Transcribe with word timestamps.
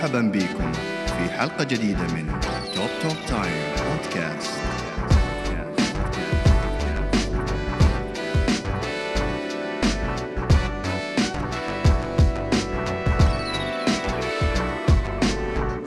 مرحبا 0.00 0.20
بكم 0.20 0.72
في 1.06 1.30
حلقة 1.30 1.64
جديدة 1.64 2.02
من 2.14 2.26
توب 2.74 2.90
توب 3.02 3.16
تايم 3.28 3.74
بودكاست 3.76 4.60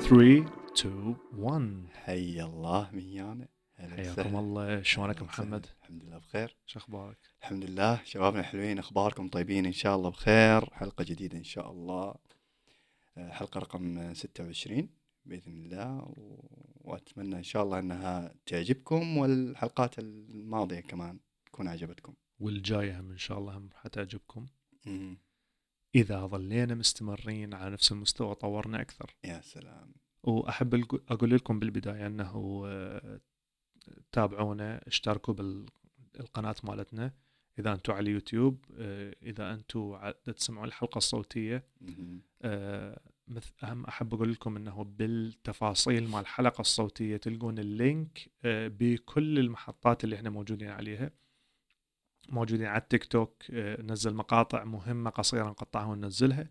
Three, 0.08 0.44
two, 0.76 1.16
one. 1.44 1.90
حي 2.06 2.42
الله 2.42 2.90
ميانا 2.94 3.48
حياكم. 3.96 4.36
الله 4.36 4.82
شلونك 4.82 5.22
محمد؟ 5.22 5.66
الحمد 5.82 6.04
لله 6.04 6.18
بخير 6.18 6.56
شو 6.66 6.80
أخبارك؟ 6.80 7.18
الحمد 7.42 7.64
لله 7.64 8.02
شبابنا 8.06 8.40
الحلوين 8.40 8.80
أخباركم 8.80 9.28
طيبين 9.30 9.66
إن 9.66 9.72
شاء 9.72 9.96
الله 9.96 10.10
بخير 10.10 10.70
حلقة 10.74 11.04
جديدة 11.04 11.38
إن 11.38 11.44
شاء 11.44 11.72
الله 11.72 12.14
حلقة 13.18 13.60
رقم 13.60 14.14
26 14.14 14.90
بإذن 15.26 15.54
الله 15.54 15.98
و- 15.98 16.76
وأتمنى 16.82 17.36
إن 17.36 17.44
شاء 17.44 17.64
الله 17.64 17.80
إنها 17.80 18.36
تعجبكم 18.46 19.18
والحلقات 19.18 20.00
الماضية 20.00 20.80
كمان 20.80 21.20
تكون 21.46 21.68
عجبتكم 21.68 22.14
والجاية 22.40 23.00
هم 23.00 23.12
إن 23.12 23.18
شاء 23.18 23.38
الله 23.40 23.58
هم 23.58 23.70
حتعجبكم 23.74 24.46
مم. 24.86 25.18
إذا 25.96 26.26
ظلينا 26.26 26.76
مستمرين 26.76 27.54
على 27.54 27.70
نفس 27.72 27.92
المستوى 27.92 28.36
طورنا 28.36 28.82
أكثر. 28.82 29.16
يا 29.24 29.42
سلام. 29.42 29.94
وأحب 30.24 30.76
الق- 30.76 31.12
أقول 31.12 31.32
لكم 31.32 31.60
بالبداية 31.60 32.08
إنه 32.08 32.64
آه، 32.68 33.20
تابعونا 34.12 34.88
اشتركوا 34.88 35.34
بالقناة 35.34 36.56
مالتنا. 36.64 37.14
إذا 37.60 37.74
أنتم 37.74 37.94
على 37.94 38.10
اليوتيوب 38.10 38.66
آه، 38.78 39.16
إذا 39.24 39.54
أنتم 39.54 40.12
تسمعون 40.36 40.68
الحلقة 40.68 40.98
الصوتية 40.98 41.64
مم. 41.82 42.22
آه، 42.42 43.00
أهم 43.64 43.86
أحب 43.86 44.14
أقول 44.14 44.32
لكم 44.32 44.56
أنه 44.58 44.84
بالتفاصيل 44.84 46.08
مع 46.08 46.20
الحلقة 46.20 46.62
الصوتية 46.62 47.18
تلقون 47.18 47.60
اللينك 47.60 48.32
آه، 48.46 48.68
بكل 48.68 49.40
المحطات 49.40 50.04
اللي 50.04 50.16
إحنا 50.16 50.30
موجودين 50.30 50.70
عليها. 50.70 51.12
موجودين 52.30 52.66
على 52.66 52.82
التيك 52.82 53.06
توك 53.06 53.44
ننزل 53.50 54.14
مقاطع 54.14 54.64
مهمة 54.64 55.10
قصيرة 55.10 55.44
نقطعها 55.50 55.86
وننزلها. 55.86 56.50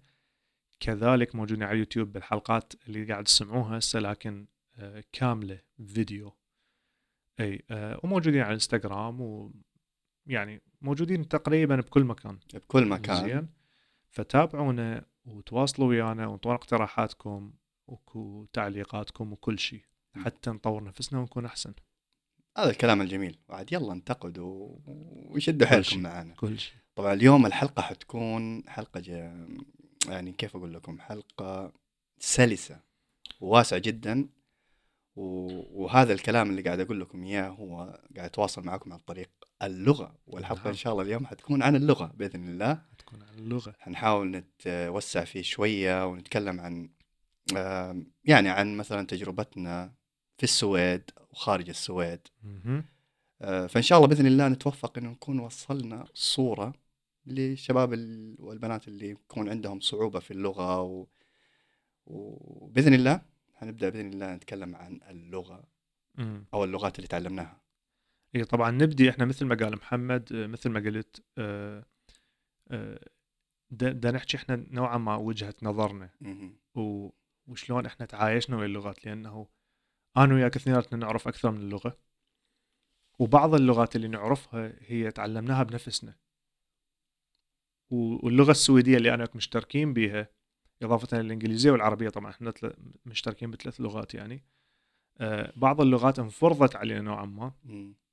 كذلك 0.81 1.35
موجودين 1.35 1.63
على 1.63 1.73
اليوتيوب 1.73 2.13
بالحلقات 2.13 2.73
اللي 2.89 3.05
قاعد 3.05 3.25
تسمعوها 3.25 3.79
هسه 3.79 3.99
لكن 3.99 4.47
كاملة 5.13 5.61
فيديو. 5.87 6.33
أي 7.41 7.63
وموجودين 8.05 8.41
على 8.41 8.49
الإنستغرام 8.49 9.21
ويعني 10.27 10.63
موجودين 10.81 11.29
تقريبا 11.29 11.77
بكل 11.77 12.05
مكان 12.05 12.39
بكل 12.55 12.87
مكان 12.87 13.25
زين 13.25 13.49
فتابعونا 14.11 15.05
وتواصلوا 15.27 15.89
ويانا 15.89 16.27
وانطونا 16.27 16.55
اقتراحاتكم 16.55 17.53
وتعليقاتكم 18.15 19.33
وكل 19.33 19.59
شيء. 19.59 19.85
حتى 20.25 20.51
نطور 20.51 20.85
نفسنا 20.85 21.21
ونكون 21.21 21.45
أحسن 21.45 21.75
هذا 22.59 22.71
الكلام 22.71 23.01
الجميل 23.03 23.39
وعاد 23.49 23.73
يلا 23.73 23.93
انتقدوا 23.93 24.79
وشدوا. 25.31 25.67
حيلكم 25.67 26.01
معنا 26.01 26.35
كل 26.35 26.59
شيء 26.59 26.77
طبعا 26.95 27.13
اليوم 27.13 27.47
الحلقة 27.47 27.83
حتكون 27.83 28.69
حلقة 28.69 29.01
جا 29.01 29.49
يعني 30.09 30.33
كيف 30.33 30.57
أقول 30.57 30.75
لكم 30.75 30.99
حلقة 30.99 31.73
سلسة 32.19 32.81
وواسعة 33.41 33.79
جدا. 33.79 34.29
وهذا 35.17 36.13
الكلام 36.13 36.51
اللي 36.51 36.63
قاعد 36.63 36.81
أقول 36.81 37.01
لكم 37.01 37.25
إياه 37.25 37.49
هو 37.49 37.79
قاعد 38.17 38.29
أتواصل 38.29 38.65
معكم 38.65 38.93
عن 38.93 38.99
طريق 38.99 39.31
اللغة 39.63 40.15
والحلقة 40.27 40.59
نعم. 40.61 40.69
إن 40.69 40.75
شاء 40.75 40.93
الله 40.93 41.05
اليوم 41.05 41.27
حتكون 41.27 41.63
عن 41.63 41.77
اللغة 41.77 42.13
بإذن 42.17 42.49
الله 42.49 42.83
تكون 42.99 43.23
عن 43.23 43.35
اللغة 43.39 43.75
حنحاول 43.79 44.31
نتوسع 44.31 45.25
فيه 45.25 45.43
شوية 45.43 46.07
ونتكلم 46.07 46.61
عن 46.61 46.91
يعني 48.25 48.49
عن 48.49 48.77
مثلا 48.77 49.07
تجربتنا 49.07 49.93
في 50.39 50.45
السويد 50.45 51.11
وخارج 51.31 51.69
السويد. 51.69 52.21
آه، 53.43 53.67
فإن 53.67 53.83
شاء 53.83 53.99
الله 53.99 54.09
بإذن 54.09 54.27
الله 54.27 54.49
نتوفق 54.49 54.99
انه 54.99 55.11
نكون 55.11 55.39
وصلنا 55.39 56.05
صورة 56.15 56.73
للشباب 57.27 57.93
ال- 57.93 58.37
والبنات 58.39 58.89
اللي 58.89 59.11
يكون 59.11 59.49
عندهم 59.49 59.81
صعوبة 59.81 60.21
في 60.21 60.31
اللغة 60.31 60.81
و... 60.83 61.07
وباذن 62.07 62.95
الله 62.95 63.21
حنبدأ 63.55 63.89
بإذن 63.89 64.13
الله 64.13 64.35
نتكلم 64.35 64.77
عن 64.77 65.01
اللغة. 65.11 65.65
أو 66.55 66.65
اللغات 66.65 66.97
اللي 66.97 67.09
تعلمناها 67.09 67.62
اي 68.35 68.45
طبعا 68.45 68.71
نبدي 68.71 69.11
إحنا 69.11 69.25
مثل 69.25 69.47
ما 69.47 69.55
قال 69.55 69.77
محمد 69.77 70.33
آه، 70.33 70.47
مثل 70.47 70.71
ما 70.71 70.81
قلت 70.81 71.25
آه، 71.39 71.85
آه، 72.71 73.09
دا 73.71 73.93
دا 73.93 74.11
نحكي 74.11 74.37
إحنا 74.37 74.57
نوعا 74.71 74.99
ما 74.99 75.17
وجهة 75.17 75.55
نظرنا. 75.63 76.11
و- 76.75 77.11
وشلون 77.47 77.87
إحنا 77.87 78.07
تعايشنا 78.07 78.57
ويا 78.57 78.67
اللغات 78.67 79.07
لأنه 79.07 79.47
أنا 80.17 80.35
وياك 80.35 80.57
اثنيناتنا 80.57 80.99
نعرف 80.99 81.29
أكثر 81.29 81.51
من 81.51 81.61
اللغة 81.61 81.99
وبعض 83.19 83.55
اللغات 83.55 83.97
اللي 83.97 84.09
نعرفها 84.09 84.73
هي 84.81 85.11
تعلمناها 85.11 85.63
بنفسنا 85.63 86.15
واللغة 87.91 88.51
السويدية 88.51 88.97
اللي 88.97 89.15
أنا 89.15 89.19
وياك 89.23 89.37
مشتركين 89.37 89.93
بها 89.93 90.29
إضافة 90.83 91.19
للانجليزيه 91.21 91.71
والعربية 91.71 92.09
طبعا 92.09 92.31
إحنا 92.31 92.53
مشتركين 93.07 93.51
بثلاث 93.51 93.81
لغات 93.81 94.15
يعني 94.15 94.43
آه، 95.21 95.53
بعض 95.57 95.81
اللغات 95.81 96.19
انفرضت 96.19 96.77
علينا 96.77 97.01
نوعا 97.01 97.25
ما. 97.25 97.53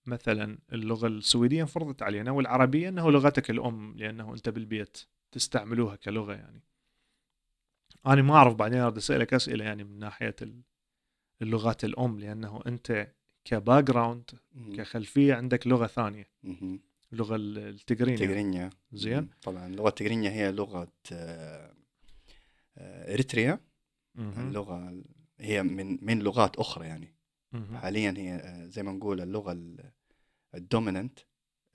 مثلا 0.10 0.58
اللغة 0.74 1.08
السويدية 1.08 1.62
انفرضت 1.62 2.02
علينا 2.02 2.32
والعربية 2.32 2.90
إنه 2.90 3.12
لغتك 3.12 3.50
الأم 3.50 3.98
لأنه 3.98 4.34
أنت 4.34 4.50
بالبيت 4.50 4.98
تستعملوها 5.32 5.96
كلغة 5.96 6.34
يعني 6.34 6.62
أنا 8.08 8.22
ما 8.22 8.34
أعرف 8.36 8.56
بعدين 8.56 8.80
اريد 8.80 8.98
أسألك 8.98 9.34
أسئلة 9.34 9.66
يعني 9.66 9.84
من 9.84 10.00
ناحية 10.00 10.36
ال- 10.42 10.62
اللغات 11.42 11.84
الأم 11.86 12.20
لأنه 12.20 12.62
أنت 12.68 13.08
ك 13.46 13.84
background. 13.84 14.30
كخلفية 14.76 15.34
عندك 15.34 15.68
لغة 15.68 15.88
ثانية. 15.88 16.28
اللغة 17.14 17.36
ال- 17.36 17.58
التجرينية 17.58 18.18
تجرينيا 18.18 18.70
زين. 18.92 19.30
طبعا 19.42 19.68
اللغة 19.68 19.90
التجرينيا 19.90 20.32
هي 20.32 20.52
لغة 20.52 20.92
آه، 21.12 21.74
إريتريا. 23.14 23.60
اللغة 24.18 24.90
ال- 24.90 25.06
هي 25.40 25.64
من 25.64 26.06
من 26.06 26.20
لغات 26.20 26.56
أخرى 26.56 26.88
يعني. 26.88 27.16
حاليا 27.74 28.14
هي 28.18 28.34
آه، 28.36 28.66
زي 28.66 28.84
ما 28.84 28.92
نقول 28.92 29.22
اللغة 29.22 29.52
ال- 29.52 29.92
ال 30.56 30.63
dominant 30.63 31.20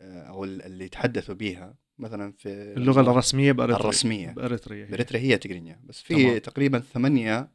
آه، 0.01 0.23
أو 0.23 0.45
ال- 0.45 0.63
اللي 0.63 0.85
يتحدثوا 0.85 1.35
بها 1.35 1.75
مثلا 1.99 2.33
في 2.33 2.49
اللغة 2.49 3.01
الرسمية 3.01 3.53
باريتريا 3.53 3.81
الرسمية. 3.85 4.31
بأريتريا 4.31 4.87
هي. 4.87 4.91
بريتريا 4.91 5.21
هي 5.21 5.39
تجرينيا 5.39 5.81
بس 5.85 6.01
في 6.03 6.15
تمام. 6.15 6.39
تقريبا 6.39 6.79
ثمانية 6.79 7.51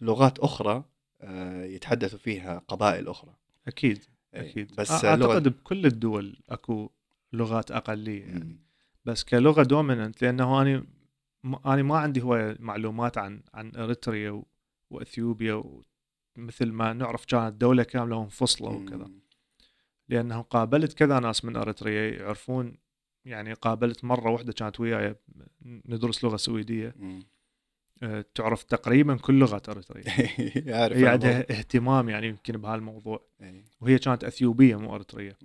لغات 0.00 0.38
أخرى 0.38 0.84
آه، 1.20 1.64
يتحدثوا 1.64 2.18
فيها 2.18 2.58
قبائل 2.68 3.08
أخرى 3.08 3.34
أكيد 3.68 3.98
إيه، 4.34 4.40
أكيد 4.50 4.74
بس 4.78 4.92
بس 4.92 5.04
لغة 5.04 5.08
أعتقد 5.10 5.48
بكل 5.48 5.86
الدول 5.86 6.40
أكو 6.48 6.90
لغات 7.32 7.70
أقلية 7.70 8.24
يعني. 8.26 8.60
بس 9.04 9.24
كلغة 9.24 9.62
dominant 9.62 10.22
لأنه 10.22 10.62
أنا 10.62 10.86
أنا 11.66 11.82
ما 11.82 11.98
عندي 11.98 12.22
هواية 12.22 12.56
معلومات 12.60 13.18
عن 13.18 13.42
عن 13.54 13.72
إريتريا 13.76 14.42
وإثيوبيا 14.90 15.62
مثل 16.36 16.72
ما 16.72 16.92
نعرف 16.92 17.24
كانت 17.24 17.54
دولة 17.60 17.82
كاملة 17.82 18.22
منفصله 18.22 18.68
وكذا 18.70 18.96
مم. 18.96 19.22
لأنه 20.08 20.40
قابلت 20.42 20.92
كذا 20.92 21.20
ناس 21.20 21.44
من 21.44 21.56
أريتريا 21.56 22.10
يعرفون 22.10 22.76
يعني 23.24 23.52
قابلت 23.52 24.04
مرة 24.04 24.30
واحدة 24.30 24.52
كانت 24.52 24.80
وياي 24.80 25.14
ندرس 25.64 26.24
لغة 26.24 26.36
سويدية. 26.36 26.94
مم. 26.96 27.22
أه، 28.02 28.24
تعرف 28.34 28.62
تقريبا 28.62 29.16
كل 29.16 29.38
لغات 29.38 29.68
أريتريا. 29.68 30.04
هي. 30.96 31.06
عندها 31.08 31.40
اهتمام 31.40 32.08
يعني 32.08 32.26
يمكن 32.26 32.52
بهالموضوع. 32.58 33.20
وهي 33.80 33.98
كانت 33.98 34.24
أثيوبية 34.24 34.76
مو 34.76 34.94
أريتريا. 34.94 35.36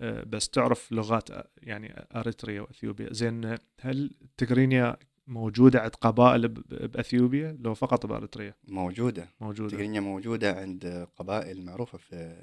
أه، 0.00 0.24
بس 0.24 0.48
تعرف 0.48 0.92
لغات 0.92 1.32
أ- 1.32 1.46
يعني 1.62 2.06
أريتريا 2.16 2.60
وأثيوبيا. 2.60 3.12
زين 3.12 3.58
هل 3.80 4.10
تجرينيا 4.36 4.96
موجودة 5.26 5.80
عند 5.80 5.90
قبائل 5.90 6.48
بأثيوبيا؟ 6.48 7.56
لو 7.60 7.74
فقط 7.74 8.06
بأريتريا. 8.06 8.54
موجودة. 8.68 9.28
موجودة. 9.40 9.70
تجرينيا 9.76 10.00
موجودة 10.00 10.52
عند 10.60 11.06
قبائل 11.16 11.64
معروفة 11.64 11.98
في 11.98 12.36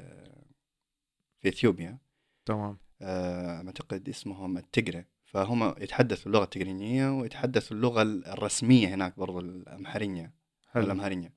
في 1.41 1.47
إثيوبيا. 1.47 1.97
تمام. 2.45 2.77
آه، 3.01 3.67
أعتقد 3.67 4.09
اسمهم 4.09 4.57
التجرة 4.57 5.05
فهم 5.25 5.75
يتحدثوا 5.77 6.27
اللغة 6.27 6.43
التجرينية 6.43 7.09
ويتحدثوا 7.09 7.77
اللغة 7.77 8.01
الرسمية 8.01 8.87
هناك 8.95 9.19
برضو 9.19 9.39
الأمهرية 9.39 10.33
حلو. 10.67 10.83
الأمهرية. 10.83 11.33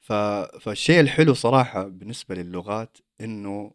ف... 0.00 0.12
فالشيء 0.60 1.00
الحلو 1.00 1.34
صراحة 1.34 1.88
بالنسبة 1.88 2.34
للغات 2.34 2.98
إنه 3.20 3.74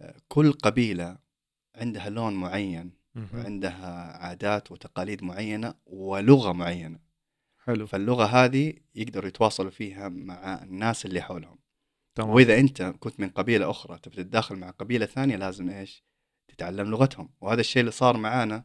آه، 0.00 0.16
كل 0.28 0.52
قبيلة 0.52 1.18
عندها 1.74 2.10
لون 2.10 2.34
معين. 2.34 3.02
وعندها 3.34 4.18
عادات 4.18 4.72
وتقاليد 4.72 5.24
معينة 5.24 5.74
ولغة 5.86 6.52
معينة. 6.52 6.98
حلو. 7.64 7.86
فاللغة 7.86 8.24
هذه 8.24 8.74
يقدروا 8.94 9.28
يتواصلوا 9.28 9.70
فيها 9.70 10.08
مع 10.08 10.62
الناس 10.62 11.06
اللي 11.06 11.20
حولهم. 11.20 11.58
تمام. 12.14 12.30
وإذا 12.30 12.58
أنت 12.58 12.82
كنت 12.82 13.20
من 13.20 13.28
قبيلة 13.28 13.70
أخرى 13.70 13.98
تبي 13.98 14.16
تتداخل 14.16 14.56
مع 14.56 14.70
قبيلة 14.70 15.06
ثانية 15.06 15.36
لازم 15.36 15.70
إيش؟ 15.70 16.04
تتعلم 16.48 16.90
لغتهم. 16.90 17.30
وهذا 17.40 17.60
الشيء 17.60 17.80
اللي 17.80 17.90
صار 17.92 18.16
معانا 18.16 18.64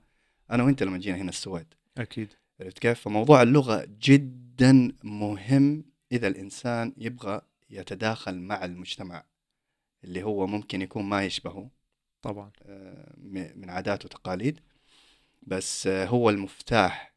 أنا 0.52 0.64
وأنت 0.64 0.84
لما 0.84 0.98
جينا 0.98 1.18
هنا 1.18 1.30
السويد. 1.30 1.74
أكيد. 1.98 2.34
عرفت 2.60 2.80
كيف؟ 2.80 3.00
فموضوع 3.00 3.42
اللغة 3.42 3.88
جدا 4.02 4.92
مهم 5.04 5.86
إذا 6.12 6.28
الإنسان 6.28 6.94
يبغى 6.98 7.42
يتداخل 7.70 8.40
مع 8.40 8.66
المجتمع 8.66 9.24
اللي 10.04 10.24
هو 10.24 10.48
ممكن 10.48 10.82
يكون 10.82 11.04
ما 11.04 11.24
يشبهه 11.24 11.70
طبعا. 12.22 12.52
آه، 12.64 13.14
من 13.56 13.70
عادات 13.70 14.06
وتقاليد 14.06 14.60
بس 15.42 15.88
آه، 15.88 16.06
هو 16.06 16.30
المفتاح 16.30 17.14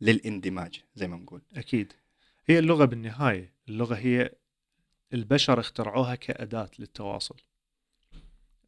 للإندماج 0.00 0.82
زي 0.94 1.08
ما 1.08 1.16
نقول. 1.16 1.42
أكيد. 1.56 1.92
هي 2.46 2.58
اللغة 2.58 2.84
بالنهاية 2.84 3.54
اللغة 3.68 3.94
هي 3.94 4.30
البشر 5.12 5.60
اخترعوها 5.60 6.14
كأداة 6.14 6.70
للتواصل. 6.78 7.36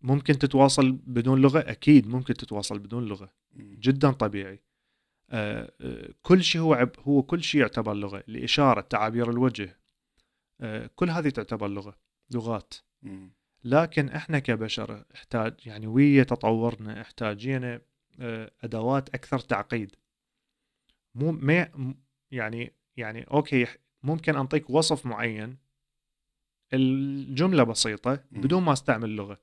ممكن 0.03 0.39
تتواصل 0.39 0.93
بدون 0.93 1.41
لغة؟ 1.41 1.59
أكيد 1.59 2.09
ممكن 2.09 2.35
تتواصل 2.35 2.79
بدون 2.79 3.05
لغة. 3.05 3.33
جدا 3.57 4.11
طبيعي. 4.11 4.63
آه، 5.31 5.73
آه، 5.81 6.15
كل 6.23 6.45
شيء 6.45 6.61
هو 6.61 6.75
عب 6.75 6.93
هو 6.99 7.23
كل 7.23 7.43
شيء 7.43 7.61
يعتبر 7.61 7.95
لغة. 7.95 8.25
الإشارة 8.29 8.81
تعابير 8.81 9.31
الوجه 9.31 9.81
آه، 10.61 10.91
كل 10.95 11.11
هذه 11.11 11.29
تعتبر 11.29 11.69
لغة 11.69 11.99
لغات. 12.31 12.75
لكن 13.65 14.09
إحنا 14.09 14.39
كبشر 14.39 15.05
احتاج 15.15 15.55
يعني 15.67 15.87
ويا 15.87 16.23
تطورنا 16.23 17.01
احتاجينا 17.01 17.81
آه، 18.21 18.51
أدوات 18.61 19.09
أكثر 19.09 19.39
تعقيد. 19.39 19.97
مو 21.15 21.33
ما 21.33 21.69
يعني 22.31 22.73
يعني 22.97 23.23
أوكي 23.23 23.67
ممكن 24.03 24.37
أنطيك 24.37 24.71
وصف 24.71 25.07
معين 25.07 25.57
الجملة 26.73 27.63
بسيطة. 27.63 28.25
بدون 28.31 28.63
ما 28.63 28.73
أستعمل 28.73 29.17
لغة. 29.17 29.41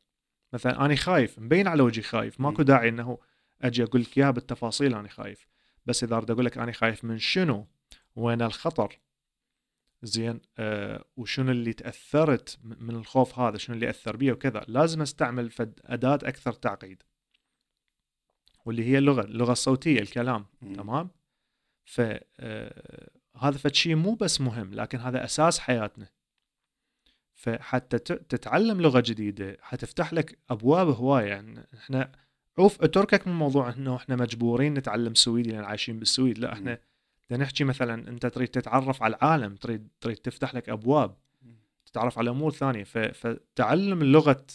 مثلا 0.53 0.85
أنا 0.85 0.95
خايف 0.95 1.39
مبين 1.39 1.67
على 1.67 1.83
وجهي 1.83 2.03
خايف. 2.03 2.41
ماكو. 2.41 2.63
داعي 2.63 2.89
إنه 2.89 3.17
أجي 3.61 3.83
أقول 3.83 4.01
لك 4.01 4.17
إياها 4.17 4.31
بالتفاصيل 4.31 4.93
أنا 4.95 5.07
خايف. 5.07 5.47
بس 5.85 6.03
إذا 6.03 6.15
أريد 6.17 6.31
أقول 6.31 6.45
لك 6.45 6.57
أنا 6.57 6.71
خايف 6.71 7.03
من 7.03 7.17
شنو؟ 7.17 7.67
وين 8.15 8.41
الخطر؟ 8.41 8.99
زين 10.03 10.39
آه 10.57 11.05
وشنو 11.17 11.51
اللي 11.51 11.73
تأثرت 11.73 12.59
م- 12.63 12.85
من 12.85 12.95
الخوف 12.95 13.39
هذا؟ 13.39 13.57
شنو 13.57 13.75
اللي 13.75 13.89
أثر 13.89 14.15
بي 14.17 14.31
وكذا؟ 14.31 14.65
لازم 14.67 15.01
أستعمل 15.01 15.49
فد 15.49 15.79
أداة 15.85 16.19
أكثر 16.23 16.53
تعقيد. 16.53 17.03
واللي 18.65 18.83
هي 18.83 18.97
اللغة 18.97 19.21
اللغة 19.21 19.51
الصوتية 19.51 19.99
الكلام. 19.99 20.45
مم. 20.61 20.73
تمام؟ 20.73 21.09
ف 21.85 22.01
آه، 22.39 23.09
فد 23.51 23.73
شيء 23.73 23.95
مو 23.95 24.13
بس 24.15 24.41
مهم 24.41 24.73
لكن 24.73 24.97
هذا 24.99 25.23
أساس 25.23 25.59
حياتنا. 25.59 26.09
فحتى 27.37 27.99
تتعلم 27.99 28.81
لغة 28.81 28.99
جديدة 29.05 29.57
حتفتح 29.61 30.13
لك 30.13 30.37
أبواب 30.49 30.87
هواية. 30.87 31.25
يعني 31.25 31.67
إحنا 31.73 32.11
عوف 32.57 32.81
اتركك 32.81 33.27
من 33.27 33.33
موضوع 33.33 33.69
إنه 33.69 33.95
إحنا 33.95 34.15
مجبورين 34.15 34.73
نتعلم 34.73 35.13
سويدي 35.13 35.51
لأن 35.51 35.63
عايشين 35.63 35.99
بالسويد. 35.99 36.37
لا 36.37 36.53
إحنا 36.53 36.79
بدنا 37.29 37.43
نحكي 37.43 37.63
مثلا 37.63 38.09
أنت 38.09 38.25
تريد 38.25 38.47
تتعرف 38.47 39.03
على 39.03 39.15
العالم 39.15 39.55
تريد 39.55 39.87
تريد 40.01 40.17
تفتح 40.17 40.55
لك 40.55 40.69
أبواب 40.69 41.15
تتعرف 41.85 42.17
على 42.17 42.29
أمور 42.29 42.51
ثانية. 42.51 42.83
فتعلم 42.83 44.01
اللغة 44.01 44.45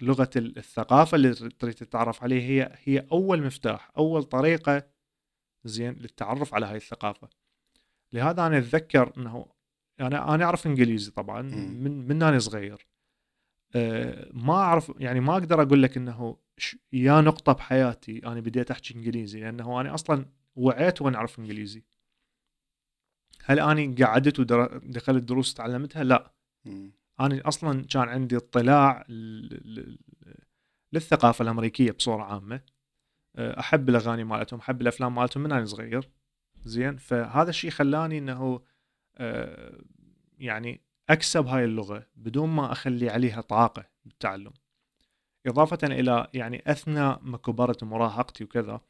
لغة 0.00 0.30
ال- 0.36 0.58
الثقافة 0.58 1.14
اللي 1.14 1.34
تريد 1.34 1.74
تتعرف 1.74 2.22
عليها 2.22 2.42
هي 2.44 2.72
هي 2.84 3.06
أول 3.12 3.42
مفتاح 3.42 3.90
أول 3.98 4.22
طريقة 4.22 4.82
زين 5.64 5.92
للتعرف 5.92 6.54
على 6.54 6.66
هاي 6.66 6.76
الثقافة. 6.76 7.28
لهذا 8.12 8.46
أنا 8.46 8.58
أتذكر 8.58 9.12
إنه 9.16 9.46
أنا 10.00 10.34
أنا 10.34 10.44
أعرف 10.44 10.66
إنجليزي 10.66 11.10
طبعا. 11.10 11.42
من 11.42 12.08
من 12.08 12.22
أنا 12.22 12.38
صغير. 12.38 12.86
أه 13.74 14.30
ما 14.32 14.54
أعرف 14.54 14.92
يعني 14.98 15.20
ما 15.20 15.32
أقدر 15.32 15.62
أقول 15.62 15.82
لك 15.82 15.96
إنه 15.96 16.36
يا 16.92 17.20
نقطة 17.20 17.52
بحياتي 17.52 18.26
أنا 18.26 18.40
بديت 18.40 18.70
أحكي 18.70 18.94
إنجليزي 18.94 19.40
لأنه 19.40 19.80
أنا 19.80 19.94
أصلا 19.94 20.26
وعيت 20.56 21.02
وأنا 21.02 21.16
أعرف 21.16 21.38
إنجليزي. 21.38 21.84
هل 23.44 23.60
أني 23.60 23.94
قعدت 23.94 24.38
ودخلت 24.40 25.24
دروس 25.24 25.54
تعلمتها؟ 25.54 26.04
لا. 26.04 26.32
أنا 27.20 27.48
أصلا 27.48 27.84
كان 27.84 28.08
عندي 28.08 28.36
اطلاع 28.36 29.04
للثقافة 30.92 31.42
الأمريكية 31.42 31.90
بصورة 31.90 32.22
عامة. 32.22 32.60
أه، 33.36 33.60
أحب 33.60 33.88
الأغاني 33.88 34.24
مالتهم 34.24 34.60
أحب 34.60 34.80
الأفلام 34.80 35.14
مالتهم 35.14 35.42
من 35.42 35.52
أنا 35.52 35.64
صغير. 35.64 36.10
زين؟ 36.64 36.96
فهذا 36.96 37.50
الشيء 37.50 37.70
خلاني 37.70 38.18
إنه 38.18 38.60
يعني 40.38 40.80
أكسب 41.10 41.46
هاي 41.46 41.64
اللغة 41.64 42.06
بدون 42.16 42.48
ما 42.48 42.72
أخلي 42.72 43.10
عليها 43.10 43.40
طاقة 43.40 43.84
بالتعلم 44.04 44.52
إضافة 45.46 45.78
إلى 45.82 46.26
يعني 46.34 46.62
أثناء 46.66 47.20
ما 47.22 47.36
كبرت 47.38 47.82
ومراهقتي 47.82 48.44
وكذا. 48.44 48.80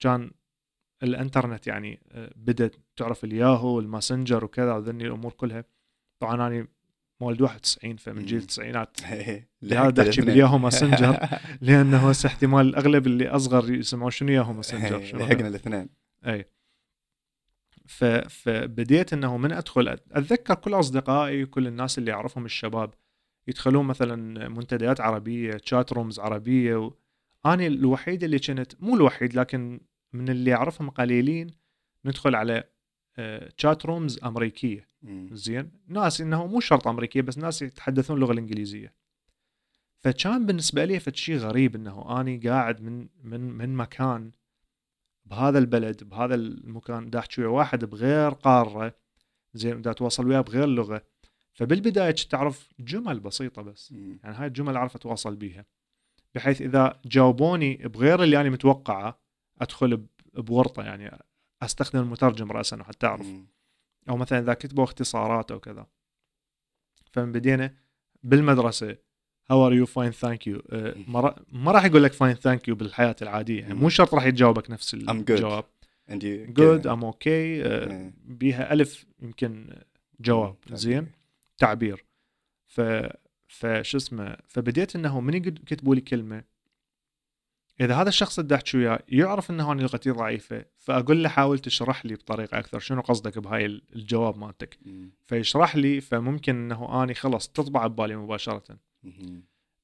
كان 0.00 0.30
الإنترنت 1.02 1.66
يعني 1.66 2.00
أه، 2.12 2.32
بدت 2.36 2.78
تعرف 2.96 3.24
الياهو 3.24 3.68
والماسنجر 3.68 4.44
وكذا 4.44 4.74
وذني 4.74 5.06
الأمور 5.06 5.32
كلها 5.32 5.64
طبعا 6.20 6.34
أنا 6.34 6.66
مولد 7.20 7.42
91 7.42 7.96
فمن 7.96 8.24
جيل. 8.24 8.38
التسعينات 8.38 8.96
لهذا 9.62 10.02
احكي 10.02 10.20
بالياهو 10.20 10.58
ماسنجر 10.58 11.28
لأنه 11.60 12.10
هسه 12.10 12.26
احتمال 12.26 12.68
الأغلب 12.68 13.06
اللي 13.06 13.28
أصغر 13.28 13.72
يسمعون 13.72 14.10
شنو 14.10 14.32
ياهو 14.32 14.52
ماسنجر 14.52 14.96
هذا؟ 14.96 15.18
لحقنا 15.18 15.48
الاثنين 15.48 15.88
اي. 16.26 16.44
فبديت 18.28 19.12
انه 19.12 19.36
من 19.36 19.52
ادخل 19.52 19.88
اتذكر 19.88 20.54
كل 20.54 20.74
اصدقائي 20.74 21.46
كل 21.46 21.66
الناس 21.66 21.98
اللي 21.98 22.12
اعرفهم 22.12 22.44
الشباب 22.44 22.94
يدخلون 23.48 23.86
مثلا 23.86 24.48
منتديات 24.48 25.00
عربية 25.00 25.60
chat 25.64 25.92
rooms 25.92 26.20
عربية 26.20 26.76
و... 26.76 26.92
أنا 27.46 27.66
الوحيد 27.66 28.24
اللي 28.24 28.38
كنت 28.38 28.72
مو 28.80 28.96
الوحيد 28.96 29.34
لكن 29.34 29.80
من 30.12 30.28
اللي 30.28 30.54
أعرفهم 30.54 30.90
قليلين 30.90 31.50
ندخل 32.04 32.34
على 32.34 32.64
chat 33.56 33.86
rooms 33.86 34.24
أمريكية. 34.24 34.88
زين؟ 35.32 35.70
ناس 35.88 36.20
إنه 36.20 36.46
مو 36.46 36.60
شرط 36.60 36.88
أمريكية 36.88 37.20
بس 37.20 37.38
ناس 37.38 37.62
يتحدثون 37.62 38.16
اللغة 38.16 38.32
الإنجليزية. 38.32 38.94
فكان 39.98 40.46
بالنسبة 40.46 40.84
لي 40.84 41.00
فد 41.00 41.16
شيء 41.16 41.36
غريب 41.36 41.76
إنه 41.76 42.20
أني 42.20 42.38
قاعد 42.38 42.82
من 42.82 43.08
من 43.22 43.40
من 43.40 43.74
مكان 43.74 44.30
بهذا 45.30 45.58
البلد 45.58 46.04
بهذا 46.04 46.34
المكان 46.34 47.10
دا 47.10 47.18
احكي 47.18 47.40
ويا 47.40 47.48
واحد 47.48 47.84
بغير 47.84 48.30
قارة 48.30 48.94
زين 49.54 49.82
دا 49.82 49.90
اتواصل 49.90 50.26
وياه 50.26 50.40
بغير 50.40 50.66
لغة. 50.66 51.02
فبالبداية 51.52 52.10
كنت 52.10 52.20
تعرف 52.20 52.68
جمل 52.80 53.20
بسيطة 53.20 53.62
بس. 53.62 53.90
يعني 53.92 54.36
هاي 54.36 54.46
الجمل 54.46 54.76
أعرف 54.76 54.96
أتواصل 54.96 55.36
بيها. 55.36 55.64
بحيث 56.34 56.62
إذا 56.62 57.00
جاوبوني 57.04 57.76
بغير 57.76 58.22
اللي 58.22 58.40
أنا 58.40 58.50
متوقعة 58.50 59.20
أدخل 59.60 60.06
بورطة 60.34 60.82
يعني 60.82 61.18
أستخدم 61.62 62.00
المترجم 62.00 62.52
راسا 62.52 62.82
حتى 62.82 63.06
أعرف. 63.06 63.26
أو 64.08 64.16
مثلا 64.16 64.38
إذا 64.38 64.54
كتبوا 64.54 64.84
اختصارات 64.84 65.50
أو 65.50 65.60
كذا. 65.60 65.86
فمن 67.12 67.32
بدينا 67.32 67.74
بالمدرسة 68.22 68.96
how 69.50 69.66
are 69.66 69.72
you 69.72 69.86
fine 69.86 70.10
thank 70.10 70.46
you 70.46 70.62
ما 71.52 71.72
راح 71.72 71.84
يقول 71.84 72.02
لك 72.02 72.12
fine 72.12 72.34
thank 72.34 72.68
you 72.68 72.74
بالحياة 72.74 73.16
العادية. 73.22 73.60
يعني 73.60 73.74
مو 73.74 73.88
شرط 73.88 74.14
راح 74.14 74.24
يتجاوبك 74.26 74.70
نفس 74.70 74.96
good. 74.96 75.08
الجواب. 75.10 75.64
You- 76.10 76.14
good 76.50 76.80
كذا. 76.80 76.92
I'm 76.92 77.04
okay 77.04 77.30
إيه. 77.30 78.12
بيها 78.24 78.72
ألف 78.72 79.06
يمكن 79.22 79.66
جواب. 80.20 80.56
مم. 80.70 80.76
زين. 80.76 81.06
تعبير. 81.58 82.04
ف 82.66 82.80
فشو 83.46 83.96
اسمه؟ 83.98 84.36
فبديت 84.48 84.96
إنه 84.96 85.20
من 85.20 85.34
يقد- 85.34 85.58
كتبوا 85.66 85.94
لي 85.94 86.00
كلمة. 86.00 86.44
إذا 87.80 87.94
هذا 87.94 88.08
الشخص 88.08 88.38
اللي 88.38 88.54
احكي 88.54 88.76
وياه 88.78 88.98
يعرف 89.08 89.50
إنه 89.50 89.72
أنا 89.72 89.82
لغتي 89.82 90.10
ضعيفة 90.10 90.64
فأقول 90.76 91.22
له 91.22 91.28
حاول 91.28 91.58
تشرح 91.58 92.06
لي 92.06 92.14
بطريقة 92.14 92.58
أكثر. 92.58 92.78
شنو 92.78 93.00
قصدك 93.00 93.38
بهاي 93.38 93.66
الجواب 93.66 94.38
مالتك؟ 94.38 94.78
مم. 94.86 95.10
فيشرح 95.26 95.76
لي 95.76 96.00
فممكن 96.00 96.56
إنه 96.56 97.02
أني 97.02 97.14
خلص 97.14 97.48
تطبع 97.48 97.86
ببالي 97.86 98.16
مباشرة. 98.16 98.87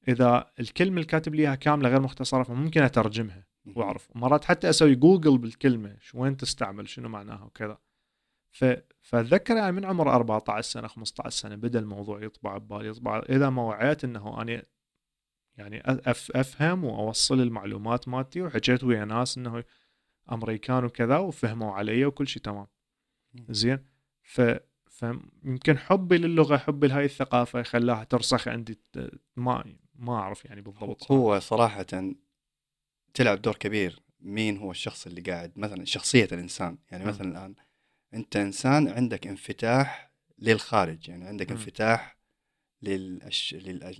إذا 0.07 0.51
الكلمة 0.59 0.95
اللي 0.95 1.05
كاتب 1.05 1.35
لي 1.35 1.41
إياها 1.41 1.55
كاملة 1.55 1.89
غير 1.89 2.01
مختصرة 2.01 2.43
فممكن 2.43 2.81
أترجمها. 2.81 3.47
وأعرف. 3.75 4.09
مرات 4.15 4.45
حتى 4.45 4.69
أسوي 4.69 4.95
جوجل 4.95 5.37
بالكلمة 5.37 5.97
شو 5.99 6.21
وين 6.21 6.37
تستعمل 6.37 6.89
شنو 6.89 7.09
معناها 7.09 7.43
وكذا. 7.43 7.77
ف... 8.51 8.65
فأتذكر 9.01 9.55
يعني 9.55 9.71
من 9.71 9.85
عمر 9.85 10.15
14 10.15 10.61
سنة 10.71 10.87
15 10.87 11.29
سنة 11.29 11.55
بدأ 11.55 11.79
الموضوع 11.79 12.23
يطبع 12.23 12.57
ببالي 12.57 12.87
يطبع 12.87 13.19
إذا 13.29 13.49
ما 13.49 13.61
وعيت 13.61 14.03
إنه 14.03 14.41
أنا 14.41 14.63
يعني 15.57 15.81
أف... 15.85 16.31
أفهم 16.35 16.83
وأوصل 16.83 17.41
المعلومات 17.41 18.07
مالتي 18.07 18.41
وحكيت 18.41 18.83
ويا 18.83 19.05
ناس 19.05 19.37
إنه 19.37 19.63
أمريكان 20.31 20.85
وكذا 20.85 21.17
وفهموا 21.17 21.73
علي 21.73 22.05
وكل 22.05 22.27
شيء 22.27 22.41
تمام. 22.41 22.67
زين؟ 23.49 23.85
ف 24.23 24.41
فيمكن 24.95 25.77
حبي 25.77 26.17
للغة 26.17 26.57
حبي 26.57 26.87
لهاي 26.87 27.05
الثقافة 27.05 27.63
خلاها 27.63 28.03
ترسخ 28.03 28.47
عندي 28.47 28.79
ما 29.35 29.63
ما 29.95 30.13
أعرف 30.13 30.45
يعني 30.45 30.61
بالضبط 30.61 31.03
صراحة. 31.03 31.15
هو 31.15 31.39
صراحة 31.39 31.85
تلعب 33.13 33.41
دور 33.41 33.55
كبير 33.55 33.99
مين 34.19 34.57
هو 34.57 34.71
الشخص 34.71 35.07
اللي 35.07 35.21
قاعد 35.21 35.51
مثلا 35.55 35.85
شخصية 35.85 36.27
الإنسان 36.31 36.77
يعني 36.91 37.03
مم. 37.03 37.09
مثلا 37.09 37.27
الآن 37.31 37.55
أنت 38.13 38.35
إنسان 38.35 38.87
عندك 38.87 39.27
انفتاح 39.27 40.11
للخارج 40.39 41.09
يعني 41.09 41.25
عندك 41.25 41.51
مم. 41.51 41.57
انفتاح 41.57 42.17
للأش... 42.81 43.55
للأ... 43.59 43.91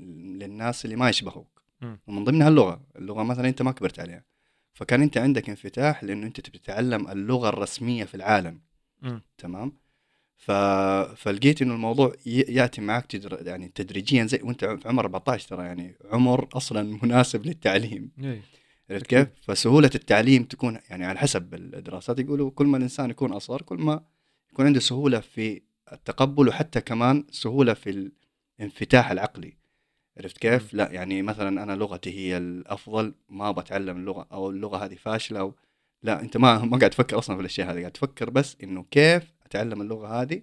للناس 0.44 0.86
اللي 0.86 0.96
ما 0.96 1.10
يشبهوك 1.10 1.62
مم. 1.82 2.00
ومن 2.08 2.24
ضمنها 2.24 2.48
اللغة 2.48 2.88
اللغة 2.96 3.24
مثلا 3.24 3.48
أنت 3.48 3.62
ما 3.62 3.72
كبرت 3.72 4.00
عليها 4.00 4.24
فكان 4.74 5.02
أنت 5.02 5.18
عندك 5.18 5.50
انفتاح 5.50 6.04
لأنه 6.04 6.28
أنت 6.28 6.40
تبي 6.40 6.58
تتعلم 6.58 7.08
اللغة 7.12 7.50
الرسمية 7.50 8.04
في 8.04 8.16
العالم 8.16 8.62
مم. 9.02 9.22
تمام 9.38 9.78
ف... 10.38 10.52
فلقيت 11.16 11.62
إنه 11.62 11.74
الموضوع. 11.74 12.14
يأتي 12.26 12.82
معك 12.82 13.06
تدر... 13.06 13.48
يعني 13.48 13.72
تدريجيا 13.76 14.26
زي 14.26 14.40
وأنت 14.44 14.66
في 14.66 14.88
عمر 14.88 15.06
14 15.06 15.48
ترى 15.48 15.66
يعني 15.66 15.96
عمر 16.12 16.48
أصلا 16.54 17.00
مناسب 17.04 17.46
للتعليم 17.46 18.12
إيه. 18.24 18.42
عرفت. 18.90 19.06
كيف؟ 19.06 19.28
فسهولة 19.42 19.90
التعليم 19.96 20.44
تكون 20.44 20.80
يعني 20.90 21.06
على 21.06 21.20
حسب 21.20 21.54
الدراسات 21.54 22.20
يقولوا 22.20 22.52
كل 22.52 22.66
ما 22.66 22.78
الإنسان 22.78 23.10
يكون 23.10 23.32
أصغر 23.32 23.62
كل 23.62 23.78
ما 23.78 24.04
يكون 24.52 24.66
عنده 24.66 24.80
سهولة 24.80 25.20
في 25.20 25.62
التقبل 25.92 26.48
وحتى 26.48 26.82
كمان 26.82 27.24
سهولة 27.32 27.74
في 27.74 28.12
الانفتاح 28.60 29.12
العقلي 29.12 29.54
عرفت 30.18 30.38
كيف؟ 30.38 30.74
لا 30.74 30.92
يعني 30.92 31.22
مثلا 31.22 31.64
أنا 31.64 31.76
لغتي 31.76 32.18
هي 32.18 32.38
الأفضل 32.38 33.14
ما 33.30 33.52
بتعلم 33.52 33.98
اللغة 33.98 34.28
أو 34.32 34.50
اللغة 34.50 34.86
هذه 34.86 34.96
فاشلة 34.96 35.40
أو 35.40 35.56
لا 36.04 36.22
أنت 36.22 36.38
ما 36.38 36.66
ما 36.66 36.78
قاعد 36.78 36.90
تفكر 36.90 37.18
أصلا 37.18 37.36
في 37.36 37.42
الأشياء 37.42 37.72
هذه 37.72 37.80
قاعد 37.80 37.92
تفكر 37.92 38.30
بس 38.30 38.58
إنه 38.64 38.86
كيف 38.92 39.35
أتعلم 39.46 39.82
اللغة 39.82 40.22
هذه 40.22 40.42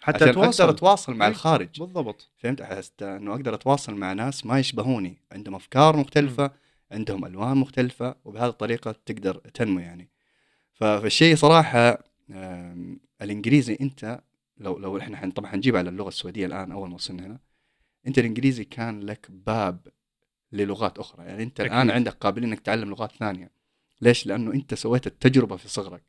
حتى 0.00 0.24
عشان 0.24 0.34
تواصل 0.34 0.64
أقدر 0.64 0.76
أتواصل. 0.76 1.14
مع 1.14 1.24
إيه، 1.26 1.32
الخارج. 1.32 1.80
بالضبط. 1.80 2.30
فهمت؟ 2.36 2.62
حسيت 2.62 3.02
انه 3.02 3.32
أقدر 3.34 3.54
أتواصل 3.54 3.94
مع 3.94 4.12
ناس 4.12 4.46
ما 4.46 4.58
يشبهوني. 4.58 5.18
عندهم 5.32 5.54
أفكار 5.54 5.96
مختلفة 5.96 6.50
عندهم 6.92 7.24
ألوان 7.24 7.56
مختلفة 7.56 8.14
وبهذه 8.24 8.48
الطريقة 8.48 8.94
تقدر 9.06 9.36
تنمو 9.36 9.80
يعني. 9.80 10.10
فالشيء 10.72 11.36
صراحة 11.36 11.98
الإنجليزي 13.22 13.78
أنت 13.80 14.20
لو 14.58 14.78
لو 14.78 14.98
إحنا 14.98 15.16
حن- 15.16 15.30
طبعا 15.30 15.50
حنجيب 15.50 15.76
على 15.76 15.88
اللغة 15.90 16.08
السعودية 16.08 16.46
الآن 16.46 16.72
أول 16.72 16.88
ما 16.88 16.94
وصلنا 16.94 17.26
هنا. 17.26 17.38
أنت 18.06 18.18
الإنجليزي 18.18 18.64
كان 18.64 19.00
لك 19.00 19.26
باب 19.30 19.86
للغات 20.52 20.98
أخرى. 20.98 21.24
يعني 21.26 21.42
أنت 21.42 21.60
الآن 21.60 21.78
أكيد. 21.78 21.90
عندك 21.90 22.12
قابلية 22.12 22.46
إنك 22.46 22.60
تتعلم 22.60 22.90
لغات 22.90 23.12
ثانية. 23.12 23.50
ليش؟ 24.00 24.26
لأنه 24.26 24.52
أنت 24.52 24.74
سويت 24.74 25.06
التجربة 25.06 25.56
في 25.56 25.68
صغرك. 25.68 26.02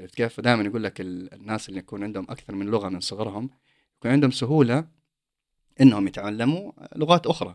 عرفت 0.00 0.14
كيف؟ 0.14 0.34
فدائما 0.34 0.62
يقول 0.62 0.84
لك 0.84 1.00
ال- 1.00 1.34
الناس 1.34 1.68
اللي 1.68 1.78
يكون 1.80 2.02
عندهم 2.04 2.26
أكثر 2.30 2.54
من 2.54 2.66
لغة 2.66 2.88
من 2.88 3.00
صغرهم 3.00 3.50
يكون 3.98 4.10
عندهم 4.10 4.30
سهولة 4.30 4.88
إنهم 5.80 6.06
يتعلموا 6.06 6.72
لغات 6.96 7.26
أخرى. 7.26 7.54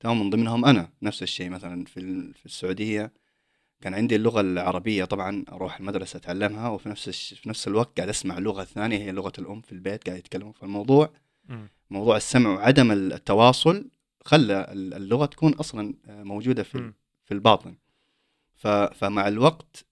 تمام 0.00 0.20
من 0.20 0.30
ضمنهم 0.30 0.64
أنا 0.64 0.90
نفس 1.02 1.22
الشيء 1.22 1.50
مثلا 1.50 1.84
في 1.84 2.32
في 2.32 2.46
السعودية 2.46 3.12
كان 3.80 3.94
عندي 3.94 4.16
اللغة 4.16 4.40
العربية 4.40 5.04
طبعا 5.04 5.44
أروح 5.52 5.78
المدرسة 5.80 6.16
أتعلمها 6.16 6.68
وفي 6.68 6.88
نفس 6.88 7.08
الش... 7.08 7.34
في 7.34 7.48
نفس 7.48 7.68
الوقت 7.68 7.96
قاعد 7.96 8.08
أسمع 8.08 8.38
اللغة 8.38 8.62
الثانية 8.62 8.96
هي 8.98 9.12
لغة 9.12 9.32
الأم 9.38 9.60
في 9.60 9.72
البيت 9.72 10.06
قاعد 10.06 10.18
يتكلموا 10.18 10.52
فالموضوع 10.52 11.12
مم. 11.48 11.68
موضوع 11.90 12.16
السمع 12.16 12.50
وعدم 12.50 12.90
التواصل 12.92 13.90
خلى 14.24 14.66
ال- 14.72 14.94
اللغة 14.94 15.26
تكون 15.26 15.52
أصلا 15.52 15.94
موجودة 16.08 16.62
في 16.62 16.78
مم. 16.78 16.94
في 17.24 17.34
الباطن 17.34 17.74
ف... 18.54 18.66
فمع 18.68 19.28
الوقت 19.28 19.84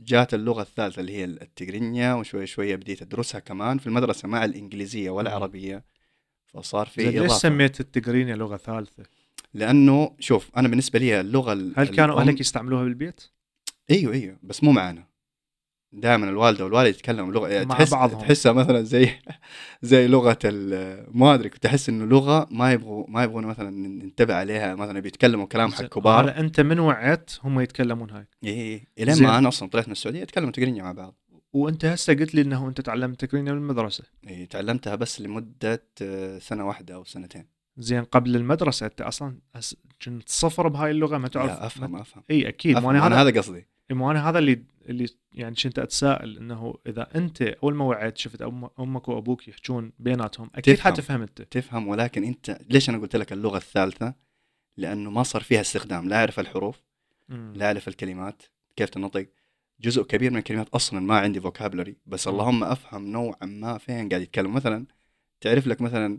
جات 0.00 0.34
اللغة 0.34 0.62
الثالثة 0.62 1.00
اللي 1.00 1.12
هي 1.12 1.24
التجرينيا 1.24 2.14
وشوي 2.14 2.46
شوية 2.46 2.76
بديت 2.76 3.02
أدرسها 3.02 3.38
كمان 3.40 3.78
في 3.78 3.86
المدرسة 3.86 4.28
مع 4.28 4.44
الإنجليزية 4.44 5.10
والعربيه 5.10 5.84
فصار 6.46 6.86
في 6.86 7.02
زين 7.02 7.22
ليش 7.22 7.32
سميت 7.32 7.80
التجرينيا 7.80 8.36
لغة 8.36 8.56
ثالثة؟ 8.56 9.02
لأنه 9.54 10.16
شوف 10.20 10.50
أنا 10.56 10.68
بالنسبة 10.68 10.98
لي 10.98 11.20
اللغة 11.20 11.52
ال- 11.52 11.72
هل 11.76 11.88
كانوا 11.88 12.20
أهلك 12.20 12.40
يستعملوها 12.40 12.84
بالبيت؟ 12.84 13.20
إيوه 13.90 14.12
إيوه 14.12 14.38
بس 14.42 14.64
مو 14.64 14.72
معنا 14.72 15.07
دائما 15.92 16.28
الوالدة 16.28 16.64
والوالد 16.64 16.88
يتكلموا 16.88 17.32
لغة 17.32 17.62
تحس 17.62 17.90
بعضهم. 17.90 18.20
تحسها 18.20 18.52
مثلا 18.52 18.82
زي 18.82 19.10
زي 19.82 20.08
لغة 20.08 20.38
ما 21.08 21.34
أدري 21.34 21.48
كنت 21.48 21.66
احس 21.66 21.88
إنه 21.88 22.04
لغة 22.04 22.48
ما 22.50 22.72
يبغوا 22.72 23.04
ما 23.08 23.24
يبغون 23.24 23.46
مثلا 23.46 23.70
ننتبه 23.70 24.34
عليها 24.34 24.74
مثلا 24.74 25.00
بيتكلموا 25.00 25.46
كلام 25.46 25.72
حق 25.72 25.84
كبار. 25.84 26.38
أنت 26.38 26.60
من 26.60 26.78
وعيت؟ 26.78 27.30
هم 27.44 27.60
يتكلمون 27.60 28.10
هاي. 28.10 28.26
اي 28.44 28.86
إلين 28.98 29.14
زين. 29.14 29.26
ما 29.26 29.38
أنا 29.38 29.48
أصلا 29.48 29.68
طلعت 29.68 29.86
من 29.86 29.92
السعودية 29.92 30.20
يتكلموا 30.20 30.50
تقريبا 30.50 30.82
مع 30.82 30.92
بعض. 30.92 31.14
وأنت 31.52 31.84
هسه 31.84 32.14
قلت 32.14 32.34
لي 32.34 32.40
إنه 32.40 32.68
أنت 32.68 32.80
تعلمت 32.80 33.24
تجرينيا 33.24 33.52
بالمدرسة 33.52 34.04
إيه 34.26 34.48
تعلمتها 34.48 34.94
بس 34.94 35.20
لمدة 35.20 35.84
آه، 36.02 36.38
سنة 36.38 36.66
واحدة 36.66 36.94
أو 36.94 37.04
سنتين. 37.04 37.46
زين 37.78 38.04
قبل 38.04 38.36
المدرسة 38.36 38.86
أنت 38.86 39.00
أصلا 39.00 39.38
كنت 40.02 40.28
صفر 40.28 40.68
بهاي 40.68 40.90
اللغة؟ 40.90 41.18
ما 41.18 41.28
تعرف 41.28 41.50
لا 41.50 41.66
افهم 41.66 41.96
أفهم, 41.96 42.22
إي 42.30 42.48
أكيد. 42.48 42.76
أفهم. 42.76 42.96
أنا 42.96 43.22
هذا 43.22 43.40
قصدي. 43.40 43.66
مو 43.90 44.10
أنا 44.10 44.28
هذا 44.28 44.38
اللي 44.38 44.62
اللي 44.88 45.06
يعني 45.32 45.54
كنت 45.54 45.78
أتساءل 45.78 46.36
إنه 46.36 46.74
إذا 46.86 47.08
أنت 47.14 47.42
أول 47.42 47.74
ما 47.74 47.84
وعيت 47.84 48.18
شفت 48.18 48.42
أمك 48.80 49.08
وأبوك 49.08 49.48
يحجون 49.48 49.92
بيناتهم 49.98 50.50
أكيد 50.54 50.76
تفهم. 50.76 50.92
حتفهم 50.92 51.22
انت 51.22 51.42
تفهم 51.42 51.88
ولكن 51.88 52.24
أنت 52.24 52.58
ليش 52.70 52.90
أنا 52.90 52.98
قلت 52.98 53.16
لك 53.16 53.32
اللغة 53.32 53.56
الثالثة 53.56 54.14
لأنه 54.76 55.10
ما 55.10 55.22
صار 55.22 55.42
فيها 55.42 55.60
استخدام 55.60 56.08
لا 56.08 56.16
أعرف 56.16 56.40
الحروف 56.40 56.82
مم. 57.28 57.52
لا 57.56 57.66
أعرف 57.66 57.88
الكلمات 57.88 58.42
كيف 58.76 58.88
تنطق 58.88 59.26
جزء 59.80 60.02
كبير 60.02 60.30
من 60.30 60.36
الكلمات 60.38 60.68
أصلا 60.68 61.00
ما 61.00 61.18
عندي 61.18 61.40
فوكابلري 61.40 61.96
بس. 62.06 62.28
اللهم 62.28 62.64
أفهم 62.64 63.06
نوعا 63.06 63.46
ما 63.46 63.78
فين 63.78 64.08
قاعد 64.08 64.22
يتكلم 64.22 64.54
مثلا 64.54 64.86
تعرف 65.40 65.66
لك 65.66 65.80
مثلا 65.80 66.18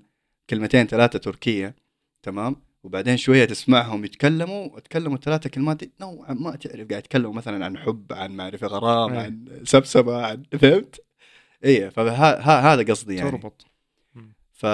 كلمتين 0.49 0.87
ثلاثة 0.87 1.19
تركية 1.19 1.75
تمام 2.23 2.55
وبعدين 2.83 3.17
شوية 3.17 3.45
تسمعهم 3.45 4.05
يتكلموا 4.05 4.77
يتكلموا 4.77 5.17
ثلاثة 5.17 5.49
كلمات 5.49 6.01
نوعا 6.01 6.33
ما 6.33 6.55
تعرف 6.55 6.87
قاعد 6.87 6.91
يتكلموا 6.91 7.33
مثلا 7.33 7.65
عن 7.65 7.77
حب 7.77 8.13
عن 8.13 8.31
معرفه 8.31 8.67
غرام 8.67 9.13
أي. 9.13 9.19
عن 9.19 9.61
سبسبة 9.63 10.25
عن 10.25 10.43
فهمت؟ 10.59 11.05
إيه 11.63 11.89
فهذا 11.89 12.83
قصدي 12.83 13.15
يعني 13.15 13.31
تربط 13.31 13.65
ف... 14.51 14.65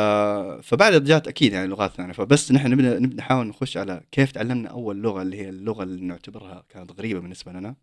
فبعد 0.61 1.03
جات 1.03 1.27
أكيد 1.27 1.53
يعني 1.53 1.67
لغات 1.67 1.91
ثانية 1.91 2.13
فبس 2.13 2.51
نحن 2.51 2.71
نبدا 2.71 2.99
نبدأ 2.99 3.15
نحاول 3.15 3.47
نخش 3.47 3.77
على 3.77 4.03
كيف 4.11 4.31
تعلمنا 4.31 4.69
أول 4.69 5.01
لغة 5.01 5.21
اللي 5.21 5.37
هي 5.37 5.49
اللغة 5.49 5.83
اللي 5.83 6.05
نعتبرها 6.05 6.65
كانت 6.69 6.91
غريبة 6.91 7.19
بالنسبة 7.19 7.51
لنا. 7.51 7.75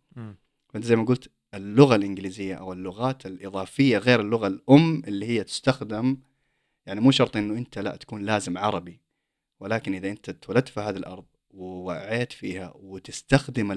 فأنت 0.69 0.83
زي 0.83 0.95
ما 0.95 1.05
قلت 1.05 1.31
اللغة 1.53 1.95
الإنجليزية 1.95 2.55
أو 2.55 2.73
اللغات 2.73 3.25
الإضافية 3.25 3.97
غير 3.97 4.21
اللغة 4.21 4.47
الأم 4.47 5.01
اللي 5.07 5.25
هي 5.25 5.43
تستخدم 5.43 6.17
يعني 6.85 7.01
مو 7.01 7.11
شرط 7.11 7.37
إنه 7.37 7.57
أنت 7.57 7.79
لا 7.79 7.95
تكون 7.95 8.21
لازم 8.21 8.57
عربي 8.57 9.02
ولكن 9.63 9.93
إذا 9.93 10.09
أنت 10.09 10.29
اتولدت 10.29 10.67
في 10.69 10.79
هذه 10.79 10.97
الأرض 10.97 11.25
ووعيت 11.49 12.31
فيها 12.33 12.73
وتستخدم. 12.75 13.71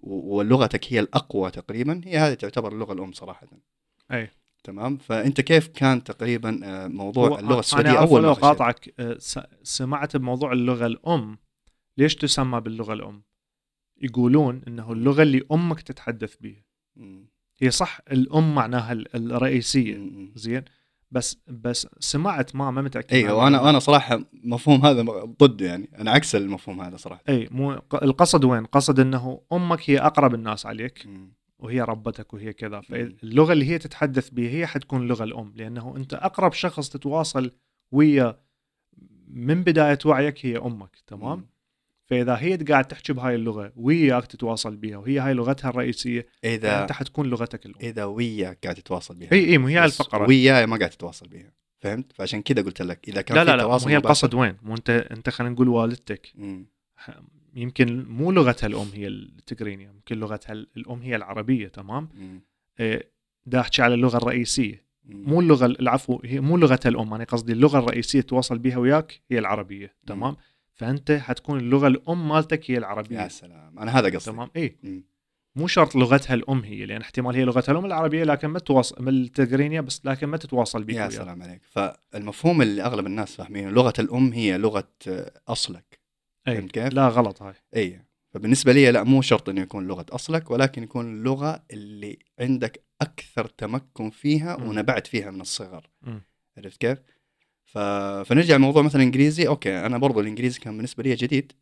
و- 0.00 0.36
ولغتك 0.36 0.92
هي 0.92 1.00
الأقوى 1.00 1.50
تقريبا 1.50 2.00
هي 2.04 2.18
هذه 2.18 2.34
تعتبر 2.34 2.72
اللغة 2.72 2.92
الأم 2.92 3.12
صراحة 3.12 3.46
أي 4.12 4.30
تمام 4.64 4.96
فأنت 4.96 5.40
كيف 5.40 5.68
كان 5.68 6.04
تقريبا 6.04 6.60
آه، 6.64 6.86
موضوع 6.86 7.38
اللغة 7.38 7.60
السعودية 7.60 7.90
أنا 7.90 7.98
أول 7.98 8.22
ما؟ 8.22 8.32
قاطعك 8.32 8.94
آه، 9.00 9.16
سمعت 9.62 10.16
بموضوع 10.16 10.52
اللغة 10.52 10.86
الأم 10.86 11.38
ليش 11.98 12.14
تسمى 12.16 12.60
باللغة 12.60 12.92
الأم؟ 12.92 13.22
يقولون 14.00 14.62
إنه 14.68 14.92
اللغة 14.92 15.22
اللي 15.22 15.42
أمك 15.52 15.80
تتحدث 15.80 16.34
بها. 16.40 16.64
هي 17.60 17.70
صح 17.70 18.00
الأم 18.12 18.54
معناها 18.54 18.92
ال- 18.92 19.32
الرئيسية. 19.32 20.10
زين 20.34 20.64
بس 21.10 21.42
بس 21.46 21.86
سمعت 21.98 22.56
ما 22.56 22.70
ما 22.70 22.82
متأكد 22.82 23.16
من 23.24 23.30
وأنا. 23.30 23.60
وأنا 23.60 23.78
صراحة 23.78 24.20
مفهوم 24.32 24.86
هذا 24.86 25.02
ضده 25.42 25.66
يعني 25.66 25.90
أنا 25.98 26.10
عكس 26.10 26.34
المفهوم 26.34 26.80
هذا 26.80 26.96
صراحة 26.96 27.22
اي 27.28 27.48
مو 27.50 27.72
القصد 27.94 28.44
وين؟ 28.44 28.64
قصد 28.64 29.00
إنه 29.00 29.40
أمك 29.52 29.90
هي 29.90 29.98
أقرب 29.98 30.34
الناس 30.34 30.66
عليك 30.66 31.06
مم. 31.06 31.32
وهي 31.58 31.80
ربتك 31.80 32.34
وهي 32.34 32.52
كذا 32.52 32.80
فاللغة 32.80 33.52
اللي 33.52 33.64
هي 33.64 33.78
تتحدث 33.78 34.30
بها 34.30 34.50
هي 34.50 34.66
حتكون 34.66 35.02
اللغة 35.02 35.24
الأم 35.24 35.52
لأنه 35.56 35.96
أنت 35.96 36.14
أقرب 36.14 36.52
شخص 36.52 36.88
تتواصل 36.88 37.50
ويا 37.92 38.40
من 39.28 39.62
بداية 39.62 39.98
وعيك 40.04 40.46
هي 40.46 40.58
أمك 40.58 40.96
تمام؟ 41.06 41.38
مم. 41.38 41.46
فإذا 42.10 42.34
هي 42.34 42.56
قاعد 42.56 42.84
تحكي 42.84 43.12
بهاي 43.12 43.34
اللغة 43.34 43.72
وياك 43.76 44.26
تتواصل 44.26 44.76
بها 44.76 44.96
وهي 44.96 45.18
هاي 45.18 45.34
لغتها 45.34 45.70
الرئيسية 45.70 46.26
إذا 46.44 46.78
فانت 46.78 46.92
حتكون 46.92 47.26
لغتك 47.26 47.66
الأم 47.66 47.80
إذا 47.82 48.04
وياك 48.04 48.58
قاعد 48.64 48.74
تتواصل 48.74 49.14
بها 49.14 49.32
إي 49.32 49.44
إي 49.44 49.58
مو 49.58 49.66
هي 49.66 49.84
الفقرة 49.84 50.28
وياي 50.28 50.66
ما 50.66 50.76
قاعد 50.76 50.90
تتواصل 50.90 51.28
بها 51.28 51.52
فهمت 51.78 52.12
فعشان 52.12 52.42
كذا 52.42 52.62
قلت 52.62 52.82
لك 52.82 53.08
إذا 53.08 53.22
كان 53.22 53.36
لا 53.36 53.44
في 53.44 53.50
لا 53.50 53.56
لا 53.56 53.62
تواصل 53.62 53.86
مو 53.86 53.90
هي 53.92 53.96
القصد 53.96 54.34
وين؟ 54.34 54.56
مو 54.62 54.74
أنت 54.74 54.90
أنت 54.90 55.30
خلينا 55.30 55.54
نقول 55.54 55.68
والدتك 55.68 56.32
مم. 56.34 56.66
يمكن 57.54 58.04
مو 58.08 58.32
لغتها 58.32 58.66
الأم 58.66 58.88
هي 58.94 59.06
التجرينيا 59.06 59.92
ممكن 59.92 60.18
لغتها 60.18 60.52
الأم 60.52 61.02
هي 61.02 61.16
العربية 61.16 61.68
تمام؟ 61.68 62.08
مم. 62.14 62.40
إيه، 62.80 63.10
دا 63.46 63.60
أحكي 63.60 63.82
على 63.82 63.94
اللغة 63.94 64.16
الرئيسية 64.16 64.84
مم. 65.04 65.24
مو 65.26 65.40
اللغة 65.40 65.66
العفو 65.66 66.20
هي 66.24 66.40
مو 66.40 66.56
لغتها 66.56 66.88
الأم 66.88 67.14
أنا 67.14 67.24
قصدي 67.24 67.52
اللغة 67.52 67.78
الرئيسية 67.78 68.20
تواصل 68.20 68.58
بها 68.58 68.78
وياك 68.78 69.20
هي 69.30 69.38
العربية 69.38 69.94
تمام 70.06 70.36
فأنت 70.78 71.12
حتكون 71.12 71.58
اللغة 71.58 71.86
الأم 71.86 72.28
مالتك 72.28 72.70
هي 72.70 72.74
يا 72.74 72.78
العربيه 72.78 73.28
سلام 73.28 73.78
أنا 73.78 73.98
هذا 73.98 74.16
قصدي 74.16 74.32
تمام 74.32 74.50
اي. 74.56 74.76
مو 75.56 75.66
شرط 75.66 75.96
لغتها 75.96 76.34
الأم 76.34 76.64
هي 76.64 76.86
لأن 76.86 77.00
احتمال 77.00 77.36
هي 77.36 77.44
لغتها 77.44 77.72
الأم 77.72 77.84
العربية 77.84 78.24
لكن 78.24 78.48
ما 78.48 78.58
تواصل 78.58 79.02
من 79.02 79.08
التجرينيا 79.08 79.80
بس 79.80 80.06
لكن 80.06 80.26
ما 80.26 80.36
تتواصل 80.36 80.84
بك 80.84 80.94
يا. 80.94 81.08
سلام 81.08 81.42
عليك 81.42 81.60
فالمفهوم 81.64 82.62
اللي 82.62 82.82
أغلب 82.82 83.06
الناس 83.06 83.36
فاهمينه 83.36 83.70
لغة 83.70 83.92
الأم 83.98 84.32
هي 84.32 84.58
لغة 84.58 84.88
أصلك 85.48 85.98
اي 86.48 86.56
فهمت 86.56 86.70
كيف؟ 86.70 86.92
لا 86.92 87.08
غلط 87.08 87.42
هاي 87.42 87.54
اي 87.76 88.04
فبالنسبة 88.30 88.72
لي 88.72 88.90
لا 88.90 89.02
مو 89.02 89.22
شرط 89.22 89.48
إنه 89.48 89.60
يكون 89.60 89.86
لغة 89.86 90.06
أصلك 90.10 90.50
ولكن 90.50 90.82
يكون 90.82 91.14
اللغة 91.14 91.62
اللي 91.70 92.18
عندك 92.40 92.84
أكثر 93.00 93.44
تمكن 93.46 94.10
فيها. 94.10 94.56
ونبعت 94.56 95.06
فيها 95.06 95.30
من 95.30 95.40
الصغر. 95.40 95.90
عرفت 96.56 96.80
كيف؟ 96.80 96.98
ف... 97.68 97.78
فنرجع 98.28 98.56
لموضوع 98.56 98.82
مثلا 98.82 99.02
إنجليزي. 99.02 99.48
okay 99.48 99.86
أنا 99.86 99.98
برضو 99.98 100.20
الإنجليزي 100.20 100.60
كان 100.60 100.76
بالنسبة 100.76 101.02
لي 101.02 101.14
جديد 101.14 101.52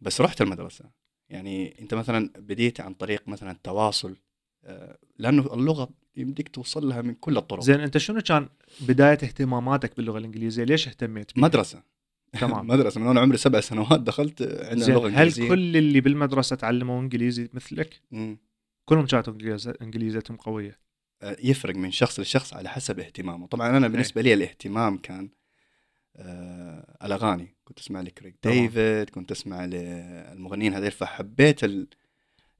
بس 0.00 0.20
رحت 0.20 0.40
المدرسة. 0.42 0.84
يعني 1.28 1.80
أنت 1.80 1.94
مثلا 1.94 2.30
بديت 2.38 2.80
عن 2.80 2.94
طريق 2.94 3.28
مثلا 3.28 3.50
التواصل 3.50 4.16
آه، 4.64 4.98
لأنه 5.18 5.54
اللغة 5.54 5.88
يمديك 6.16 6.48
توصل 6.48 6.88
لها 6.88 7.02
من 7.02 7.14
كل 7.14 7.36
الطرق. 7.36 7.62
زين 7.62 7.80
أنت 7.80 7.98
شنو 7.98 8.20
كان 8.20 8.48
بداية 8.80 9.12
اهتماماتك 9.12 9.96
باللغة 9.96 10.18
الإنجليزية؟ 10.18 10.64
ليش 10.64 10.88
اهتميت 10.88 11.36
بها؟ 11.36 11.44
مدرسة. 11.44 11.82
تمام. 12.40 12.66
مدرسة 12.72 13.00
من 13.00 13.06
وأنا 13.06 13.20
عمري 13.20 13.36
سبع 13.36 13.60
سنوات 13.60 14.00
دخلت 14.00 14.42
عندنا 14.42 14.84
زين 14.84 14.94
لغه 14.94 15.08
هل 15.08 15.12
انجليزيه 15.12 15.48
كل 15.48 15.76
اللي 15.76 16.00
بالمدرسة 16.00 16.56
تعلموا 16.56 17.00
إنجليزي 17.00 17.48
مثلك؟ 17.52 18.00
مم. 18.10 18.38
كلهم 18.84 19.06
كانت 19.06 19.28
إنجليزيتهم 19.82 20.36
قوية. 20.36 20.78
يفرق 21.22 21.74
من 21.74 21.90
شخص 21.90 22.20
لشخص 22.20 22.54
على 22.54 22.68
حسب 22.68 23.00
اهتمامه. 23.00 23.46
طبعا 23.46 23.76
أنا 23.76 23.88
بالنسبة 23.88 24.22
لي 24.22 24.34
الاهتمام 24.34 24.96
كان 24.98 25.28
آه 26.16 26.96
الأغاني. 27.02 27.54
كنت 27.64 27.78
أسمع 27.78 28.00
لكريك. 28.00 28.34
ديفيد 28.42 29.10
كنت 29.10 29.30
أسمع 29.30 29.64
للمغنيين 29.64 30.74
هذول 30.74 30.90
فحبيت 30.90 31.60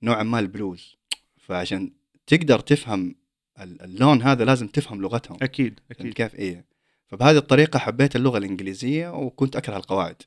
نوعا 0.03 0.23
ما 0.23 0.39
البلوز. 0.39 0.97
فعشان 1.37 1.93
تقدر 2.27 2.59
تفهم 2.61 3.15
ال- 3.61 3.83
اللون 3.83 4.23
هذا 4.23 4.45
لازم 4.45 4.67
تفهم 4.69 5.01
لغتهم. 5.03 5.39
أكيد 5.43 5.81
أكيد. 5.91 6.13
كيف؟ 6.15 6.35
إيه. 6.35 6.65
فبهذه 7.09 7.37
الطريقة 7.37 7.79
حبيت 7.79 8.17
اللغة 8.17 8.39
الإنجليزية 8.39 9.09
وكنت 9.09 9.57
أكره 9.57 9.77
القواعد. 9.77 10.23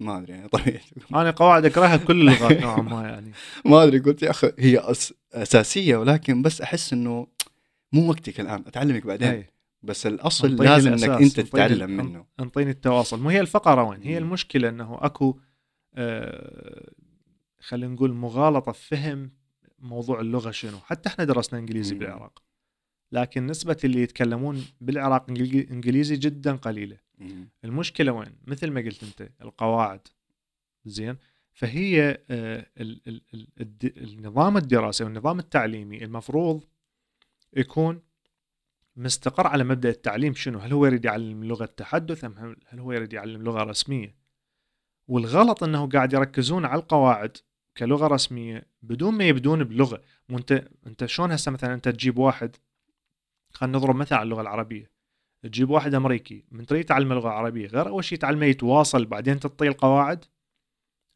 ما 0.00 0.18
أدري 0.18 0.32
يعني 0.32 0.48
طبيعي. 0.58 0.80
أنا 1.14 1.30
قواعد 1.30 1.64
أكرهها 1.64 1.96
بكل 1.96 2.20
اللغات 2.20 2.60
نوعا 2.62 2.82
ما 2.82 3.02
يعني. 3.08 3.32
ما 3.64 3.84
أدري 3.84 3.98
قلت 3.98 4.22
يا 4.22 4.30
أخي 4.30 4.52
هي 4.58 4.78
أس 4.78 5.14
أساسية 5.32 5.96
ولكن 5.96 6.42
بس 6.42 6.60
أحس 6.60 6.92
إنه 6.92 7.26
مو 7.96 8.08
وقتك 8.08 8.40
الآن 8.40 8.64
أتعلمك 8.66 9.06
بعدين. 9.06 9.28
هي. 9.28 9.44
بس 9.82 10.06
الأصل 10.06 10.56
لازم 10.56 10.92
إنك 10.92 11.08
أنت 11.22 11.40
تتعلم 11.40 11.90
منه. 11.90 12.26
أنطيني 12.40 12.70
التواصل. 12.70 13.20
مو 13.20 13.28
هي 13.28 13.40
الفقرة 13.40 13.82
وين؟ 13.82 14.02
هي. 14.02 14.18
المشكلة 14.18 14.68
إنه 14.68 14.98
أكو 15.00 15.38
آه 15.94 16.90
خلينا 17.60 17.92
نقول 17.94 18.12
مغالطة 18.12 18.72
في 18.72 18.88
فهم 18.96 19.30
موضوع 19.78 20.20
اللغة 20.20 20.50
شنو. 20.50 20.78
حتى 20.78 21.08
إحنا 21.08 21.24
درسنا 21.24 21.58
إنجليزي 21.58 21.94
مم. 21.94 21.98
بالعراق. 22.00 22.42
لكن 23.12 23.46
نسبة 23.46 23.76
اللي 23.84 24.02
يتكلمون 24.02 24.64
بالعراق 24.80 25.26
انجليزي 25.30 26.16
جدا 26.16 26.56
قليلة. 26.56 26.96
مم. 27.18 27.48
المشكلة 27.64 28.12
وين؟ 28.12 28.32
مثل 28.46 28.70
ما 28.70 28.80
قلت 28.80 29.02
أنت 29.02 29.28
القواعد. 29.42 30.00
زين؟ 30.84 31.16
فهي 31.52 32.18
آه، 32.30 32.66
ال- 32.78 33.00
ال- 33.08 33.22
ال- 33.34 34.02
النظام 34.02 34.56
الدراسي 34.56 35.04
والنظام 35.04 35.38
التعليمي 35.38 36.04
المفروض 36.04 36.64
يكون 37.56 38.02
مستقر 38.96 39.46
على 39.46 39.64
مبدأ 39.64 39.88
التعليم 39.88 40.34
شنو؟ 40.34 40.58
هل 40.58 40.72
هو 40.72 40.86
يريد 40.86 41.04
يعلم 41.04 41.44
لغة 41.44 41.64
تحدث 41.64 42.24
أم 42.24 42.56
هل 42.66 42.80
هو 42.80 42.92
يريد 42.92 43.12
يعلم 43.12 43.42
لغة 43.42 43.62
رسمية؟ 43.62 44.14
والغلط 45.08 45.62
إنه 45.62 45.88
قاعد 45.88 46.12
يركزون 46.12 46.64
على 46.64 46.80
القواعد 46.80 47.36
كلغة 47.76 48.06
رسمية 48.06 48.66
بدون 48.82 49.14
ما 49.14 49.24
يبدون 49.24 49.64
بلغة. 49.64 50.02
مو 50.28 50.38
انت 50.38 50.68
أنت 50.86 51.04
شلون 51.04 51.32
هسه 51.32 51.50
مثلا 51.52 51.74
أنت 51.74 51.88
تجيب 51.88 52.18
واحد 52.18 52.56
خلينا 53.50 53.78
نضرب 53.78 53.96
مثل 53.96 54.14
على 54.14 54.22
اللغة 54.22 54.40
العربية. 54.40 54.90
تجيب 55.42 55.70
واحد 55.70 55.94
أمريكي 55.94 56.44
من 56.50 56.66
تريد 56.66 56.84
تعلمه 56.84 57.12
اللغة 57.12 57.28
العربيه 57.28 57.66
غير 57.66 57.88
أول 57.88 58.04
شيء 58.04 58.18
تعلمه 58.18 58.46
يتواصل 58.46 59.04
بعدين 59.04 59.40
تعطيه 59.40 59.68
القواعد 59.68 60.24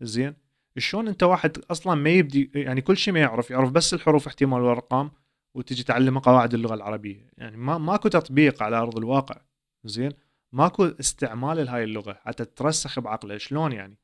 زين. 0.00 0.34
شلون 0.78 1.08
أنت 1.08 1.22
واحد 1.22 1.58
أصلا 1.70 1.94
ما 1.94 2.10
يبدي 2.10 2.50
يعني 2.54 2.80
كل 2.80 2.96
شيء 2.96 3.14
ما 3.14 3.20
يعرف 3.20 3.50
يعرف 3.50 3.70
بس 3.70 3.94
الحروف 3.94 4.26
احتمال 4.26 4.60
والأرقام 4.60 5.10
وتجي 5.54 5.82
تعلمه 5.82 6.20
قواعد 6.24 6.54
اللغة 6.54 6.74
العربية. 6.74 7.30
يعني 7.36 7.56
ما 7.56 7.78
ماكو 7.78 8.08
تطبيق 8.08 8.62
على 8.62 8.76
أرض 8.76 8.98
الواقع. 8.98 9.40
زين؟ 9.84 10.12
ماكو 10.52 10.84
استعمال 10.84 11.66
لهاي 11.66 11.84
اللغة 11.84 12.20
حتى 12.24 12.44
ترسخ 12.44 13.00
بعقله 13.00 13.38
شلون 13.38 13.72
يعني؟ 13.72 13.98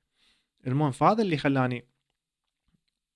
المهم 0.67 0.91
فهذا 0.91 1.23
اللي 1.23 1.37
خلاني 1.37 1.89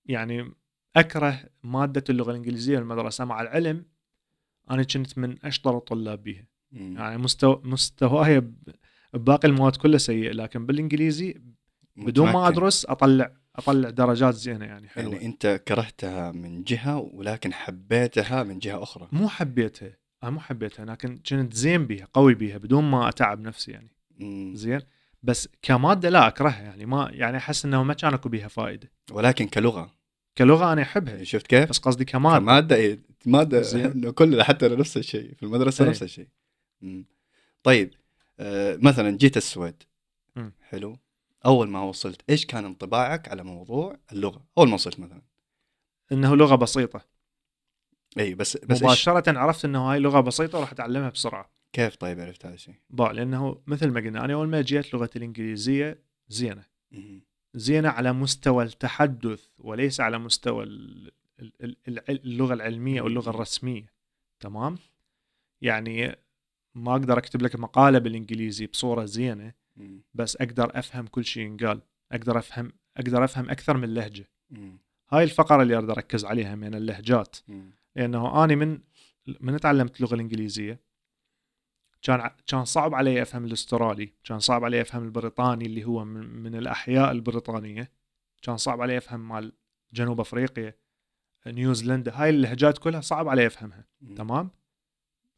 يعني 0.06 0.52
أكره 0.96 1.44
مادة 1.62 2.04
اللغة 2.10 2.30
الإنجليزية 2.30 2.78
بالمدرسة 2.78 3.24
مع 3.24 3.40
العلم. 3.40 3.84
أنا 4.70 4.82
كنت 4.82 5.18
من 5.18 5.44
أشطر 5.44 5.76
الطلاب 5.76 6.22
بيها. 6.22 6.46
يعني 6.72 7.18
مستوى 7.18 7.60
مستواي 7.64 8.52
بباقي 9.12 9.48
المواد 9.48 9.76
كلها 9.76 9.98
سيء 9.98 10.32
لكن 10.32 10.66
بالإنجليزي 10.66 11.42
بدون 11.96 12.32
ما. 12.32 12.48
أدرس 12.48 12.86
أطلع 12.86 13.36
اطلع 13.56 13.90
درجات 13.90 14.34
زينة 14.34 14.64
يعني 14.64 14.88
حلوة 14.88 15.12
يعني 15.14 15.26
أنت 15.26 15.62
كرهتها 15.68 16.32
من 16.32 16.62
جهة 16.64 16.98
ولكن 16.98 17.52
حبيتها 17.52 18.42
من 18.42 18.58
جهة 18.58 18.82
أخرى 18.82 19.08
مو 19.12 19.28
حبيتها 19.28 19.96
أنا 20.22 20.30
مو 20.30 20.40
حبيتها 20.40 20.84
لكن 20.84 21.18
كنت 21.18 21.54
زين 21.54 21.86
بيها 21.86 22.08
قوي 22.14 22.34
بيها 22.34 22.58
بدون 22.58 22.84
ما 22.84 23.08
أتعب 23.08 23.40
نفسي 23.40 23.72
يعني 23.72 23.90
مم. 24.18 24.52
زين 24.54 24.80
بس 25.22 25.48
كمادة 25.62 26.08
لا 26.08 26.28
أكرهها 26.28 26.62
يعني 26.62 26.86
ما 26.86 27.10
يعني 27.12 27.36
أحس 27.36 27.64
إنه 27.64 27.82
ما 27.82 27.94
كان 27.94 28.14
أكو 28.14 28.28
بيها 28.28 28.48
فائده 28.48 28.90
ولكن 29.12 29.48
كلغة 29.48 29.94
كلغة 30.38 30.72
أنا 30.72 30.82
أحبها 30.82 31.24
شفت 31.24 31.46
كيف؟ 31.46 31.70
بس 31.70 31.78
قصدي 31.78 32.04
كمادة 32.04 32.38
كمادة 32.38 32.76
إيه؟ 32.76 32.98
مادة 33.26 33.60
زين. 33.62 34.10
كلنا 34.18 34.44
حتى 34.44 34.68
نفس 34.68 34.96
الشيء 34.96 35.34
في 35.34 35.42
المدرسة 35.42 35.84
إيه. 35.84 35.90
نفس 35.90 36.02
الشيء 36.02 36.28
مم. 36.80 37.04
طيب 37.62 37.90
آه 38.40 38.78
مثلا 38.82 39.16
جيت 39.16 39.36
السويد 39.36 39.82
مم. 40.36 40.52
حلو 40.68 40.96
أول 41.46 41.68
ما 41.68 41.82
وصلت 41.82 42.30
إيش 42.30 42.46
كان 42.46 42.64
انطباعك 42.64 43.28
على 43.28 43.42
موضوع 43.42 43.96
اللغة؟ 44.12 44.44
أول 44.58 44.68
ما 44.68 44.74
وصلت 44.74 45.00
مثلا. 45.00 45.22
إنه 46.12 46.36
لغة 46.36 46.54
بسيطة. 46.54 47.06
إي 48.18 48.34
بس 48.34 48.56
بس 48.56 48.70
إيش؟ 48.70 48.82
مباشرة 48.82 49.38
عرفت 49.38 49.64
إنه 49.64 49.92
هاي 49.92 49.98
لغة 49.98 50.20
بسيطة 50.20 50.58
وراح 50.58 50.72
أتعلمها 50.72 51.10
بسرعة. 51.10 51.50
كيف 51.72 51.96
طيب 51.96 52.20
عرفت 52.20 52.46
هذا 52.46 52.54
الشيء؟ 52.54 52.74
با 52.90 53.12
لأنه 53.12 53.62
مثل 53.66 53.90
ما 53.90 54.00
قلنا 54.00 54.24
أنا 54.24 54.34
أول 54.34 54.48
ما 54.48 54.60
جيت 54.60 54.94
لغة 54.94 55.10
الإنجليزية 55.16 56.02
زينة. 56.28 56.64
زينة 57.54 57.88
على 57.88 58.12
مستوى 58.12 58.64
التحدث 58.64 59.46
وليس 59.58 60.00
على 60.00 60.18
مستوى 60.18 60.64
اللغة 62.08 62.54
العلمية 62.54 63.00
أو 63.00 63.06
اللغة 63.06 63.30
الرسمية. 63.30 63.92
تمام؟ 64.40 64.78
يعني 65.60 66.16
ما 66.74 66.92
أقدر 66.92 67.18
أكتب 67.18 67.42
لك 67.42 67.56
مقالة 67.56 67.98
بالإنجليزي 67.98 68.66
بصورة 68.66 69.04
زينة. 69.04 69.59
بس 70.14 70.36
أقدر 70.36 70.78
أفهم 70.78 71.06
كل 71.06 71.24
شيء 71.24 71.42
ينقال. 71.42 71.82
أقدر 72.12 72.38
أفهم 72.38 72.72
أقدر 72.96 73.24
أفهم 73.24 73.50
أكثر 73.50 73.76
من 73.76 73.94
لهجة. 73.94 74.28
هاي 75.10 75.24
الفقرة 75.24 75.62
اللي 75.62 75.76
أريد 75.76 75.90
أركز 75.90 76.24
عليها 76.24 76.54
من 76.54 76.74
اللهجات. 76.74 77.36
لأنه 77.96 78.44
اني 78.44 78.56
من 78.56 78.80
من 79.40 79.60
تعلمت 79.60 79.96
اللغة 79.96 80.14
الإنجليزية 80.14 80.80
كان 82.02 82.30
كان 82.46 82.64
صعب 82.64 82.94
علي 82.94 83.22
أفهم 83.22 83.44
الأسترالي 83.44 84.12
كان 84.24 84.38
صعب 84.38 84.64
علي 84.64 84.80
أفهم 84.80 85.04
البريطاني 85.04 85.66
اللي 85.66 85.84
هو 85.84 86.04
من, 86.04 86.42
من 86.42 86.54
الأحياء 86.54 87.10
البريطانية 87.12 87.92
كان 88.42 88.56
صعب 88.56 88.80
علي 88.80 88.98
أفهم 88.98 89.28
مال 89.28 89.52
جنوب 89.92 90.20
أفريقيا 90.20 90.74
نيوزيلندا. 91.46 92.12
هاي 92.14 92.30
اللهجات 92.30 92.78
كلها 92.78 93.00
صعب 93.00 93.28
علي 93.28 93.46
أفهمها. 93.46 93.84
تمام؟ 94.16 94.50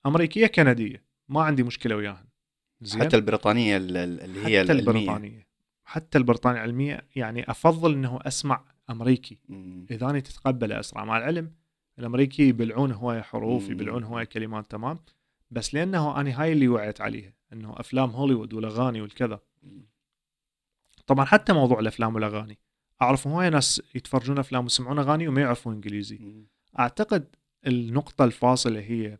أمريكية 0.06 0.46
كندية. 0.46 1.04
ما 1.28 1.42
عندي 1.42 1.62
مشكلة 1.62 1.96
وياها 1.96 2.31
زين 2.82 3.02
حتى 3.02 3.16
البريطانية 3.16 3.76
ال- 3.76 3.96
ال- 3.96 4.20
اللي 4.20 4.38
هي 4.46 4.62
حتى 4.62 4.72
العلمية. 4.72 4.80
البريطانية 4.90 5.46
حتى 5.84 6.18
البريطانية 6.18 6.58
العلمية 6.58 7.06
يعني 7.16 7.50
أفضل 7.50 7.92
إنه 7.92 8.18
أسمع 8.22 8.64
أمريكي. 8.90 9.38
إذا 9.90 10.10
اني 10.10 10.20
تتقبله 10.20 10.80
أسرع 10.80 11.04
مع 11.04 11.18
العلم 11.18 11.52
الأمريكي 11.98 12.48
يبلعون 12.48 12.92
هوايه 12.92 13.20
حروف. 13.20 13.68
يبلعون 13.70 14.04
هوايه 14.04 14.24
كلمات 14.24 14.70
تمام 14.70 14.98
بس 15.50 15.74
لأنه 15.74 16.20
أنا 16.20 16.42
هاي 16.42 16.52
اللي 16.52 16.68
وعيت 16.68 17.00
عليها 17.00 17.32
إنه 17.52 17.74
أفلام 17.80 18.10
هوليوود 18.10 18.54
والأغاني 18.54 19.00
والكذا. 19.00 19.40
طبعا 21.06 21.24
حتى 21.24 21.52
موضوع 21.52 21.80
الأفلام 21.80 22.14
والأغاني 22.14 22.58
أعرف 23.02 23.26
هوايه 23.26 23.48
ناس 23.48 23.82
يتفرجون 23.94 24.38
أفلام 24.38 24.64
ويسمعون 24.64 24.98
أغاني 24.98 25.28
وما 25.28 25.40
يعرفون 25.40 25.74
إنجليزي 25.74 26.18
مم. 26.18 26.46
أعتقد 26.78 27.36
النقطة 27.66 28.24
الفاصلة 28.24 28.80
هي 28.80 29.18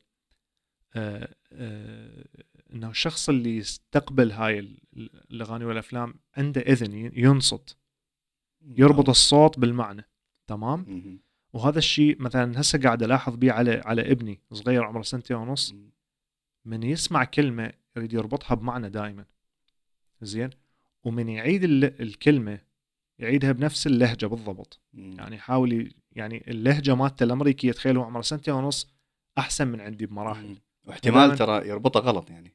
آه 0.94 1.34
آه 1.52 2.24
إنه 2.82 2.90
الشخص 2.90 3.28
اللي 3.28 3.56
يستقبل 3.56 4.32
هاي 4.32 4.58
ال- 4.58 4.80
الأغاني 5.30 5.64
والأفلام 5.64 6.14
عنده 6.36 6.60
إذن 6.60 7.10
ينصت 7.14 7.76
يربط 8.62 9.08
الصوت 9.08 9.58
بالمعنى 9.58 10.04
تمام. 10.46 11.20
وهذا 11.52 11.78
الشيء 11.78 12.22
مثلا 12.22 12.60
هسه 12.60 12.80
قاعد 12.80 13.02
ألاحظ 13.02 13.36
بيه 13.36 13.52
على 13.52 13.82
على 13.84 14.10
ابني 14.12 14.40
صغير 14.52 14.84
عمره 14.84 15.02
سنتين 15.02 15.36
ونص. 15.36 15.74
من 16.64 16.82
يسمع 16.82 17.24
كلمة 17.24 17.72
يريد 17.96 18.12
يربطها 18.12 18.54
بمعنى 18.54 18.90
دائما 18.90 19.24
زين 20.22 20.50
ومن 21.04 21.28
يعيد 21.28 21.64
ال- 21.64 22.02
الكلمة 22.02 22.58
يعيدها 23.18 23.52
بنفس 23.52 23.86
اللهجة 23.86 24.26
بالضبط 24.26 24.80
مم. 24.92 25.12
يعني 25.18 25.36
يحاول 25.36 25.94
يعني 26.12 26.50
اللهجة 26.50 26.94
مالته 26.94 27.24
الأمريكية 27.24 27.72
تخيل 27.72 27.96
هو 27.96 28.04
عمره 28.04 28.22
سنتين 28.22 28.54
ونص 28.54 28.90
أحسن 29.38 29.68
من 29.68 29.80
عندي 29.80 30.06
بمراحل. 30.06 30.56
واحتمال 30.84 31.36
ترى 31.38 31.68
يربطها 31.68 32.00
غلط 32.00 32.30
يعني 32.30 32.54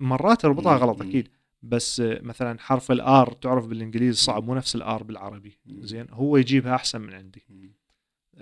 مرات 0.00 0.44
يربطها 0.44 0.76
مم. 0.76 0.84
غلط. 0.84 1.02
أكيد 1.02 1.28
بس 1.62 2.02
مثلا 2.04 2.58
حرف 2.60 2.90
ال 2.92 3.12
R 3.12 3.32
تعرف 3.32 3.66
بالإنجليزي 3.66 4.22
صعب 4.22 4.44
مو 4.44 4.54
نفس 4.54 4.76
ال 4.76 4.89
R 4.89 5.02
بالعربي. 5.02 5.58
زين 5.66 6.06
هو 6.10 6.36
يجيبها 6.36 6.74
أحسن 6.74 7.00
من 7.00 7.14
عندي. 7.14 7.46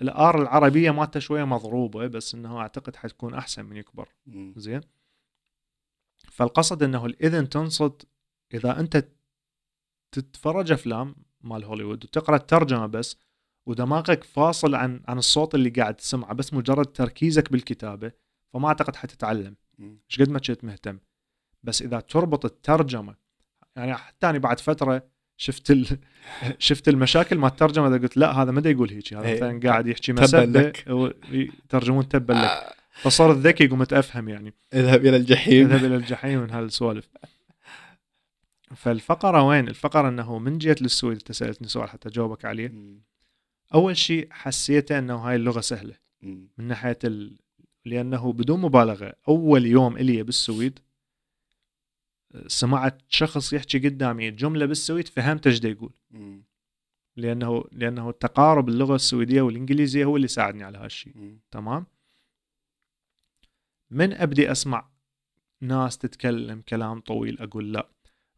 ال 0.02 0.22
R 0.22 0.42
العربية 0.42 0.90
مالته 0.90 1.20
شوية 1.20 1.44
مضروبة 1.44 2.06
بس 2.06 2.34
إنه 2.34 2.58
أعتقد 2.58 2.96
حتكون 2.96 3.34
أحسن 3.34 3.64
من 3.64 3.76
يكبر. 3.76 4.08
زين 4.56 4.80
فالقصد 6.30 6.82
إنه 6.82 7.06
الإذن 7.06 7.48
تنصت 7.48 8.08
إذا 8.54 8.80
أنت 8.80 9.08
تتفرج 10.12 10.72
أفلام 10.72 11.16
مال 11.40 11.64
هوليوود 11.64 12.04
وتقرأ 12.04 12.36
الترجمة 12.36 12.86
بس 12.86 13.16
ودماغك 13.66 14.24
فاصل 14.24 14.74
عن 14.74 15.02
عن 15.08 15.18
الصوت 15.18 15.54
اللي 15.54 15.70
قاعد 15.70 15.94
تسمعه 15.94 16.32
بس 16.32 16.54
مجرد 16.54 16.86
تركيزك 16.86 17.52
بالكتابة 17.52 18.12
فما 18.52 18.68
أعتقد 18.68 18.96
حتتعلم. 18.96 19.56
إيش 19.80 20.20
قد 20.20 20.28
ما 20.28 20.38
كنت 20.38 20.64
مهتم 20.64 20.98
بس 21.64 21.82
إذا 21.82 22.00
تربط 22.00 22.44
الترجمة 22.44 23.14
يعني 23.76 23.94
حتى 23.94 24.30
أنا 24.30 24.38
بعد 24.38 24.60
فترة 24.60 25.02
شفت 25.36 25.70
ال... 25.70 25.86
شفت 26.58 26.88
المشاكل 26.88 27.38
مع 27.38 27.48
الترجمة 27.48 27.88
إذا 27.88 27.96
قلت 27.96 28.16
لا 28.16 28.32
هذا 28.32 28.50
ما 28.50 28.70
يقول 28.70 28.90
هيك 28.90 29.14
هذا 29.14 29.26
إيه. 29.26 29.36
مثلا 29.36 29.60
قاعد 29.60 29.86
يحكي 29.86 30.12
مسبه 30.12 30.44
لك. 30.44 30.84
يترجمون 31.30 32.08
تبا 32.08 32.32
لك 32.32 32.40
آه، 32.40 32.74
فصار 32.92 33.32
الذكي 33.32 33.64
يقوم 33.64 33.82
اتفهم 33.82 34.28
يعني 34.28 34.54
اذهب 34.74 35.06
إلى 35.06 35.16
الجحيم 35.16 35.66
اذهب 35.66 35.84
إلى 35.84 35.96
الجحيم 35.96 36.40
من 36.40 36.50
هالسوالف 36.50 37.08
فالفقرة 38.76 39.42
وين؟ 39.42 39.68
الفقرة 39.68 40.08
إنه 40.08 40.38
من 40.38 40.58
جيت 40.58 40.82
للسويد 40.82 41.16
أنت 41.16 41.32
سألتني 41.32 41.68
سؤال 41.68 41.88
حتى 41.88 42.08
اجاوبك 42.08 42.44
عليه. 42.44 42.72
أول 43.74 43.96
شيء 43.96 44.28
حسيته 44.30 44.98
إنه 44.98 45.14
هاي 45.14 45.36
اللغة 45.36 45.60
سهلة. 45.60 45.94
من 46.22 46.68
ناحية 46.68 46.98
ال... 47.04 47.38
لأنه 47.84 48.32
بدون 48.32 48.60
مبالغة 48.60 49.12
أول 49.28 49.66
يوم 49.66 49.96
إلي 49.96 50.22
بالسويد 50.22 50.78
سمعت 52.46 53.02
شخص 53.08 53.52
يحكي 53.52 53.78
قدامي 53.78 54.30
جملة 54.30 54.66
بالسويد 54.66 55.08
فهمت 55.08 55.46
إيش 55.46 55.64
يقول. 55.64 55.92
لأنه 57.16 57.64
لأنه 57.72 58.10
تقارب 58.10 58.68
اللغة 58.68 58.94
السويدية 58.94 59.42
والإنجليزية 59.42 60.04
هو 60.04 60.16
اللي 60.16 60.28
ساعدني 60.28 60.64
على 60.64 60.78
هالشيء. 60.78 61.14
تمام؟ 61.50 61.86
من 63.90 64.12
أبدي 64.12 64.52
أسمع 64.52 64.90
ناس 65.60 65.98
تتكلم 65.98 66.60
كلام 66.68 67.00
طويل 67.00 67.38
أقول 67.40 67.72
لا. 67.72 67.88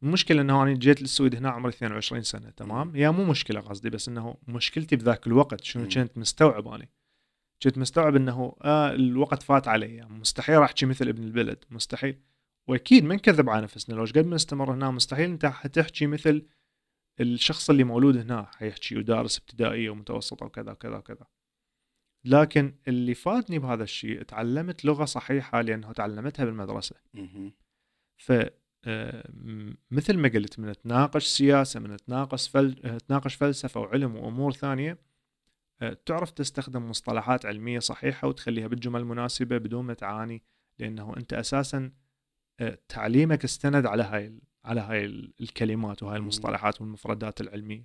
المشكلة 0.02 0.40
إنه 0.40 0.62
أنا 0.62 0.74
جيت 0.74 1.02
للسويد 1.02 1.34
هنا 1.34 1.50
عمري 1.50 1.72
22 1.72 2.22
سنة 2.22 2.50
تمام؟ 2.50 2.96
هي 2.96 3.10
مو 3.10 3.24
مشكلة 3.24 3.60
قصدي 3.60 3.90
بس 3.90 4.08
إنه 4.08 4.36
مشكلتي 4.48 4.96
بذاك 4.96 5.26
الوقت 5.26 5.64
شنو. 5.64 5.88
كنت 5.88 6.18
مستوعب 6.18 6.68
أنا. 6.68 6.88
كنت 7.62 7.78
مستوعب 7.78 8.16
إنه 8.16 8.56
آه 8.62 8.94
الوقت 8.94 9.42
فات 9.42 9.68
علي. 9.68 10.06
مستحيل 10.10 10.62
أحكي 10.62 10.86
مثل 10.86 11.08
ابن 11.08 11.22
البلد 11.24 11.64
مستحيل. 11.70 12.18
وأكيد 12.68 13.04
ما 13.04 13.14
نكذب 13.14 13.50
على 13.50 13.62
نفسنا. 13.62 13.94
لو 13.94 14.04
قد 14.04 14.26
ما 14.26 14.34
نستمر 14.34 14.74
هنا 14.74 14.90
مستحيل 14.90 15.30
أنت 15.30 15.46
حتحكي 15.46 16.06
مثل 16.06 16.46
الشخص 17.20 17.70
اللي 17.70 17.84
مولود 17.84 18.16
هنا 18.16 18.50
حيحكي 18.56 18.98
ودارس 18.98 19.38
ابتدائية 19.38 19.90
ومتوسطة 19.90 20.46
وكذا 20.46 20.72
وكذا 20.72 20.96
وكذا. 20.96 21.26
لكن 22.24 22.74
اللي 22.88 23.14
فاتني 23.14 23.58
بهذا 23.58 23.84
الشيء 23.84 24.22
تعلمت 24.22 24.84
لغة 24.84 25.04
صحيحة 25.04 25.60
لأنه 25.60 25.92
تعلمتها 25.92 26.44
بالمدرسة. 26.44 26.96
ف 28.16 28.32
آه، 28.88 29.30
مثل 29.90 30.18
ما 30.18 30.28
قلت 30.28 30.58
من 30.58 30.72
تناقش 30.72 31.26
سياسة 31.26 31.80
من 31.80 31.96
تناقش 31.96 32.48
فل... 32.48 32.76
آه، 32.84 32.98
تناقش 32.98 33.34
فلسفة 33.34 33.80
وعلم 33.80 34.16
وأمور 34.16 34.52
ثانية 34.52 34.98
آه، 35.82 35.96
تعرف 36.06 36.30
تستخدم 36.30 36.90
مصطلحات 36.90 37.46
علمية 37.46 37.78
صحيحة 37.78 38.28
وتخليها 38.28 38.66
بالجمل 38.66 39.00
المناسبه 39.00 39.58
بدون 39.58 39.84
ما 39.84 39.94
تعاني 39.94 40.42
لأنه 40.78 41.16
أنت 41.16 41.32
أساسا 41.32 41.92
تعليمك 42.88 43.44
استند 43.44 43.86
على 43.86 44.02
هاي 44.02 44.38
على 44.64 44.80
هاي 44.80 45.04
ال- 45.04 45.32
الكلمات 45.40 46.02
وهاي. 46.02 46.16
المصطلحات 46.16 46.80
والمفردات 46.80 47.40
العلمية. 47.40 47.84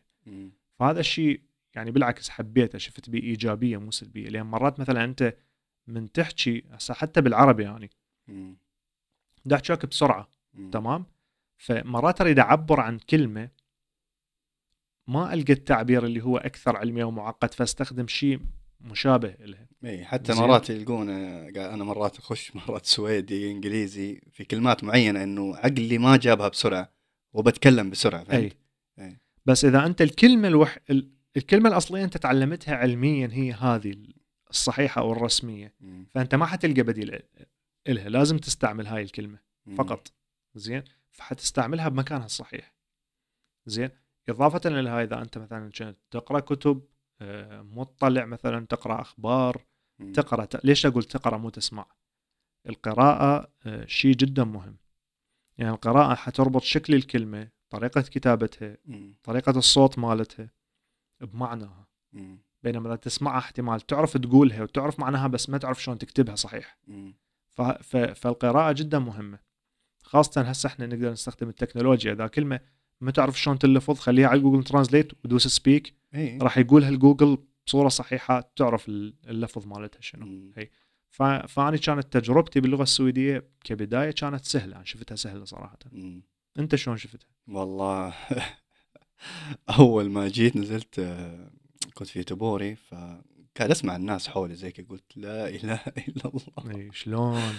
فهذا 0.80 1.00
الشيء 1.00 1.42
يعني 1.76 1.92
بالعكس 1.92 2.30
حبيته 2.30 2.78
شفت 2.78 3.10
بيه 3.10 3.22
إيجابية 3.24 3.78
مو 3.78 3.92
سلبية 3.92 4.30
لأن 4.30 4.46
مرات 4.46 4.80
مثلا 4.80 5.04
أنت 5.04 5.36
من 5.88 6.12
تحكي 6.12 6.64
هسه 6.72 6.94
حتى 6.94 7.22
بالعربي 7.22 7.64
يعني 7.64 7.90
احكيك 9.54 9.86
بسرعة. 9.86 10.30
تمام 10.72 11.06
فمرات 11.58 12.22
أريد 12.22 12.40
أعبر 12.40 12.80
عن 12.80 12.98
كلمة 13.00 13.50
ما 15.08 15.34
ألقى 15.34 15.54
التعبير 15.54 16.06
اللي 16.06 16.22
هو 16.24 16.38
أكثر 16.38 16.78
علمية 16.78 17.04
ومعقد 17.04 17.54
فاستخدم 17.54 18.08
شيء 18.08 18.40
مشابه 18.84 19.36
لها 19.39 19.67
اي 19.86 20.06
حتى. 20.06 20.34
مرات 20.34 20.70
يلقون 20.70 21.10
أنا 21.10 21.84
مرات 21.84 22.17
أخش 22.17 22.56
مرات 22.56 22.86
سويدي 22.86 23.52
إنجليزي 23.52 24.22
في 24.32 24.44
كلمات 24.44 24.84
معينة 24.84 25.24
إنه 25.24 25.56
عقلي 25.56 25.98
ما 25.98 26.17
جابها 26.17 26.48
بسرعة 26.48 26.91
وبتكلم 27.34 27.89
بسرعة 27.89 28.24
فهمت؟ 28.24 28.34
اي 29.00 29.06
أي. 29.06 29.17
بس 29.46 29.65
إذا 29.65 29.86
أنت 29.86 30.02
الكلمة 30.02 30.48
الوح... 30.48 30.78
ال- 30.89 31.12
الكلمة 31.38 31.70
الأصلية 31.70 32.04
أنت 32.04 32.17
تعلمتها 32.17 32.76
علميا 32.76 33.30
هي 33.32 33.52
هذه 33.52 33.96
الصحيحة 34.50 35.02
أو 35.02 35.12
الرسمية 35.12 35.74
مم. 35.80 36.06
فأنت 36.10 36.36
ما 36.36 36.46
حتلقى 36.46 36.82
بديل 36.84 37.20
لها 37.88 38.10
لازم 38.10 38.38
تستعمل 38.38 38.88
هاي 38.88 39.02
الكلمة 39.04 39.39
مم. 39.65 39.76
فقط 39.76 40.12
زين 40.56 40.84
فحتستعملها 41.12 41.89
بمكانها 41.89 42.26
الصحيح 42.26 42.74
زين 43.65 43.89
إضافة 44.30 44.62
إلى 44.65 44.89
هاي 44.89 45.04
إذا 45.04 45.22
أنت 45.22 45.38
مثلا 45.38 45.96
تقرأ 46.12 46.39
كتب 46.39 46.82
مطلع 47.62 48.26
مثلا 48.26 48.66
تقرأ 48.66 49.02
أخبار. 49.02 49.66
تقرأ. 50.14 50.48
ليش 50.64 50.86
أقول 50.86 51.04
تقرأ 51.04 51.38
مو 51.38 51.50
تسمع 51.50 51.86
القراءة 52.70 53.52
آه، 53.66 53.86
شيء 53.86 54.16
جدا 54.16 54.44
مهم 54.44 54.78
يعني 55.58 55.72
القراءة 55.72 56.16
حتربط 56.16 56.62
شكل 56.62 56.94
الكلمة 56.96 57.50
طريقة 57.70 58.02
كتابتها. 58.02 58.78
طريقة 59.24 59.58
الصوت 59.58 60.00
مالتها 60.00 60.50
بمعناها. 61.22 61.88
بينما 62.64 62.88
إذا 62.88 62.96
تسمعها 62.96 63.38
احتمال 63.38 63.82
تعرف 63.82 64.18
تقولها 64.18 64.64
وتعرف 64.64 65.00
معناها 65.00 65.28
بس 65.28 65.50
ما 65.50 65.58
تعرف 65.58 65.84
شلون 65.84 65.98
تكتبها 65.98 66.36
صحيح 66.36 66.78
مم. 66.88 67.14
ف... 67.50 67.62
ف... 67.62 67.98
فالقراءة 67.98 68.72
جدا 68.72 69.00
مهمة 69.00 69.40
خاصة 70.04 70.42
هسه 70.42 70.68
إحنا 70.68 70.86
نقدر 70.86 71.12
نستخدم 71.12 71.50
التكنولوجيا 71.50 72.14
إذا 72.14 72.28
كلمة 72.28 72.60
ما 73.02 73.12
تعرف 73.12 73.42
شلون 73.42 73.60
تلفظ 73.60 74.00
خليها 74.00 74.28
على 74.28 74.40
Google 74.39 74.63
Translate 74.63 75.26
ودوس 75.26 75.48
speak 75.48 75.96
اي 76.15 76.38
راح 76.41 76.58
يقولها 76.58 76.89
الجوجل 76.89 77.38
بصورة 77.67 77.89
صحيحة 77.89 78.52
تعرف 78.56 78.89
ال- 78.89 79.13
اللفظ 79.28 79.67
مالتها 79.67 80.02
شنو 80.02 80.26
مم. 80.26 80.54
ف... 81.10 81.24
فأنا 81.24 81.78
كانت 81.78 82.17
تجربتي 82.17 82.60
باللغة 82.60 82.84
السويدية 82.84 83.47
كبداية 83.63 84.12
كانت 84.12 84.45
سهلة 84.45 84.76
أنا 84.76 84.86
شفتها 84.86 85.15
سهلة 85.15 85.45
صراحة 85.45 85.80
مم. 85.91 86.21
أنت 86.60 86.76
شلون 86.76 86.97
شفتها؟ 86.97 87.28
والله 87.47 88.13
أول 89.80 90.10
ما 90.10 90.28
جيت 90.28 90.56
نزلت 90.58 91.00
آه، 91.00 91.50
كنت 91.93 92.08
في 92.08 92.24
يوتبوري 92.24 92.76
فقاعد 92.76 93.71
أسمع 93.71 93.95
الناس 93.95 94.28
حولي 94.28 94.56
زي 94.56 94.71
كذا 94.71 94.86
قلت 94.89 95.17
لا 95.17 95.50
إله 95.50 95.80
إلا 95.97 96.32
الله 96.34 96.76
اي 96.78 96.89
شلون؟ 96.93 97.54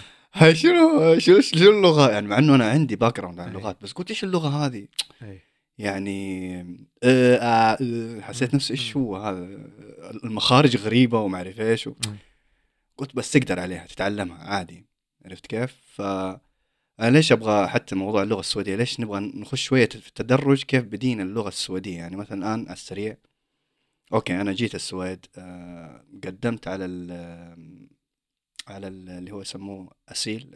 شنو 0.53 1.19
شو 1.19 1.39
شو 1.41 1.69
اللغة 1.69 2.11
يعني 2.11 2.27
مع 2.27 2.37
إنه 2.37 2.55
أنا 2.55 2.69
عندي 2.69 2.95
background 2.95 3.39
عن 3.39 3.49
أي. 3.49 3.55
اللغات 3.55 3.83
بس 3.83 3.91
قلت 3.91 4.09
إيش 4.09 4.23
اللغة 4.23 4.65
هذه 4.65 4.87
اي 5.23 5.41
يعني 5.77 6.59
آه 7.03 7.35
آه 7.35 7.77
آه، 7.81 8.21
حسيت 8.21 8.55
نفسي 8.55 8.73
إيش 8.73 8.97
هو 8.97 9.17
هذا؟ 9.17 9.39
المخارج 10.23 10.77
غريبة 10.77 11.19
وما 11.21 11.37
أعرف 11.37 11.59
إيش. 11.61 11.89
قلت 12.97 13.15
بس 13.15 13.31
تقدر 13.31 13.59
عليها 13.59 13.85
تتعلمها 13.85 14.37
عادي 14.37 14.85
عرفت 15.25 15.47
كيف؟ 15.47 15.75
ف 15.85 16.01
أنا 16.99 17.09
ليش 17.09 17.31
أبغى 17.31 17.67
حتى 17.67 17.95
موضوع 17.95 18.23
اللغة 18.23 18.39
السويدية؟ 18.39 18.75
ليش 18.75 18.99
نبغى 18.99 19.19
نخش 19.19 19.63
شوية 19.63 19.89
في 19.89 20.07
التدرج 20.07 20.63
كيف 20.63 20.83
بدينا 20.83 21.23
اللغة 21.23 21.47
السويدية؟ 21.47 21.97
يعني 21.97 22.15
مثلا 22.15 22.37
الآن 22.37 22.65
على 22.65 22.73
السريع 22.73 23.17
أوكي 24.13 24.41
أنا 24.41 24.53
جيت 24.53 24.75
السويد 24.75 25.25
قدمت 26.23 26.67
على 26.67 26.85
ال 26.85 27.11
على 28.67 28.87
ال 28.87 29.09
اللي 29.09 29.31
هو 29.31 29.41
يسموه 29.41 29.91
اسيل 30.09 30.51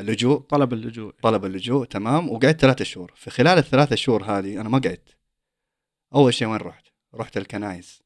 اللجوء. 0.00 0.40
طلب 0.40 0.72
اللجوء. 0.72 1.12
طلب 1.22 1.44
اللجوء 1.44 1.84
تمام. 1.84 2.28
وقعدت 2.28 2.60
ثلاثة 2.60 2.84
شهور. 2.84 3.12
في 3.16 3.30
خلال 3.30 3.58
الثلاثة 3.58 3.96
شهور 3.96 4.24
هذه 4.24 4.60
أنا 4.60 4.68
ما 4.68 4.78
قعدت. 4.78 5.16
أول 6.14 6.34
شيء 6.34 6.48
وين 6.48 6.60
رحت؟ 6.60 6.84
رحت 7.14 7.36
الكنايس 7.36 8.02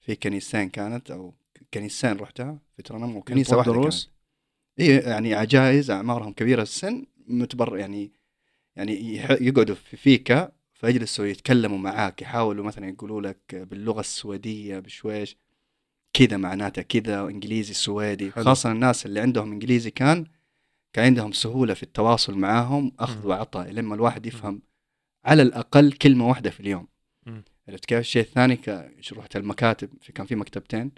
في 0.00 0.16
كنيستين 0.16 0.68
كانت 0.68 1.10
أو 1.10 1.34
كنيستين 1.74 2.16
رحتها 2.16 2.58
في 2.76 2.82
ترنم 2.82 3.16
وكنيسة 3.16 3.56
يعطون 3.56 3.58
واحدة 3.58 3.72
كانت. 3.72 3.82
دروس؟ 3.82 4.10
اي 4.80 4.86
يعني 4.86 5.34
عجائز 5.34 5.90
أعمارهم 5.90 6.32
كبيرة 6.32 6.62
السن 6.62 7.06
متبر 7.26 7.78
يعني 7.78 8.12
يعني 8.76 9.16
يقعدوا 9.40 9.74
في 9.74 9.96
فيكا 9.96 10.52
فيجلسوا 10.74 11.26
يتكلموا 11.26 11.78
معاك 11.78 12.22
يحاولوا 12.22 12.64
مثلا 12.64 12.88
يقولوا 12.88 13.20
لك 13.20 13.54
باللغة 13.54 14.00
السويدية 14.00 14.78
بشويش 14.78 15.36
كذا 16.12 16.36
معناته 16.36 16.82
كذا 16.82 17.22
إنجليزي 17.22 17.74
سويدي. 17.74 18.32
حلو. 18.32 18.44
خاصة 18.44 18.72
الناس 18.72 19.06
اللي 19.06 19.20
عندهم 19.20 19.52
إنجليزي 19.52 19.90
كان 19.90 20.26
كان 20.96 21.04
عندهم 21.04 21.32
سهولة 21.32 21.74
في 21.74 21.82
التواصل 21.82 22.38
معاهم 22.38 22.92
أخذ. 22.98 23.26
وعطاء 23.26 23.70
لما 23.70 23.94
الواحد 23.94 24.26
يفهم 24.26 24.62
على 25.24 25.42
الأقل 25.42 25.92
كلمة 25.92 26.28
واحدة 26.28 26.50
في 26.50 26.60
اليوم. 26.60 26.88
عرفت 27.68 27.84
كيف؟ 27.84 27.98
الشيء 27.98 28.22
الثاني 28.22 28.60
رحت 29.12 29.36
المكاتب 29.36 29.90
في 30.00 30.12
كان 30.12 30.26
في 30.26 30.34
مكتبتين. 30.34 30.92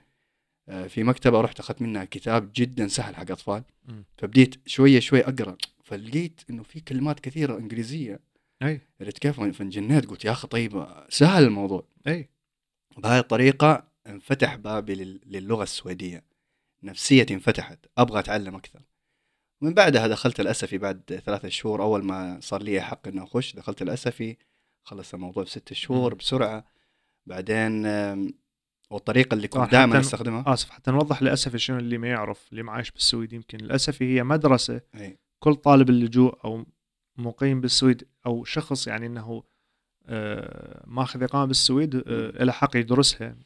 آه، 0.69 0.87
في 0.87 1.05
مكتبة 1.05 1.41
رحت 1.41 1.61
أخذت 1.61 1.83
منها 1.83 2.05
كتاب 2.05 2.51
جدا 2.55 2.89
سهل 2.89 3.17
حق 3.17 3.31
أطفال. 3.31 3.63
فبديت 4.19 4.69
شوية 4.69 5.01
شوي 5.01 5.21
أقرأ 5.21 5.57
فلقيت 5.85 6.41
إنه 6.51 6.63
في 6.63 6.81
كلمات 6.81 7.21
كثيرة 7.21 7.59
إنجليزية. 7.59 8.21
أي. 8.63 8.81
عرفت 9.01 9.19
كيف؟ 9.19 9.41
فانجنيت 9.41 10.07
قلت 10.07 10.25
يا 10.25 10.33
أخي 10.33 10.49
طيب 10.49 10.87
سهل 11.09 11.45
الموضوع. 11.45 11.85
أي. 12.07 12.29
بهذه 12.99 13.19
الطريقة 13.19 13.89
انفتح 14.07 14.55
بابي 14.55 14.95
لل- 14.95 15.21
للغة 15.27 15.63
السويدية. 15.63 16.25
نفسيتي 16.83 17.35
انفتحت 17.35 17.79
أبغى 17.99 18.19
أتعلم 18.19 18.55
أكثر. 18.55 18.81
من 19.63 19.75
بعدها 19.75 20.07
دخلت 20.07 20.41
الأسفي 20.41 20.79
بعد 20.79 21.21
ثلاثة 21.27 21.49
شهور. 21.49 21.83
أول 21.83 22.05
ما 22.05 22.39
صار 22.43 22.63
لي 22.63 22.81
حق 22.81 23.09
انه 23.09 23.25
أخش 23.25 23.57
دخلت 23.57 23.83
الأسفي 23.83 24.37
خلص 24.85 25.15
الموضوع 25.15 25.45
في 25.45 25.51
ست 25.51 25.73
شهور 25.73 26.11
مم. 26.13 26.19
بسرعة. 26.19 26.65
بعدين 27.27 27.87
آم، 27.87 28.35
والطريقة 28.91 29.35
اللي 29.35 29.49
كنت 29.49 29.73
دائما 29.73 30.01
أستخدمها. 30.01 30.45
آسف 30.55 30.71
حتى 30.71 30.91
نوضح 30.91 31.23
للاسف 31.23 31.57
شنو 31.57 31.79
اللي 31.79 31.99
ما 31.99 32.09
يعرف 32.09 32.49
اللي 32.51 32.63
ما 32.63 32.73
عايش 32.73 32.91
بالسويد. 32.91 33.33
يمكن 33.33 33.61
الأسفي 33.61 34.17
هي 34.17 34.25
مدرسة 34.25 34.81
أي. 34.95 35.19
كل 35.39 35.55
طالب 35.55 35.91
اللجوء 35.91 36.45
أو 36.45 36.67
مقيم 37.17 37.61
بالسويد 37.61 38.09
أو 38.27 38.45
شخص 38.45 38.87
يعني 38.87 39.07
إنه 39.07 39.43
آه، 40.07 40.85
ماخذ 40.87 41.23
إقامة 41.23 41.45
بالسويد 41.45 41.95
آه، 41.97 42.45
له 42.45 42.53
حق 42.53 42.77
يدرسها. 42.77 43.37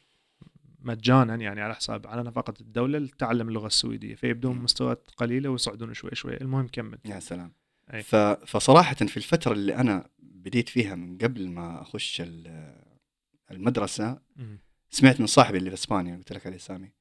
مجانا 0.83 1.35
يعني 1.35 1.61
على 1.61 1.75
حساب 1.75 2.07
على 2.07 2.23
نفقة 2.23 2.53
الدولة 2.61 2.99
لتعلم 2.99 3.47
اللغة 3.49 3.67
السويدية 3.67 4.15
فيبدون. 4.15 4.57
مستويات 4.57 5.11
قليله 5.17 5.49
ويصعدون 5.49 5.93
شوي 5.93 6.11
شوي 6.13 6.37
المهم 6.41 6.67
كمل 6.67 6.97
يا 7.05 7.19
سلام 7.19 7.53
أي. 7.93 8.03
فصراحة 8.45 8.95
في 8.95 9.17
الفترة 9.17 9.53
اللي 9.53 9.75
أنا 9.75 10.09
بديت 10.19 10.69
فيها 10.69 10.95
من 10.95 11.17
قبل 11.17 11.49
ما 11.49 11.81
أخش 11.81 12.21
ال- 12.21 12.83
المدرسة. 13.51 14.21
سمعت 14.89 15.19
من 15.19 15.27
صاحبي 15.27 15.57
اللي 15.57 15.69
في 15.69 15.75
إسبانيا 15.75 16.15
قلت 16.15 16.33
لك 16.33 16.47
عليه 16.47 16.57
سامي 16.57 16.91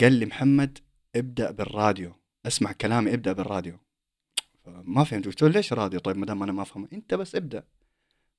قال 0.00 0.12
لي 0.12 0.26
محمد 0.26 0.78
ابدأ 1.16 1.50
بالراديو 1.50 2.12
اسمع 2.46 2.72
كلامي 2.72 3.14
ابدأ 3.14 3.32
بالراديو 3.32 3.78
فما 4.64 5.04
فهمت 5.04 5.26
قلت 5.26 5.42
له 5.42 5.48
ليش 5.48 5.72
راديو 5.72 6.00
طيب 6.00 6.16
ما 6.16 6.26
دام 6.26 6.42
أنا 6.42 6.52
ما 6.52 6.62
افهم 6.62 6.88
أنت 6.92 7.14
بس 7.14 7.34
ابدأ 7.34 7.64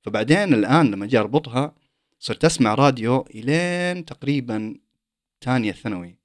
فبعدين 0.02 0.54
الآن 0.54 0.90
لما 0.90 1.06
جي 1.06 1.18
أربطها 1.18 1.74
صرت 2.22 2.44
أسمع 2.44 2.74
راديو 2.74 3.26
إلين 3.34 4.04
تقريبا 4.04 4.74
ثانية 5.44 5.72
ثانوي. 5.72 6.16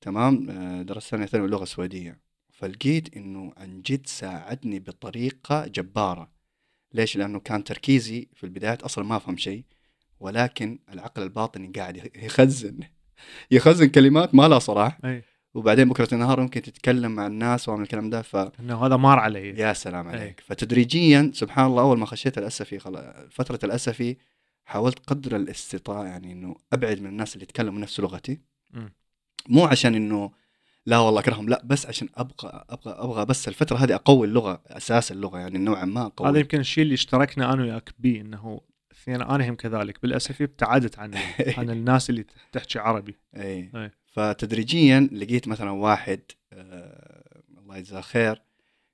تمام؟ 0.00 0.50
آه، 0.50 0.82
درست 0.82 1.08
ثانية 1.08 1.26
ثانوي 1.26 1.48
لغة 1.48 1.64
سويدية. 1.64 2.18
فلقيت 2.50 3.16
إنه 3.16 3.52
عن 3.56 3.82
جد 3.82 4.06
ساعدني 4.06 4.78
بطريقة 4.78 5.66
جبارة. 5.66 6.30
ليش؟ 6.92 7.16
لأنه 7.16 7.40
كان 7.40 7.64
تركيزي 7.64 8.28
في 8.34 8.44
البدايات 8.44 8.82
أصلا 8.82 9.04
ما 9.04 9.16
أفهم 9.16 9.36
شيء 9.36 9.64
ولكن 10.20 10.78
العقل 10.92 11.22
الباطني 11.22 11.72
قاعد 11.76 12.10
يخزن. 12.16 12.80
يخزن 13.50 13.86
كلمات 13.86 14.34
ما 14.34 14.48
لها 14.48 14.58
صلاح 14.58 14.98
وبعدين 15.54 15.88
بكرة 15.88 16.14
النهار 16.14 16.40
ممكن 16.40 16.62
تتكلم 16.62 17.12
مع 17.12 17.26
الناس 17.26 17.68
ومن 17.68 17.82
الكلام 17.82 18.10
ده 18.10 18.22
ف 18.22 18.36
إنه 18.36 18.86
هذا 18.86 18.96
مار 18.96 19.18
علي. 19.18 19.48
يا 19.48 19.72
سلام 19.72 20.08
أي. 20.08 20.16
عليك. 20.16 20.40
فتدريجيا 20.40 21.30
سبحان 21.34 21.66
الله 21.66 21.82
أول 21.82 21.98
ما 21.98 22.06
خشيت 22.06 22.38
الأسفي 22.38 22.78
خل... 22.78 23.12
فترة 23.30 23.58
الأسفي 23.64 24.16
حاولت 24.64 24.98
قدر 25.06 25.36
الاستطاعة 25.36 26.04
يعني 26.04 26.32
إنه 26.32 26.56
أبعد 26.72 27.00
من 27.00 27.06
الناس 27.06 27.34
اللي 27.34 27.42
يتكلموا 27.42 27.80
نفس 27.80 28.00
لغتي. 28.00 28.40
مو 29.48 29.64
عشان 29.64 29.94
إنه 29.94 30.32
لا 30.86 30.98
والله 30.98 31.20
أكرههم 31.20 31.48
لا 31.48 31.62
بس 31.64 31.86
عشان 31.86 32.08
أبغى 32.14 32.64
أبغى 32.70 32.92
أبغى 32.92 33.24
بس 33.24 33.48
الفترة 33.48 33.76
هذه 33.76 33.94
أقوي 33.94 34.26
اللغة 34.26 34.62
أساس 34.66 35.12
اللغة 35.12 35.38
يعني 35.38 35.58
نوعا 35.58 35.84
ما 35.84 36.06
أقوي 36.06 36.28
هذا 36.28 36.38
يمكن 36.38 36.60
الشيء 36.60 36.82
اللي 36.84 36.94
اشتركنا 36.94 37.52
أنا 37.52 37.62
وياك 37.62 37.90
به 37.98 38.20
إنه 38.20 38.60
اثنين 38.92 39.22
أنا 39.22 39.48
هم 39.48 39.54
كذلك 39.54 40.02
بالأسف 40.02 40.42
ابتعدت 40.42 40.98
عن 40.98 41.14
عن 41.58 41.70
الناس 41.70 42.10
اللي 42.10 42.26
تحكي 42.52 42.78
عربي 42.78 43.16
اي 43.36 43.70
أي. 43.74 43.90
فتدريجيا 44.06 45.08
لقيت 45.12 45.48
مثلا 45.48 45.70
واحد 45.70 46.20
آه 46.52 47.42
الله 47.58 47.76
يجزاه 47.76 48.00
خير 48.00 48.42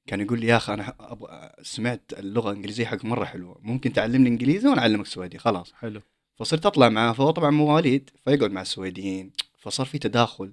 كان 0.09 0.21
يقول 0.21 0.40
لي 0.40 0.47
يا 0.47 0.57
أخي 0.57 0.75
أنا 0.75 0.94
أبغى 1.01 1.53
سمعت 1.62 2.12
اللغة 2.18 2.51
الإنجليزية 2.51 2.85
حق 2.87 3.05
مرة 3.05 3.25
حلوة. 3.25 3.59
ممكن 3.62 3.92
تعلمني 3.92 4.29
إنجليزي 4.29 4.68
وأنا 4.68 4.81
أعلمك 4.81 5.07
سويدي. 5.07 5.38
خلاص. 5.38 5.73
حلو. 5.73 6.01
فصرت 6.37 6.66
أطلع 6.66 6.88
معاه. 6.88 7.12
فهو 7.12 7.31
طبعا 7.31 7.51
مواليد. 7.51 8.11
فيقعد 8.25 8.51
مع 8.51 8.61
السويديين. 8.61 9.33
فصار 9.59 9.87
في 9.87 9.99
تداخل. 9.99 10.53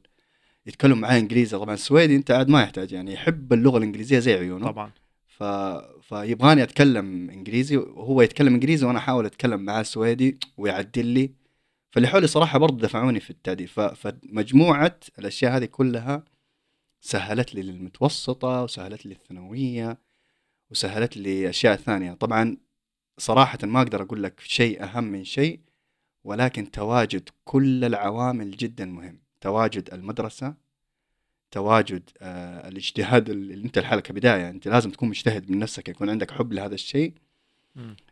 يتكلم 0.66 1.00
معاه 1.00 1.20
إنجليزي. 1.20 1.58
طبعا 1.58 1.74
السويدي 1.74 2.16
أنت 2.16 2.32
عاد 2.32 2.50
ما 2.50 2.62
يحتاج. 2.62 2.92
يعني 2.92 3.14
يحب 3.14 3.54
اللغة 3.54 3.78
الإنجليزية 3.78 4.20
زي 4.20 4.34
عيونه. 4.34 4.66
طبعا. 4.66 4.92
ف... 5.28 5.44
فيبغاني 6.02 6.64
أتكلم 6.64 7.30
إنجليزي. 7.30 7.78
وهو 7.78 8.22
يتكلم 8.22 8.54
إنجليزي 8.54 8.86
وأنا 8.86 9.00
أحاول 9.00 9.26
أتكلم 9.26 9.60
معاه 9.60 9.84
سويدي 9.84 10.40
ويعدل 10.58 11.06
لي. 11.06 11.32
فاللي 11.92 12.08
حولي 12.08 12.28
صراحة 12.28 12.60
برضه 12.60 12.78
دفعوني 12.78 13.20
في 13.20 13.30
التعديل. 13.30 13.68
ف... 13.68 13.80
فمجموعة 13.80 15.00
الأشياء 15.20 15.58
هذه 15.58 15.66
كلها 15.66 16.24
سهلت 17.10 17.56
لي 17.56 17.62
للمتوسطة 17.62 18.64
وسهلت 18.64 19.06
لي 19.06 19.12
الثانوية 19.14 19.98
وسهلت 20.72 21.18
لي 21.18 21.50
أشياء 21.50 21.76
ثانية. 21.76 22.14
طبعا 22.14 22.58
صراحة 23.18 23.58
ما 23.64 23.82
أقدر 23.82 24.02
أقول 24.02 24.24
لك 24.24 24.40
شيء 24.40 24.84
أهم 24.84 25.04
من 25.04 25.24
شيء 25.24 25.60
ولكن 26.24 26.72
تواجد 26.72 27.30
كل 27.44 27.86
العوامل 27.86 28.52
جدا 28.52 28.86
مهم. 28.86 29.20
تواجد 29.42 29.94
المدرسة 29.94 30.54
تواجد 31.52 32.10
آه 32.22 32.68
الاجتهاد 32.68 33.30
اللي 33.30 33.66
أنت 33.66 33.80
لحالك 33.80 34.04
كبداية. 34.04 34.50
أنت 34.50 34.68
لازم 34.68 34.92
تكون 34.92 35.10
مجتهد 35.10 35.52
من 35.52 35.60
نفسك 35.60 35.90
يكون 35.90 36.10
عندك 36.10 36.32
حب 36.32 36.54
لهذا 36.54 36.74
الشيء. 36.76 37.14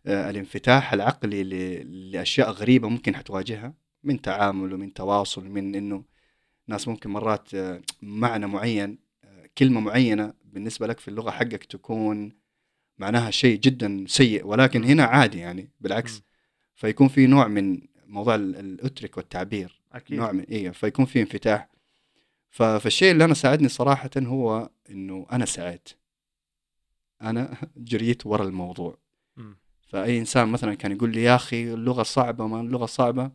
آه 0.06 0.30
الانفتاح 0.30 0.94
العقلي 0.94 1.44
ل- 1.44 2.12
لأشياء 2.12 2.52
غريبة 2.52 2.90
ممكن 2.90 3.16
حتواجهها 3.16 3.74
من 4.04 4.22
تعامل 4.22 4.74
ومن 4.74 4.94
تواصل 4.94 5.46
من 5.50 5.76
إنه 5.76 6.04
ناس 6.68 6.88
ممكن 6.88 7.10
مرات 7.10 7.54
آه 7.54 7.82
معنى 8.02 8.48
معين 8.48 8.98
آه 9.24 9.50
كلمة 9.58 9.80
معينة 9.80 10.34
بالنسبة 10.46 10.88
لك 10.88 11.00
في 11.00 11.08
اللغة 11.08 11.32
حقك 11.32 11.64
تكون 11.64 12.32
معناها 12.98 13.32
شيء 13.32 13.60
جدا 13.60 14.06
سيء 14.08 14.48
ولكن. 14.48 14.84
هنا 14.84 15.04
عادي 15.04 15.38
يعني 15.40 15.70
بالعكس. 15.82 16.22
فيكون 16.76 17.08
في 17.08 17.28
نوع 17.28 17.48
من 17.48 17.82
موضوع 18.08 18.36
ال- 18.36 18.56
الأترك 18.56 19.18
والتعبير. 19.18 19.82
أكيد. 19.92 20.18
نوع 20.20 20.32
من 20.32 20.44
إيه 20.44 20.70
فيكون 20.70 21.06
في 21.06 21.22
انفتاح. 21.22 21.70
فالشيء 22.50 23.12
اللي 23.12 23.26
أنا 23.26 23.34
ساعدني 23.34 23.70
صراحة 23.70 24.10
هو 24.18 24.70
إنه 24.90 25.28
أنا 25.32 25.46
سعيت. 25.46 25.90
أنا 27.22 27.58
جريت 27.78 28.26
ورا 28.26 28.44
الموضوع. 28.44 28.98
مم. 29.38 29.58
فأي 29.88 30.20
إنسان 30.20 30.48
مثلا 30.50 30.74
كان 30.74 30.92
يقول 30.92 31.12
لي 31.12 31.24
يا 31.24 31.36
أخي 31.36 31.74
اللغة 31.74 32.04
صعبة 32.04 32.48
ما 32.48 32.62
اللغة 32.62 32.86
صعبة. 32.86 33.32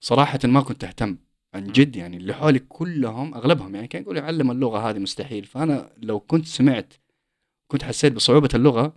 صراحة 0.00 0.38
ما 0.44 0.60
كنت 0.60 0.84
أهتم. 0.84 1.16
عن. 1.54 1.72
جد 1.72 1.96
يعني 1.96 2.16
اللي 2.16 2.34
حولي 2.34 2.58
كلهم 2.58 3.34
أغلبهم 3.34 3.74
يعني 3.74 3.88
كان 3.88 4.02
يقول 4.02 4.14
لي 4.14 4.20
علم 4.20 4.50
اللغة 4.50 4.90
هذه 4.90 4.98
مستحيل 4.98 5.44
فأنا 5.44 5.92
لو 5.96 6.20
كنت 6.20 6.46
سمعت 6.46 6.94
كنت 7.68 7.84
حسيت 7.84 8.12
بصعوبة 8.12 8.48
اللغة 8.54 8.96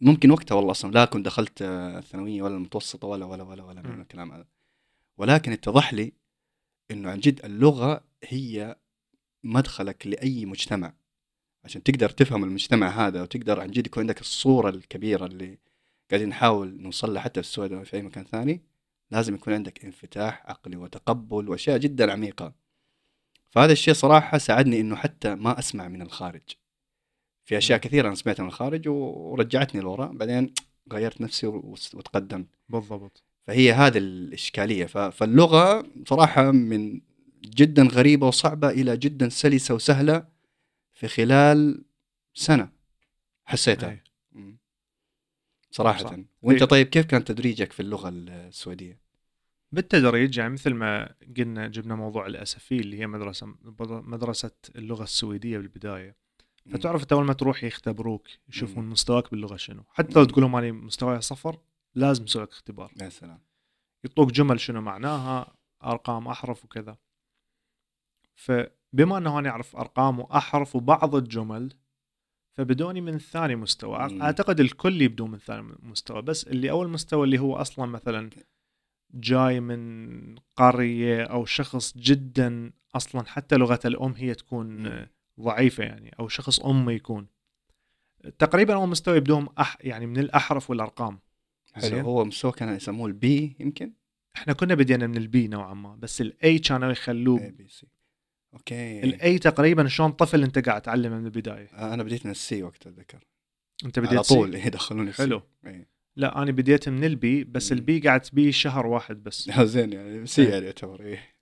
ممكن 0.00 0.30
وقتها 0.30 0.54
والله 0.54 0.70
أصلا 0.70 0.92
لا 0.92 1.04
كنت 1.04 1.26
دخلت 1.26 1.62
آه، 1.62 1.98
الثانوية 1.98 2.42
ولا 2.42 2.56
المتوسطة 2.56 3.08
ولا 3.08 3.26
ولا 3.26 3.42
ولا 3.42 3.62
ولا 3.62 3.82
من. 3.82 4.00
الكلام 4.00 4.32
هذا 4.32 4.46
ولكن 5.18 5.52
اتضح 5.52 5.94
لي 5.94 6.12
إنه 6.90 7.10
عن 7.10 7.20
جد 7.20 7.44
اللغة 7.44 8.04
هي 8.24 8.76
مدخلك 9.44 10.06
لأي 10.06 10.46
مجتمع 10.46 10.94
عشان 11.64 11.82
تقدر 11.82 12.10
تفهم 12.10 12.44
المجتمع 12.44 12.88
هذا 12.88 13.22
وتقدر 13.22 13.60
عن 13.60 13.70
جد 13.70 13.86
يكون 13.86 14.00
عندك 14.00 14.20
الصورة 14.20 14.68
الكبيرة 14.68 15.26
اللي 15.26 15.58
قاعدين 16.10 16.28
نحاول 16.28 16.82
نوصل 16.82 17.14
لها 17.14 17.22
حتى 17.22 17.42
في 17.42 17.48
السويد 17.48 17.72
أو 17.72 17.84
في 17.84 17.96
أي 17.96 18.02
مكان 18.02 18.24
ثاني 18.24 18.60
لازم 19.14 19.34
يكون 19.34 19.52
عندك 19.52 19.84
انفتاح 19.84 20.42
عقلي 20.46 20.76
وتقبل 20.76 21.48
وأشياء 21.48 21.78
جدا 21.78 22.12
عميقة 22.12 22.52
فهذا 23.50 23.72
الشيء 23.72 23.94
صراحة 23.94 24.38
ساعدني 24.38 24.80
إنه 24.80 24.96
حتى 24.96 25.34
ما 25.34 25.58
أسمع 25.58 25.88
من 25.88 26.02
الخارج 26.02 26.42
في 27.44 27.58
أشياء 27.58 27.78
كثيرة 27.78 28.06
أنا 28.06 28.14
سمعتها 28.14 28.42
من 28.42 28.48
الخارج 28.48 28.88
ورجعتني 28.88 29.80
لورا 29.80 30.06
بعدين 30.06 30.54
غيرت 30.92 31.20
نفسي 31.20 31.46
وتقدمت 31.46 32.46
بالضبط 32.68 33.22
فهي 33.46 33.72
هذه 33.72 33.98
الإشكالية 33.98 34.86
ف- 34.86 34.98
فاللغة 34.98 35.86
صراحة 36.08 36.50
من 36.50 37.00
جدا 37.44 37.82
غريبة 37.82 38.26
وصعبة 38.26 38.68
إلى 38.68 38.96
جدا 38.96 39.28
سلسة 39.28 39.74
وسهلة 39.74 40.26
في 40.92 41.08
خلال 41.08 41.84
سنة 42.34 42.68
حسيتها 43.44 43.90
أي. 43.90 44.02
مم. 44.32 44.58
صراحة 45.70 46.02
صح. 46.04 46.16
وأنت 46.42 46.60
إيه. 46.62 46.68
طيب 46.68 46.86
كيف 46.86 47.06
كان 47.06 47.24
تدريجك 47.24 47.72
في 47.72 47.80
اللغة 47.80 48.08
السويدية؟ 48.08 49.03
بالتدريج 49.74 50.38
يعني 50.38 50.52
مثل 50.52 50.74
ما 50.74 51.14
قلنا 51.36 51.68
جبنا 51.68 51.94
موضوع 51.94 52.26
الأسفي 52.26 52.76
اللي 52.76 53.00
هي 53.00 53.06
مدرسة 53.06 53.54
مدرسة 53.90 54.50
اللغة 54.76 55.02
السويدية 55.02 55.58
بالبداية. 55.58 56.16
فتعرف 56.72 57.02
أنت 57.02 57.12
أول 57.12 57.24
ما 57.24 57.32
تروح 57.32 57.64
يختبروك 57.64 58.28
يشوفون. 58.48 58.84
مستواك 58.84 59.30
باللغة 59.30 59.56
شنو 59.56 59.84
حتى 59.88 60.18
لو. 60.18 60.24
تقول 60.24 60.44
لهم 60.44 60.56
أنا 60.56 60.72
مستواي 60.72 61.20
صفر 61.20 61.58
لازم 61.94 62.24
يسوي 62.24 62.42
لك 62.42 62.50
اختبار 62.50 62.92
يا 63.00 63.08
سلام 63.08 63.40
يعطوك 64.04 64.32
جمل 64.32 64.60
شنو 64.60 64.80
معناها 64.80 65.56
أرقام 65.84 66.28
أحرف 66.28 66.64
وكذا 66.64 66.96
فبما 68.34 69.18
أنه 69.18 69.38
أنا 69.38 69.48
أعرف 69.48 69.76
أرقام 69.76 70.20
وأحرف 70.20 70.76
وبعض 70.76 71.14
الجمل 71.14 71.72
فبدوني 72.52 73.00
من 73.00 73.18
ثاني 73.18 73.56
مستوى 73.56 74.08
مم. 74.08 74.22
أعتقد 74.22 74.60
الكل 74.60 75.02
يبدون 75.02 75.30
من 75.30 75.38
ثاني 75.38 75.74
مستوى 75.82 76.22
بس 76.22 76.48
اللي 76.48 76.70
أول 76.70 76.88
مستوى 76.88 77.24
اللي 77.24 77.38
هو 77.38 77.56
أصلا 77.56 77.86
مثلا 77.86 78.30
جاي 79.14 79.60
من 79.60 80.34
قرية 80.56 81.24
أو 81.24 81.44
شخص 81.44 81.98
جدا 81.98 82.72
أصلا 82.94 83.26
حتى 83.26 83.56
لغة 83.56 83.80
الأم 83.84 84.12
هي 84.12 84.34
تكون. 84.34 84.90
ضعيفة 85.40 85.84
يعني 85.84 86.14
أو 86.20 86.28
شخص 86.28 86.60
امي 86.60 86.94
يكون 86.94 87.26
تقريبا 88.38 88.74
اول 88.74 88.88
مستوى 88.88 89.16
يبدون 89.16 89.48
أح 89.58 89.78
يعني 89.80 90.06
من 90.06 90.18
الأحرف 90.18 90.70
والأرقام 90.70 91.18
حلو. 91.72 92.00
هو 92.00 92.24
مستوى 92.24 92.52
كان 92.52 92.76
يسموه 92.76 93.06
ال 93.06 93.31
B 93.31 93.56
يمكن؟ 93.60 93.92
إحنا 94.36 94.52
كنا 94.52 94.74
بدينا 94.74 95.06
من 95.06 95.16
ال 95.16 95.32
B 95.32 95.48
نوعا 95.48 95.74
ما 95.74 95.96
بس 95.96 96.20
ال 96.20 96.39
A 96.39 96.58
كانوا 96.58 96.88
اي 96.88 96.92
يخلوه 96.92 97.48
B 97.48 97.68
C 97.68 97.86
أوكي 98.54 99.02
ال 99.02 99.20
A 99.20 99.38
تقريبا 99.38 99.88
شلون 99.88 100.10
طفل 100.10 100.42
أنت 100.42 100.68
قاعد 100.68 100.82
تعلمه 100.82 101.18
من 101.18 101.24
البداية 101.24 101.94
أنا 101.94 102.02
بديت 102.02 102.24
من 102.26 102.30
ال 102.30 102.46
C 102.46 102.62
وقت 102.62 102.86
أتذكر 102.86 103.24
أنت 103.84 103.98
على 103.98 104.06
بديت 104.06 104.20
طول 104.20 104.52
C. 104.52 104.58
إيه، 104.58 104.66
يدخلوني 104.66 105.12
حلو. 105.12 105.42
لا 106.16 106.42
أنا 106.42 106.52
بديت 106.52 106.88
من 106.88 107.04
ال 107.04 107.24
B 107.24 107.44
بس. 107.44 107.72
ال 107.72 107.86
B 107.86 108.00
قعدت 108.00 108.34
بيه 108.34 108.50
شهر 108.50 108.86
واحد 108.86 109.22
بس 109.22 109.50
زين 109.60 109.92
يعني 109.92 110.26
C 110.26 110.44
يعني 110.44 110.66
يعتبر 110.66 111.00
إيه 111.00 111.34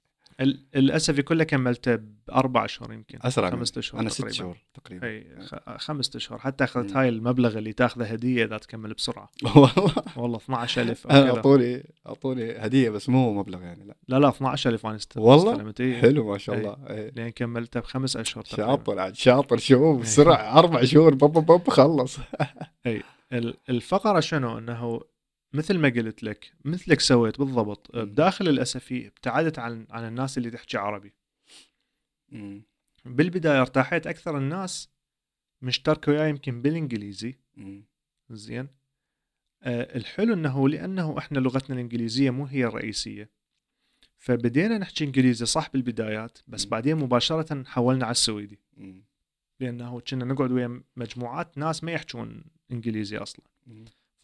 ال 0.77 0.88
SFI 0.88 1.23
كله 1.23 1.45
كملته 1.45 1.99
بأربع 2.27 2.65
اشهر 2.65 2.93
يمكن 2.93 3.19
أسرع. 3.23 3.51
خمسة 3.51 3.79
اشهر 3.79 4.01
أنا 4.01 4.09
ست 4.09 4.19
تقريباً. 4.19 4.35
شهور 4.37 4.57
تقريبا 4.75 5.07
اي 5.07 5.27
خمسة 5.79 6.17
اشهر 6.17 6.39
حتى 6.39 6.65
أخذت. 6.65 6.97
هاي 6.97 7.09
المبلغ 7.09 7.59
اللي 7.59 7.73
تاخذه 7.73 8.05
هدية 8.05 8.45
إذا 8.45 8.59
تكمل 8.59 8.93
بسرعة 8.95 9.31
والله 9.57 9.73
والله 10.17 10.37
12000 10.37 11.07
أو 11.07 11.11
أنا 11.11 11.23
كذا 11.27 11.37
أعطوني 11.37 11.83
أعطوني 12.07 12.53
هدية 12.53 12.91
بس 12.91 13.09
مو 13.09 13.35
مبلغ 13.35 13.63
يعني 13.63 13.85
لا 13.85 13.95
لا 14.09 14.19
لا 14.19 14.29
12000 14.29 14.87
أنا 14.87 14.97
است- 14.97 15.17
والله؟ 15.17 15.53
استلمت 15.53 15.81
إي. 15.81 15.95
حلو 16.01 16.31
ما 16.33 16.39
شاء 16.39 16.55
إيه. 16.57 16.61
الله 16.61 16.77
إيه. 16.91 17.11
لين 17.17 17.29
كملته 17.29 17.81
بخمس 17.81 18.17
أشهر. 18.17 18.45
شاطر 18.45 18.99
عاد 18.99 19.15
شاطر 19.15 19.57
شوف 19.57 19.97
إيه. 19.97 20.03
بسرعة 20.03 20.59
أربع 20.59 20.85
شهور 20.85 21.15
بب 21.15 21.33
بب 21.47 21.71
خلص 21.71 22.19
ال- 22.87 23.03
الفقرة 23.33 24.21
شنو 24.21 24.59
إنه 24.59 25.01
مثل 25.53 25.79
ما 25.79 25.89
قلت 25.89 26.23
لك 26.23 26.53
مثلك 26.65 27.01
سويت 27.01 27.39
بالضبط. 27.39 27.97
بداخل 27.97 28.49
الأسفي 28.49 29.07
ابتعدت 29.07 29.59
عن 29.59 29.87
عن 29.91 30.09
الناس 30.09 30.39
اللي 30.39 30.51
تحكي 30.51 30.77
عربي 30.79 31.13
مم. 32.29 32.63
بالبداية 33.05 33.61
ارتاحيت 33.61 34.07
أكثر 34.07 34.39
الناس 34.39 34.89
مشتركوا 35.63 36.13
وياي 36.13 36.31
يمكن 36.31 36.63
بالإنجليزي 36.63 37.35
مم. 37.57 37.85
زين 38.31 38.69
آه 39.63 39.97
الحلو 39.97 40.35
إنه 40.35 40.69
لأنه 40.69 41.19
إحنا 41.19 41.39
لغتنا 41.39 41.75
الإنجليزية 41.77 42.31
مو 42.31 42.45
هي 42.47 42.65
الرئيسية 42.65 43.31
فبدينا 44.19 44.79
نحكي 44.79 45.05
إنجليزي 45.05 45.47
صح 45.47 45.71
بالبدايات 45.73 46.39
بس 46.49 46.65
مم. 46.65 46.71
بعدين 46.71 46.97
مباشرة 46.97 47.65
حولنا 47.65 48.05
على 48.05 48.13
السويدي 48.13 48.59
مم. 48.77 49.05
لأنه 49.63 50.01
كنا 50.01 50.25
نقعد 50.25 50.53
ويا 50.53 50.83
مجموعات 50.97 51.59
ناس 51.59 51.85
ما 51.85 51.93
يحكون 51.93 52.45
إنجليزي 52.73 53.17
أصلا. 53.17 53.45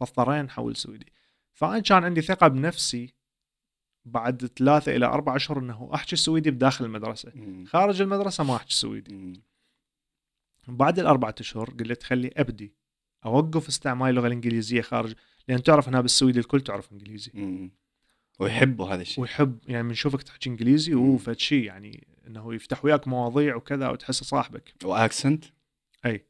فاضطرينا 0.01 0.43
نحول 0.43 0.77
سويدي 0.77 1.13
فأنا 1.53 1.79
كان 1.79 2.05
عندي 2.05 2.21
ثقة 2.21 2.49
بنفسي 2.49 3.15
بعد 4.05 4.47
ثلاثة 4.47 4.97
إلى 4.97 5.07
أربع 5.07 5.37
أشهر 5.37 5.59
أنه 5.59 5.91
أحكي 5.95 6.17
سويدي 6.17 6.51
بداخل 6.51 6.85
المدرسة 6.85 7.33
مم. 7.35 7.65
خارج 7.65 8.03
المدرسة 8.03 8.45
ما 8.45 8.57
أحكي 8.57 8.75
سويدي 8.75 9.15
مم. 9.15 9.43
بعد 10.69 10.99
الأربعة 10.99 11.35
أشهر 11.41 11.71
قلت 11.71 12.03
خلي 12.03 12.31
أبدي 12.37 12.75
أوقف 13.25 13.69
استعمال 13.69 14.11
اللغة 14.11 14.27
الإنجليزية 14.27 14.81
خارج 14.81 15.15
لأن 15.49 15.63
تعرف 15.63 15.89
أنها 15.89 16.01
بالسويدي 16.01 16.39
الكل 16.39 16.61
تعرف 16.61 16.93
إنجليزي 16.93 17.31
مم. 17.35 17.71
ويحبوا 18.39 18.87
هذا 18.95 19.03
الشيء. 19.03 19.23
ويحب 19.23 19.59
يعني 19.69 19.89
بنشوفك 19.89 20.23
تحكي 20.23 20.51
إنجليزي 20.51 20.95
مم. 20.95 21.01
وهو 21.01 21.17
فد 21.17 21.39
شيء 21.39 21.65
يعني 21.65 22.07
أنه 22.27 22.55
يفتح 22.55 22.85
وياك 22.85 23.09
مواضيع 23.09 23.57
وكذا 23.57 23.89
وتحسه 23.89 24.25
صاحبك. 24.25 24.75
و 24.85 24.92
accent؟ 24.92 25.45
أي. 26.07 26.27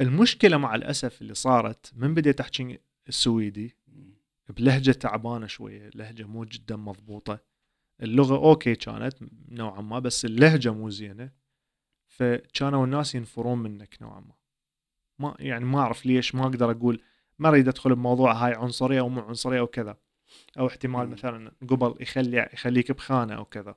المشكلة 0.00 0.56
مع 0.56 0.74
الأسف 0.74 1.22
اللي 1.22 1.34
صارت 1.34 1.92
من 1.96 2.14
بديت 2.14 2.40
أحكي 2.40 2.78
السويدي 3.08 3.76
بلهجة 4.48 4.90
تعبانة 4.90 5.46
شوية 5.46 5.90
لهجة 5.94 6.24
مو 6.24 6.44
جدا 6.44 6.76
مضبوطة. 6.76 7.40
اللغة 8.02 8.36
okay 8.36 8.74
كانت 8.74 9.14
نوعا 9.48 9.80
ما 9.80 9.98
بس 9.98 10.24
اللهجة 10.24 10.72
مو 10.72 10.90
زينة. 10.90 11.30
فكانوا 12.06 12.84
الناس 12.84 13.14
ينفرون 13.14 13.58
منك 13.58 13.98
نوعا 14.00 14.20
ما. 14.20 14.34
ما 15.18 15.36
يعني 15.38 15.64
ما 15.64 15.80
أعرف 15.80 16.06
ليش 16.06 16.34
ما 16.34 16.42
أقدر 16.42 16.70
أقول 16.70 17.02
ما 17.38 17.48
أريد 17.48 17.68
أدخل 17.68 17.94
بموضوع 17.94 18.32
هاي 18.32 18.54
عنصرية 18.54 19.00
أو 19.00 19.08
مو 19.08 19.20
عنصرية 19.20 19.60
أو 19.60 19.66
أو 20.58 20.66
احتمال. 20.66 21.08
مثلا 21.08 21.52
قبل 21.68 21.94
يخلي 22.00 22.48
يخليك 22.52 22.92
بخانة 22.92 23.34
أو 23.34 23.44
كذا. 23.44 23.74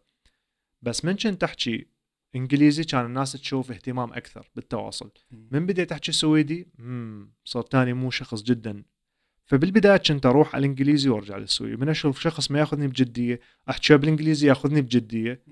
بس 0.82 1.06
من 1.06 1.15
كنت 1.15 1.44
أحكي 1.44 1.88
إنجليزي 2.36 2.84
كان 2.84 3.06
الناس 3.06 3.32
تشوف 3.32 3.72
اهتمام 3.72 4.13
أكثر 4.13 4.50
بالتواصل. 4.56 5.12
من 5.32 5.65
بديت 5.65 5.91
أحكي 5.91 6.12
سويدي 6.12 6.68
امم 6.80 7.34
صرت 7.44 7.72
تاني 7.72 7.94
مو 7.94 8.12
شخص 8.12 8.44
جدا. 8.44 8.84
فبالبداية 9.46 9.98
كنت 9.98 10.26
أروح 10.26 10.56
على 10.56 10.65
الإنجليزي 10.65 11.10
وأرجع 11.10 11.38
للسويدي. 11.38 11.76
من 11.76 11.89
أشوف 11.89 12.20
شخص 12.20 12.52
ما 12.52 12.60
يأخذني 12.60 12.88
بجدية 12.88 13.39
أحكي 13.70 13.98
بالإنجليزي 13.98 14.48
يأخذني 14.48 14.82
بجدية. 14.82 15.44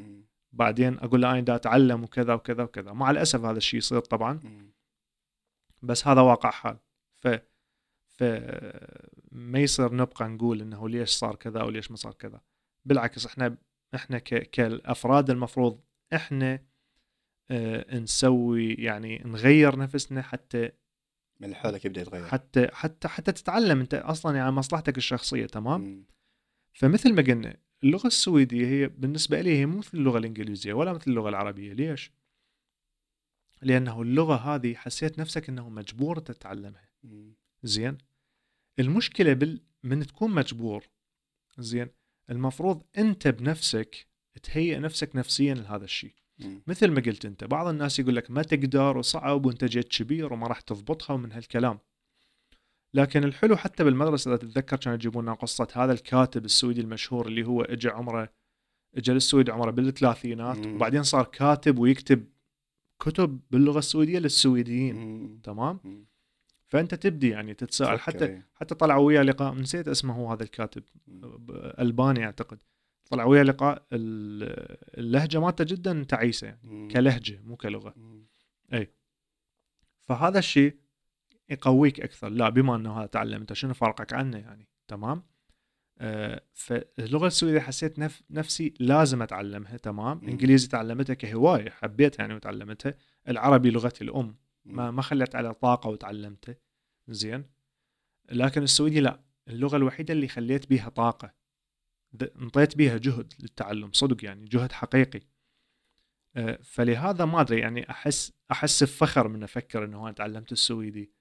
بعدين 0.51 0.99
أقول 0.99 1.21
له 1.21 1.31
أنا 1.31 1.39
دا 1.39 1.55
أتعلم 1.55 2.03
وكذا 2.03 2.33
وكذا 2.33 2.63
وكذا. 2.63 2.93
مع 2.93 3.11
الأسف 3.11 3.45
هذا 3.45 3.57
الشيء 3.57 3.77
يصير 3.77 3.99
طبعا. 3.99 4.39
بس 5.81 6.07
هذا 6.07 6.21
واقع 6.21 6.51
حال. 6.51 6.77
ف 7.19 7.27
ف 8.07 8.23
ما 9.33 9.59
يصير 9.59 9.95
نبقى 9.95 10.29
نقول 10.29 10.61
إنه 10.61 10.89
ليش 10.89 11.09
صار 11.09 11.35
كذا 11.35 11.61
أو 11.61 11.69
ليش 11.69 11.91
ما 11.91 11.97
صار 11.97 12.13
كذا 12.13 12.41
بالعكس 12.85 13.25
إحنا 13.25 13.57
إحنا. 13.95 14.17
كالأفراد 14.19 15.29
المفروض 15.29 15.81
إحنا 16.13 16.59
آه 17.51 17.97
نسوي 17.99 18.73
يعني 18.73 19.21
نغير 19.25 19.79
نفسنا 19.79 20.21
حتى 20.21 20.71
من 21.39 21.49
لحالك 21.49 21.85
يبدأ 21.85 22.01
يتغير 22.01 22.27
حتى 22.27 22.67
حتى 22.71 23.07
حتى 23.07 23.31
تتعلم 23.31 23.79
أنت 23.79 23.93
أصلا 23.93 24.37
يعني 24.37 24.51
مصلحتك 24.51 24.97
الشخصية 24.97 25.45
تمام 25.45 25.81
مم. 25.81 26.05
فمثل 26.73 27.13
ما 27.13 27.21
قلنا 27.21 27.57
اللغة 27.83 28.07
السويدية 28.07 28.67
هي 28.67 28.87
بالنسبة 28.87 29.41
لي 29.41 29.57
هي 29.57 29.65
مو 29.65 29.77
مثل 29.77 29.97
اللغة 29.97 30.17
الإنجليزية 30.17 30.73
ولا 30.73 30.93
مثل 30.93 31.11
اللغة 31.11 31.29
العربية 31.29 31.73
ليش 31.73 32.11
لأنه 33.61 34.01
اللغة 34.01 34.35
هذه 34.35 34.75
حسيت 34.75 35.19
نفسك 35.19 35.49
إنه 35.49 35.69
مجبور 35.69 36.19
تتعلمها. 36.19 36.89
زين 37.63 37.97
المشكلة 38.79 39.33
بال 39.33 39.61
من 39.83 40.07
تكون 40.07 40.31
مجبور 40.31 40.83
زين 41.57 41.87
المفروض 42.29 42.83
أنت 42.97 43.27
بنفسك 43.27 44.07
تهيئ 44.43 44.79
نفسك 44.79 45.15
نفسيا 45.15 45.53
لهذا 45.53 45.83
الشيء. 45.83 46.13
مثل 46.67 46.91
ما 46.91 47.01
قلت 47.01 47.25
أنت 47.25 47.43
بعض 47.43 47.67
الناس 47.67 47.99
يقول 47.99 48.15
لك 48.15 48.31
ما 48.31 48.41
تقدر 48.41 48.97
وصعب 48.97 49.45
وأنت 49.45 49.63
جيت 49.65 49.87
كبير 49.87 50.33
وما 50.33 50.47
راح 50.47 50.61
تضبطها 50.61 51.13
ومن 51.13 51.31
هالكلام 51.31 51.79
لكن 52.93 53.23
الحلو 53.23 53.55
حتى 53.55 53.83
بالمدرسة 53.83 54.31
إذا 54.31 54.37
تتذكر 54.37 54.77
كانوا 54.77 54.95
يجيبون 54.95 55.23
لنا 55.23 55.33
قصة 55.33 55.67
هذا 55.73 55.91
الكاتب 55.93 56.45
السويدي 56.45 56.81
المشهور 56.81 57.27
اللي 57.27 57.43
هو 57.43 57.61
اجى 57.61 57.89
عمره 57.89 58.33
اجى 58.97 59.11
للسويد 59.11 59.49
عمره 59.49 59.71
بالثلاثينات. 59.71 60.57
وبعدين 60.75 61.03
صار 61.03 61.25
كاتب 61.25 61.79
ويكتب 61.79 62.25
كتب 62.99 63.39
باللغة 63.51 63.79
السويدية 63.79 64.19
للسويديين 64.19 64.95
مم. 64.95 65.39
تمام 65.43 65.79
مم. 65.83 66.05
فأنت 66.73 66.95
تبدي 66.95 67.29
يعني 67.29 67.53
تتساءل. 67.53 67.99
حتى. 67.99 68.41
حتى 68.55 68.75
طلعوا 68.75 69.07
وياه 69.07 69.21
لقاء 69.23 69.53
نسيت 69.53 69.87
اسمه 69.87 70.13
هو 70.13 70.31
هذا 70.31 70.43
الكاتب 70.43 70.83
ألباني 71.79 72.25
أعتقد. 72.25 72.59
طلع 73.09 73.23
وياه 73.25 73.43
لقاء 73.43 73.85
ال- 73.93 74.77
اللهجة 74.99 75.39
مالته 75.39 75.63
جدا 75.63 76.03
تعيسة 76.03 76.47
يعني. 76.47 76.87
كلهجة 76.87 77.41
مو 77.43 77.55
كلغة. 77.57 77.93
مم. 77.97 78.27
فهذا 80.07 80.39
الشيء 80.39 80.75
يقويك 81.49 81.99
أكثر. 82.01 82.29
لا 82.29 82.49
بما 82.49 82.75
إنه 82.75 82.99
هذا 82.99 83.05
تعلم 83.05 83.39
أنت 83.41 83.53
شنو 83.53 83.73
فرقك 83.73 84.13
عنه 84.13 84.37
يعني؟ 84.37 84.67
تمام؟ 84.87 85.23
آه 85.97 86.41
فاللغة 86.53 87.27
السويدية 87.27 87.59
حسيت 87.59 87.99
نف 87.99 88.23
نفسي 88.29 88.73
لازم 88.79 89.21
أتعلمها. 89.21 89.77
تمام؟ 89.77 90.19
مم. 90.23 90.29
إنجليزي 90.29 90.67
تعلمتها 90.67 91.13
كهواية 91.13 91.69
حبيتها 91.69 92.21
يعني 92.23 92.33
وتعلمتها. 92.33 92.95
العربي 93.27 93.71
لغتي 93.71 94.03
الأم. 94.03 94.35
ما 94.65 94.91
ما 94.91 95.01
خليت 95.01 95.35
على 95.35 95.53
طاقة 95.53 95.89
وتعلمته. 95.89 96.55
زين. 97.07 97.45
لكن 98.31 98.63
السويدي 98.63 98.99
لا. 98.99 99.23
اللغة 99.47 99.77
الوحيدة 99.77 100.13
اللي 100.13 100.27
خليت 100.27 100.69
بيها 100.69 100.89
طاقة. 100.89 101.33
انطيت 102.21 102.77
بيها 102.77 102.97
جهد 102.97 103.33
للتعلم 103.39 103.91
صدق 103.91 104.25
يعني 104.25 104.45
جهد 104.45 104.71
حقيقي. 104.71 105.21
آه، 106.35 106.59
فلهذا 106.63 107.25
ما 107.25 107.41
أدري 107.41 107.59
يعني 107.59 107.89
أحس 107.89 108.33
أحس 108.51 108.83
بفخر 108.83 109.27
من 109.27 109.43
أفكر 109.43 109.85
إنه 109.85 110.03
أنا 110.03 110.11
تعلمت 110.11 110.51
السويدي. 110.51 111.11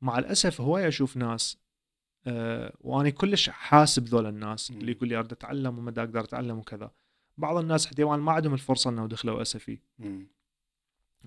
مع 0.00 0.18
الأسف 0.18 0.60
هواي 0.60 0.88
أشوف 0.88 1.16
ناس 1.16 1.58
آه، 2.26 2.76
واني 2.80 3.12
كلش 3.12 3.50
حاسب 3.50 4.04
ذول 4.04 4.26
الناس. 4.26 4.70
اللي 4.70 4.92
يقول 4.92 5.08
لي 5.08 5.16
أريد 5.16 5.32
أتعلم 5.32 5.78
وما 5.78 5.90
أقدر 5.90 6.20
أتعلم 6.20 6.58
وكذا. 6.58 6.90
بعض 7.38 7.56
الناس 7.56 7.86
احتمال 7.86 8.20
ما 8.20 8.32
عندهم 8.32 8.54
الفرصة 8.54 8.90
إنه 8.90 9.06
دخلوا 9.06 9.42
أسفي. 9.42 9.78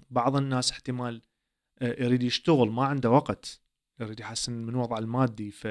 بعض 0.10 0.36
الناس 0.36 0.72
احتمال 0.72 1.22
آه، 1.80 2.04
يريد 2.04 2.24
يشتغل 2.24 2.70
ما 2.70 2.86
عنده 2.86 3.10
وقت. 3.10 3.63
يريد 4.00 4.20
يحسن 4.20 4.54
من 4.54 4.76
وضعه 4.76 5.00
المادي 5.00 5.52
ف 5.52 5.68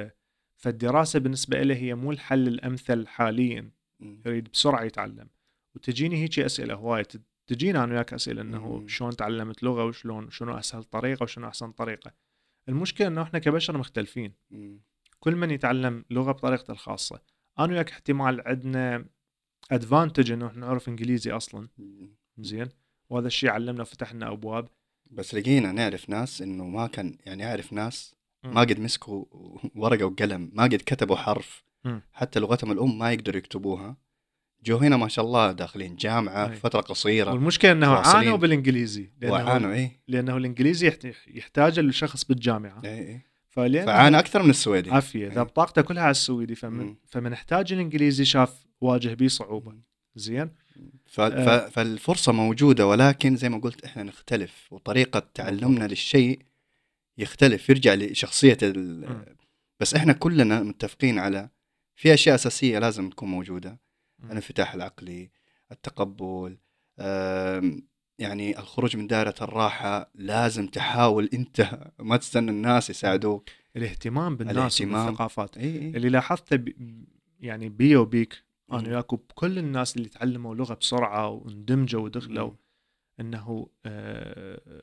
فالدراسة 0.57 1.19
بالنسبة 1.19 1.63
له 1.63 1.75
هي 1.75 1.95
مو 1.95 2.13
الحل 2.13 2.49
الأمثل 2.49 3.07
حاليا. 3.07 3.71
يريد 4.01 4.49
بسرعة 4.53 4.83
يتعلم. 4.85 5.29
وتجيني 5.75 6.17
هيك 6.17 6.39
أسئلة 6.39 6.75
هواية. 6.75 7.03
ت- 7.03 7.21
تجينا 7.47 7.85
أنا 7.85 7.93
وياك 7.95 8.15
أسئلة 8.15 8.43
أنه 8.43 8.77
مم. 8.79 8.89
شلون 8.89 9.17
تعلمت 9.17 9.63
لغة 9.63 9.85
وشلون 9.85 10.31
شنو 10.31 10.59
أسهل 10.59 10.85
طريقة 10.85 11.23
وشنو 11.23 11.49
أحسن 11.49 11.73
طريقة. 11.73 12.13
المشكلة 12.69 13.07
أنه 13.09 13.23
إحنا 13.23 13.39
كبشر 13.39 13.79
مختلفين. 13.79 14.33
كل 15.21 15.37
من 15.37 15.51
يتعلم 15.51 16.05
لغة 16.11 16.33
بطريقته 16.33 16.71
الخاصة. 16.73 17.21
أنا 17.59 17.73
وياك 17.73 17.91
احتمال 17.91 18.41
عندنا 18.49 19.05
advantage 19.71 20.33
إنه 20.33 20.47
إحنا 20.47 20.61
نعرف 20.67 20.89
إنجليزي 20.89 21.31
أصلا. 21.31 21.69
زين؟ 22.39 22.69
وهذا 23.11 23.27
الشيء 23.27 23.51
علمنا 23.51 23.85
فتح 23.85 24.15
لنا 24.15 24.33
أبواب. 24.33 24.69
بس 25.13 25.35
لقينا 25.35 25.73
نعرف 25.73 26.11
ناس 26.11 26.43
إنه 26.43 26.65
ما 26.65 26.87
كان 26.87 27.19
يعني 27.27 27.47
أعرف 27.47 27.73
ناس. 27.73 28.15
ما 28.45 28.61
قد 28.61 28.81
مسكوا 28.81 29.25
ورقة 29.75 30.05
وقلم 30.05 30.51
ما 30.53 30.63
قد 30.63 30.75
كتبوا 30.87 31.17
حرف. 31.17 31.65
حتى 32.13 32.41
لغتهم 32.41 32.73
الأم 32.73 32.99
ما 32.99 33.13
يقدروا 33.13 33.39
يكتبوها 33.39 33.97
جو 34.65 34.77
هنا 34.77 34.97
ما 34.97 35.09
شاء 35.09 35.25
الله 35.25 35.53
داخلين 35.53 35.97
جامعة 35.97 36.51
أي. 36.51 36.57
فترة 36.57 36.81
قصيرة 36.81 37.33
والمشكلة 37.33 37.73
إنه. 37.73 37.87
عانوا 37.95 38.37
بالإنجليزي 38.37 39.11
لأنه 39.21 39.33
وعانوا 39.33 39.75
إي 39.75 39.91
لأنه 40.09 40.37
الإنجليزي 40.37 40.89
يحت- 40.89 41.07
يحتاج 41.27 41.81
لشخص 41.81 42.25
بالجامعة 42.25 42.81
إي 42.85 42.99
إي 42.99 43.21
فعانى 43.87 44.19
أكثر 44.19 44.43
من 44.43 44.51
السويدي 44.51 44.91
عافية 44.91 45.31
إيه. 45.31 45.43
بطاقته 45.43 45.83
كلها 45.83 46.03
على 46.03 46.11
السويدي 46.11 46.55
فمن. 46.55 46.95
فمن 47.07 47.33
احتاج 47.33 47.73
الإنجليزي 47.73 48.25
شاف 48.25 48.67
واجه 48.81 49.15
بيه 49.15 49.29
صعوبة 49.29 49.75
زين. 50.15 50.51
فالفرصة 51.71 52.33
موجودة 52.33 52.87
ولكن 52.87 53.37
زي 53.37 53.49
ما 53.49 53.59
قلت 53.59 53.85
إحنا 53.85 54.03
نختلف 54.03 54.73
وطريقة 54.73 55.29
تعلمنا 55.35 55.85
للشيء 55.85 56.39
يختلف 57.19 57.71
يرجع 57.71 57.95
لشخصية 57.95 58.59
ال... 58.63 59.37
بس 59.81 59.95
إحنا 59.95 60.13
كلنا 60.13 60.63
متفقين 60.63 61.19
على 61.19 61.49
في 61.97 62.15
أشياء 62.15 62.35
أساسية 62.35 62.79
لازم 62.79 63.11
تكون 63.11 63.29
موجودة. 63.29 63.81
الانفتاح 64.25 64.75
العقلي 64.75 65.31
التقبل 65.73 66.59
يعني 68.19 68.59
الخروج 68.59 68.97
من 68.97 69.07
دائرة 69.07 69.35
الراحة 69.43 70.11
لازم 70.15 70.67
تحاول 70.67 71.31
أنت 71.35 71.79
ما 71.99 72.17
تستنى 72.17 72.51
الناس 72.51 72.91
يساعدوك 72.91 73.51
الاهتمام 73.77 74.37
بالناس 74.37 74.81
الاهتمام. 74.81 75.07
والثقافات 75.07 75.57
إي 75.59 75.65
إي 75.65 75.89
اللي 75.97 76.09
لاحظته 76.09 76.57
ب... 76.57 76.73
يعني 77.41 77.69
بي 77.69 77.97
وبيك. 77.97 78.45
أنا 78.79 78.89
وياك 78.89 79.13
وبكل 79.13 79.59
الناس 79.59 79.97
اللي 79.97 80.09
تعلموا 80.09 80.55
لغة 80.55 80.75
بسرعة 80.75 81.29
واندمجوا 81.29 82.01
ودخلوا 82.01 82.51
مم. 82.51 82.57
إنه 83.21 83.69
آه، 83.87 84.83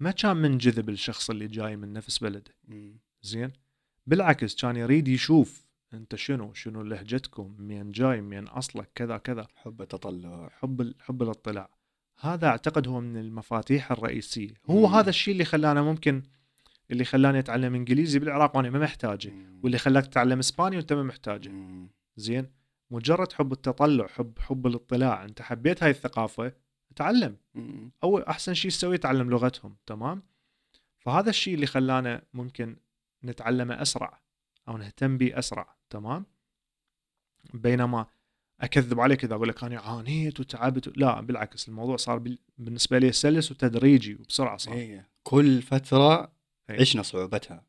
ما 0.00 0.10
كان 0.10 0.36
منجذب 0.36 0.88
الشخص 0.88 1.30
اللي 1.30 1.48
جاي 1.48 1.76
من 1.76 1.92
نفس 1.92 2.18
بلده. 2.18 2.54
مم. 2.68 2.98
زين؟ 3.22 3.52
بالعكس 4.06 4.56
كان 4.56 4.76
يريد 4.76 5.08
يشوف 5.08 5.66
أنت 5.94 6.14
شنو 6.14 6.54
شنو 6.54 6.82
لهجتكم 6.82 7.56
مين 7.58 7.90
جاي 7.90 8.20
مين 8.20 8.48
اصلك 8.48 8.90
كذا 8.94 9.16
كذا. 9.16 9.46
حب 9.54 9.82
التطلع. 9.82 10.48
حب 10.48 10.94
حب 11.00 11.22
الاطلاع. 11.22 11.70
هذا 12.20 12.46
أعتقد 12.46 12.88
هو 12.88 13.00
من 13.00 13.16
المفاتيح 13.16 13.92
الرئيسية. 13.92 14.54
هو 14.70 14.86
مم. 14.86 14.94
هذا 14.94 15.10
الشيء 15.10 15.32
اللي 15.32 15.44
خلانا 15.44 15.82
ممكن 15.82 16.22
اللي 16.90 17.04
خلاني 17.04 17.38
أتعلم 17.38 17.74
إنجليزي 17.74 18.18
بالعراق 18.18 18.56
وأنا 18.56 18.70
ما 18.70 18.78
محتاجه. 18.78 19.32
واللي 19.62 19.78
خلاك 19.78 20.06
تتعلم 20.06 20.38
إسباني 20.38 20.76
وأنت 20.76 20.92
ما 20.92 21.02
محتاجه. 21.02 21.52
زين؟ 22.16 22.55
مجرد 22.90 23.32
حب 23.32 23.52
التطلع 23.52 24.06
حب 24.06 24.38
حب 24.38 24.66
الاطلاع 24.66 25.24
انت 25.24 25.42
حبيت 25.42 25.82
هاي 25.82 25.90
الثقافة 25.90 26.52
تعلم. 26.96 27.36
اول 28.04 28.22
أحسن 28.22 28.54
شيء 28.54 28.70
تسويه 28.70 28.96
تعلم 28.96 29.30
لغتهم 29.30 29.76
تمام 29.86 30.22
فهذا 30.98 31.30
الشيء 31.30 31.54
اللي 31.54 31.66
خلانا 31.66 32.22
ممكن 32.34 32.76
نتعلمه 33.24 33.82
أسرع 33.82 34.20
أو 34.68 34.76
نهتم 34.76 35.18
به 35.18 35.38
أسرع 35.38 35.76
تمام 35.90 36.26
بينما 37.54 38.06
أكذب 38.60 39.00
عليك 39.00 39.24
إذا 39.24 39.34
أقول 39.34 39.48
لك 39.48 39.64
أنا 39.64 39.80
عانيت 39.80 40.40
وتعبت 40.40 40.98
لا 40.98 41.20
بالعكس 41.20 41.68
الموضوع 41.68 41.96
صار 41.96 42.18
بال- 42.18 42.38
بالنسبة 42.58 42.98
لي 42.98 43.12
سلس 43.12 43.50
وتدريجي 43.50 44.14
وبسرعة 44.14 44.56
صار 44.56 44.74
إيه. 44.74 45.08
كل 45.22 45.62
فترة 45.62 46.32
إيه. 46.70 46.80
عشنا 46.80 47.02
صعوبتها. 47.02 47.64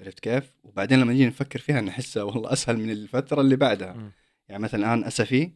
عرفت 0.00 0.20
كيف؟ 0.20 0.56
وبعدين 0.64 1.00
لما 1.00 1.12
نجي 1.12 1.26
نفكر 1.26 1.58
فيها 1.58 1.80
نحسها 1.80 2.22
والله 2.22 2.52
أسهل 2.52 2.76
من 2.76 2.90
الفترة 2.90 3.40
اللي 3.40 3.56
بعدها 3.56 3.92
مم. 3.92 4.12
يعني 4.48 4.62
مثلا 4.62 4.80
الآن 4.80 5.04
اسفي. 5.04 5.52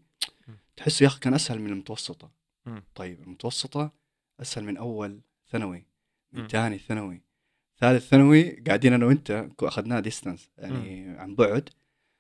تحسه 0.77 1.03
يا 1.05 1.09
أخي 1.09 1.21
كان 1.21 1.35
أسهل 1.35 1.61
من 1.61 1.73
المتوسطة 1.73 2.31
مم. 2.67 2.83
طيب 2.95 3.23
المتوسطة 3.23 3.93
أسهل 4.41 4.65
من 4.65 4.77
أول 4.77 5.21
ثانوي 5.51 5.87
من. 6.33 6.47
ثاني 6.47 6.79
ثانوي 6.79 7.23
ثالث 7.79 8.09
ثانوي 8.09 8.51
قاعدين 8.51 8.93
أنا 8.93 9.07
وأنت 9.07 9.49
أخذناه 9.63 10.01
ديستنس 10.01 10.51
يعني 10.59 11.09
عن 11.19 11.35
بعد 11.35 11.69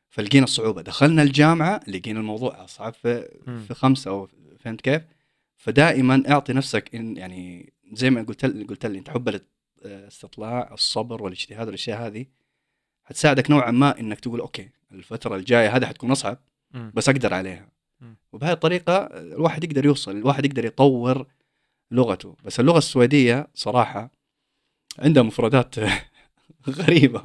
فلقينا 0.08 0.44
الصعوبة 0.44 0.82
دخلنا 0.82 1.22
الجامعة 1.22 1.80
لقينا 1.88 2.20
الموضوع 2.20 2.64
أصعب 2.64 2.94
في. 2.94 3.38
في 3.68 3.74
خمسة 3.74 4.10
أو 4.10 4.28
فهمت 4.60 4.80
كيف؟ 4.80 5.02
فدائما 5.56 6.22
أعطي 6.30 6.52
نفسك 6.52 6.94
إن 6.94 7.16
يعني 7.16 7.72
زي 7.92 8.10
ما 8.10 8.22
قلت 8.22 8.44
لي 8.44 8.64
قلت 8.64 8.86
لي 8.86 8.98
انت 8.98 9.10
حب 9.10 9.40
الاستطلاع 9.84 10.72
الصبر 10.72 11.22
والاجتهاد 11.22 11.66
والأشياء 11.66 12.06
هذه 12.06 12.26
حتساعدك 13.04 13.50
نوعا 13.50 13.70
ما 13.70 14.00
إنك 14.00 14.20
تقول 14.20 14.40
أوكي 14.40 14.70
الفترة 14.92 15.36
الجاية 15.36 15.76
هذا 15.76 15.86
حتكون 15.86 16.10
أصعب 16.10 16.38
بس 16.94 17.08
أقدر 17.08 17.34
عليها. 17.34 17.68
وبهذه 18.32 18.52
الطريقة 18.52 18.98
الواحد 19.02 19.64
يقدر 19.64 19.84
يوصل 19.84 20.16
الواحد 20.16 20.44
يقدر 20.44 20.64
يطور 20.64 21.26
لغته. 21.90 22.36
بس 22.44 22.60
اللغة 22.60 22.78
السويدية 22.78 23.48
صراحة 23.54 24.10
عندها 24.98 25.22
مفردات 25.22 25.74
غريبة. 26.78 27.22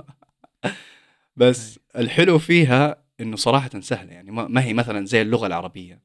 بس 1.36 1.80
الحلو 1.96 2.40
فيها 2.40 3.04
إنه 3.20 3.36
صراحة 3.36 3.80
سهلة 3.80 4.14
يعني 4.14 4.32
ما 4.32 4.64
هي 4.64 4.74
مثلا 4.74 5.06
زي 5.06 5.22
اللغة 5.22 5.48
العربية. 5.48 6.02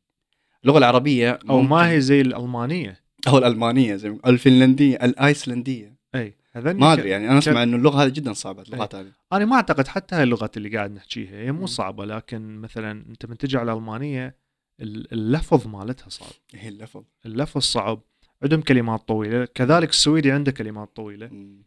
اللغة 0.65 0.79
العربية 0.79 1.39
أو 1.51 1.61
ما 1.61 1.91
هي 1.91 2.01
زي 2.01 2.21
الألمانية. 2.21 3.01
أو 3.29 3.39
الألمانية 3.39 3.97
زي 3.97 4.19
الفنلندية 4.27 4.97
الأيسلندية. 4.97 5.97
أي. 6.15 6.35
ما 6.55 6.93
أدري 6.93 7.11
يعني 7.11 7.31
أنا 7.31 7.39
أسمع 7.39 7.63
إنه 7.63 7.77
اللغة 7.77 8.03
هذه 8.05 8.09
جدا 8.09 8.33
صعبة 8.33 8.63
اللغات 8.63 8.95
هذه. 8.95 9.13
أنا 9.33 9.45
ما 9.45 9.57
أعتقد 9.57 9.89
حتى 9.89 10.15
هاي 10.15 10.23
اللغات 10.23 10.57
اللي 10.57 10.77
قاعد 10.77 10.91
نحكيها 10.93 11.41
هي 11.41 11.53
مو. 11.53 11.67
صعبة 11.67 12.05
لكن 12.05 12.59
مثلا 12.59 13.05
أنت 13.11 13.27
من 13.27 13.39
تجي 13.39 13.59
على 13.59 13.73
الالمانيه 13.73 14.37
ال- 14.81 15.13
اللفظ 15.13 15.67
مالتها 15.67 16.09
صعب. 16.09 16.31
هي 16.55 16.69
اللفظ. 16.69 17.05
اللفظ 17.27 17.61
صعب. 17.61 18.01
عندهم 18.43 18.61
كلمات 18.61 19.09
طويلة 19.09 19.45
كذلك 19.45 19.89
السويدي 19.91 20.33
عنده 20.33 20.53
كلمات 20.53 20.97
طويلة. 20.97 21.29
مم. 21.29 21.63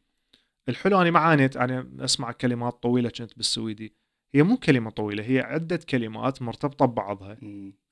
الحلو 0.70 1.02
أنا 1.02 1.12
ما 1.12 1.20
عانيت 1.20 1.58
أنا 1.58 1.88
أسمع 2.00 2.32
كلمات 2.32 2.84
طويلة 2.84 3.10
كنت 3.10 3.38
بالسويدي. 3.38 3.94
هي 4.36 4.44
مو 4.44 4.58
كلمة 4.58 4.90
طويلة 4.90 5.24
هي 5.24 5.40
عدة 5.40 5.80
كلمات 5.90 6.42
مرتبطة 6.42 6.86
ببعضها. 6.86 7.38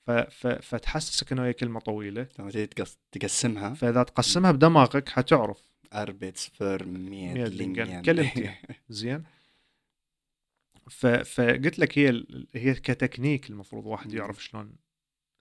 ف... 0.06 0.10
ف... 0.10 0.46
فتحسسك 0.46 1.32
إنه 1.32 1.44
هي 1.44 1.52
كلمة 1.52 1.80
طويلة. 1.80 2.26
لما 2.38 2.68
تقسمها. 3.12 3.74
فإذا 3.74 4.02
تقسمها 4.02 4.52
بدماغك 4.52 5.08
حتعرف 5.08 5.69
لينجن. 7.48 8.02
كلمتين. 8.02 8.54
زين. 8.88 9.24
ف... 10.90 11.06
فقلت 11.06 11.78
لك 11.78 11.98
هي 11.98 12.24
هي 12.54 12.74
كتكنيك 12.74 13.50
المفروض 13.50 13.86
واحد. 13.86 14.12
يعرف 14.12 14.44
شلون 14.44 14.76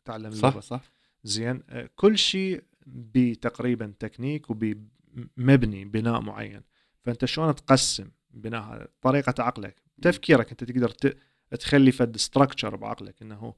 يتعلم 0.02 0.32
صح 0.32 0.47
اللغة. 0.47 0.60
صح. 0.60 0.82
زين. 1.24 1.64
آه، 1.70 1.89
كل 1.95 2.18
شيء 2.18 2.64
بتقريبا 2.88 3.93
تكنيك 4.00 4.50
وبمبني 4.50 5.86
بناء 5.86 6.22
معين. 6.22 6.62
فأنت 7.04 7.26
شلون 7.26 7.56
تقسم 7.56 8.12
بناء 8.32 8.62
هذا؟ 8.62 8.88
طريقة 9.02 9.43
عقلك. 9.43 9.82
تفكيرك. 10.02 10.52
أنت 10.52 10.64
تقدر 10.64 10.89
ت... 10.89 11.18
تخلي 11.60 11.91
فد 11.91 12.18
ستراكشر 12.18 12.76
بعقلك. 12.76 13.22
إنه 13.22 13.54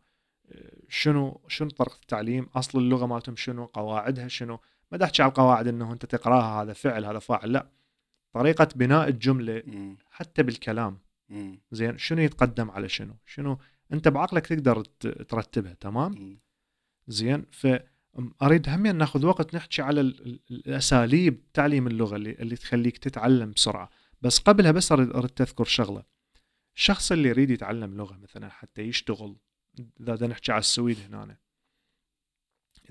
آه، 0.52 0.74
شنو 0.90 1.42
شنو 1.48 1.70
طريقه 1.70 1.96
التعليم؟ 2.02 2.50
أصل 2.56 2.80
اللغة 2.80 3.06
مالتهم 3.06 3.36
شنو؟ 3.36 3.66
قواعدها 3.66 4.28
شنو؟ 4.28 4.60
ما 4.92 5.04
احكي 5.04 5.22
على 5.22 5.30
القواعد 5.30 5.68
إنه 5.68 5.94
أنت 5.94 6.06
تقراها 6.06 6.62
هذا 6.64 6.74
فعل 6.74 7.06
هذا 7.06 7.20
فاعل 7.20 7.52
لا. 7.54 7.68
طريقة 8.34 8.68
بناء 8.76 9.08
الجملة. 9.08 9.64
حتى 10.12 10.44
بالكلام. 10.44 11.00
زين 11.72 11.98
شنو 11.98 12.22
يتقدم 12.22 12.72
على 12.72 12.90
شنو؟ 12.90 13.16
شنو؟ 13.26 13.58
أنت 13.94 14.08
بعقلك 14.08 14.48
تقدر 14.48 14.84
ترتبها 15.04 15.74
تمام. 15.74 16.40
زين 17.08 17.46
فاريد 17.52 18.70
هم 18.70 18.88
نأخذ 18.88 19.26
وقت 19.26 19.56
نحكي 19.56 19.82
على 19.82 20.02
ال- 20.02 20.26
ال- 20.28 20.40
الأساليب 20.52 21.52
تعليم 21.54 21.88
اللغة 21.88 22.16
اللي, 22.16 22.32
اللي 22.32 22.56
تخليك 22.56 22.98
تتعلم 22.98 23.52
بسرعة. 23.52 23.90
بس 24.22 24.40
قبلها 24.40 24.72
بس 24.72 24.92
اريد 24.92 25.10
تذكر 25.30 25.64
شغلة. 25.66 26.04
الشخص 26.76 27.12
اللي 27.12 27.30
يريد 27.30 27.50
يتعلم 27.50 27.98
لغة 27.98 28.18
مثلا 28.18 28.50
حتى 28.50 28.82
يشتغل 28.82 29.36
إذا 30.02 30.28
نحكي 30.28 30.52
على 30.52 30.60
السويد 30.60 30.98
هنا 31.00 31.38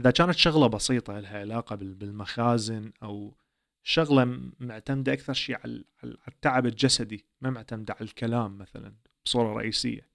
إذا 0.01 0.11
كانت 0.11 0.37
شغلة 0.37 0.67
بسيطة 0.67 1.21
لها 1.21 1.39
علاقة 1.39 1.77
بال- 1.77 1.95
بالمخازن 1.95 2.93
أو 3.03 3.37
شغلة 3.83 4.41
معتمدة 4.61 5.13
أكثر 5.13 5.33
شيء 5.33 5.57
على 5.65 5.85
التعب 6.29 6.67
الجسدي 6.67 7.27
ما 7.41 7.51
معتمدة 7.51 7.95
على 7.95 8.05
الكلام 8.05 8.59
مثلا 8.59 8.95
بصورة 9.25 9.53
رئيسية. 9.53 10.11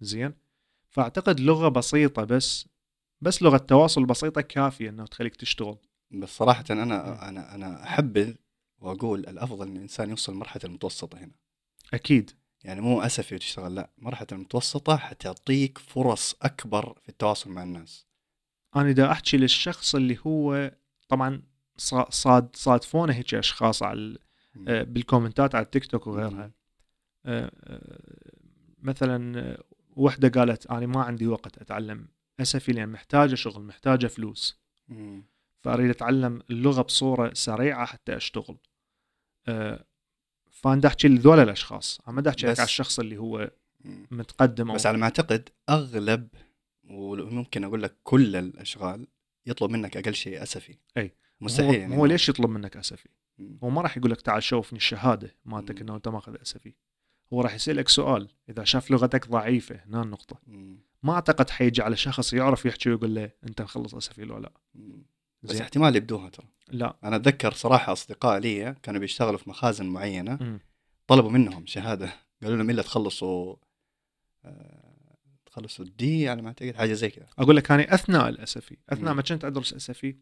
زين؟ 0.00 0.34
فأعتقد 0.90 1.40
لغة 1.40 1.68
بسيطة 1.68 2.24
بس 2.24 2.68
بس 3.20 3.42
لغة 3.42 3.56
تواصل 3.56 4.04
بسيطة 4.04 4.40
كافية 4.40 4.88
انه 4.88 5.06
تخليك 5.06 5.36
تشتغل. 5.36 5.76
بس 6.10 6.28
صراحة. 6.28 6.64
أنا 6.70 7.28
أنا 7.28 7.54
أنا 7.54 7.82
أحبذ 7.84 8.34
وأقول 8.78 9.20
الأفضل 9.20 9.66
إن 9.66 9.76
الإنسان 9.76 10.10
يوصل 10.10 10.34
مرحلة 10.34 10.62
المتوسطة 10.64 11.18
هنا. 11.18 11.32
أكيد. 11.94 12.30
يعني 12.64 12.80
مو 12.80 13.00
أسفي 13.02 13.34
وتشتغل 13.34 13.74
لا 13.74 13.90
مرحلة 13.98 14.26
المتوسطة 14.32 14.96
حتعطيك 14.96 15.78
فرص 15.78 16.36
أكبر 16.42 16.98
في 17.02 17.08
التواصل 17.08 17.50
مع 17.50 17.62
الناس. 17.62 18.06
أنا 18.76 18.92
دا 18.92 19.12
أحكي 19.12 19.36
للشخص 19.36 19.94
اللي 19.94 20.18
هو 20.26 20.72
طبعا 21.08 21.42
صا- 21.76 22.10
صاد 22.10 22.56
صادفونا 22.56 23.14
هيك 23.14 23.34
أشخاص 23.34 23.82
على. 23.82 24.18
آه، 24.68 24.82
بالكومنتات 24.82 25.54
على 25.54 25.64
التيك 25.64 25.86
توك 25.86 26.06
وغيرها 26.06 26.50
آه، 27.26 27.50
آه، 27.64 28.32
مثلا 28.78 29.56
وحدة 29.96 30.40
قالت 30.40 30.66
أنا 30.66 30.86
ما 30.86 31.02
عندي 31.02 31.26
وقت 31.26 31.58
أتعلم 31.58 32.08
SFI 32.40 32.72
لأن 32.72 32.88
محتاجة 32.88 33.34
شغل 33.34 33.62
محتاجة 33.62 34.06
فلوس. 34.06 34.60
فأريد 35.60 35.90
أتعلم 35.90 36.42
اللغة 36.50 36.82
بصورة 36.82 37.30
سريعة 37.34 37.86
حتى 37.86 38.16
أشتغل 38.16 38.56
فأنا 40.50 40.86
أحكي 40.86 41.08
لذول 41.08 41.38
الأشخاص 41.40 42.00
ما 42.06 42.28
أحكي 42.28 42.46
على 42.46 42.64
الشخص 42.64 42.98
اللي 42.98 43.16
هو. 43.16 43.50
متقدم 44.10 44.68
أو 44.70 44.74
بس 44.76 44.86
على 44.86 44.98
ما 44.98 45.04
أعتقد 45.04 45.48
أغلب 45.70 46.28
وممكن 46.84 47.64
أقول 47.64 47.82
لك 47.82 47.96
كل 48.02 48.36
الأشغال 48.36 49.06
يطلب 49.46 49.70
منك 49.70 49.96
أقل 49.96 50.14
شيء 50.14 50.42
SFI 50.42 50.76
أي. 50.96 51.14
مستحيل 51.40 51.66
هو, 51.66 51.72
يعني 51.72 51.96
هو 51.96 52.06
ليش 52.06 52.28
يطلب 52.28 52.50
منك 52.50 52.76
SFI؟ 52.76 53.08
هو 53.62 53.70
ما 53.70 53.80
راح 53.80 53.96
يقول 53.96 54.10
لك 54.10 54.20
تعال 54.20 54.42
شوفني 54.42 54.76
الشهادة 54.76 55.36
مالتك. 55.44 55.80
إنه 55.80 55.96
أنت 55.96 56.08
ماخذ 56.08 56.36
SFI 56.42 56.68
هو 57.32 57.40
راح 57.40 57.54
يسألك 57.54 57.88
سؤال 57.88 58.28
إذا 58.48 58.64
شاف 58.64 58.90
لغتك 58.90 59.28
ضعيفة 59.28 59.80
هنا 59.86 60.02
النقطة. 60.02 60.40
ما 61.02 61.12
أعتقد 61.12 61.50
حيجي 61.50 61.82
على 61.82 61.96
شخص 61.96 62.32
يعرف 62.32 62.66
يحكي 62.66 62.90
ويقول 62.90 63.14
له 63.14 63.30
أنت 63.46 63.62
مخلص 63.62 63.94
SFI 63.94 64.18
ولا 64.18 64.40
لا. 64.40 64.52
بس 65.42 65.60
احتمال 65.60 65.96
يبدوها 65.96 66.28
ترى 66.28 66.46
لا 66.68 66.96
أنا 67.04 67.16
أتذكر 67.16 67.52
صراحة 67.52 67.92
أصدقاء 67.92 68.38
لي 68.38 68.76
كانوا 68.82 69.00
بيشتغلوا 69.00 69.38
في 69.38 69.50
مخازن 69.50 69.86
معينة 69.86 70.38
مم. 70.40 70.60
طلبوا 71.06 71.30
منهم 71.30 71.66
شهادة 71.66 72.12
قالوا 72.42 72.56
لهم 72.56 72.70
إلا 72.70 72.82
تخلصوا 72.82 73.56
آه، 74.44 74.91
تخلصوا 75.52 75.84
ال 75.84 76.06
D 76.06 76.28
على 76.28 76.42
ما 76.42 76.48
أعتقد 76.48 76.74
حاجة 76.74 76.92
زي 76.92 77.10
كذا 77.10 77.26
أقول 77.38 77.56
لك 77.56 77.70
أنا 77.70 77.94
أثناء 77.94 78.28
ال 78.28 78.56
SFI 78.56 78.72
أثناء 78.90 79.10
مم. 79.10 79.16
ما 79.16 79.22
كنت 79.22 79.44
أدرس 79.44 79.74
SFI 79.74 80.14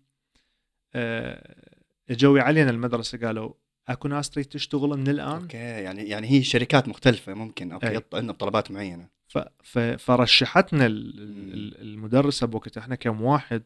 اجوا 2.10 2.40
علينا 2.40 2.70
المدرسة 2.70 3.18
قالوا 3.18 3.52
أكو 3.88 4.08
ناس 4.08 4.30
تريد 4.30 4.44
تشتغل 4.46 4.88
من 4.98 5.08
الآن 5.08 5.42
okay 5.42 5.56
يعني 5.56 6.02
يعني 6.08 6.30
هي 6.30 6.42
شركات 6.42 6.88
مختلفة 6.88 7.34
ممكن 7.34 7.72
okay 7.72 7.88
أي. 7.88 7.98
يط- 8.00 8.14
عندهم 8.14 8.36
طلبات 8.36 8.70
معينة 8.70 9.08
ف... 9.28 9.38
ف... 9.62 9.78
فرشحتنا 9.78 10.86
المدرسة 10.86 12.46
بوقتها 12.46 12.80
إحنا 12.80 12.94
كم 12.94 13.22
واحد. 13.22 13.62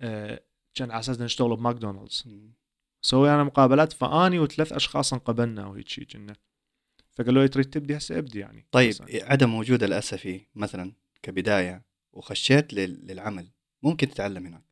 آه، 0.00 0.40
كان 0.74 0.90
على 0.90 1.00
أساس 1.00 1.20
نشتغل 1.20 1.56
بماكدونالدز 1.56 2.22
مم. 2.26 2.52
سوي 3.02 3.30
أنا 3.34 3.44
مقابلات 3.44 3.92
فأني 3.92 4.38
وثلاث 4.38 4.72
أشخاص 4.72 5.12
انقبلنا 5.12 5.66
وهيك 5.66 5.88
شي 5.88 6.04
كنا 6.04 6.36
فقالوا 7.14 7.42
لي 7.42 7.48
تريد 7.48 7.66
تبدي 7.66 7.96
هسه 7.96 8.18
ابدي 8.18 8.38
يعني. 8.38 8.66
طيب 8.72 8.90
بس- 8.90 9.02
عدم 9.22 9.54
وجود 9.54 9.82
ال 9.82 9.97
SFI 9.97 10.40
مثلا 10.54 10.92
كبداية 11.22 11.82
وخشيت 12.12 12.74
لل- 12.74 13.06
للعمل 13.06 13.46
ممكن 13.82 14.08
تتعلم 14.10 14.46
هناك؟ 14.46 14.62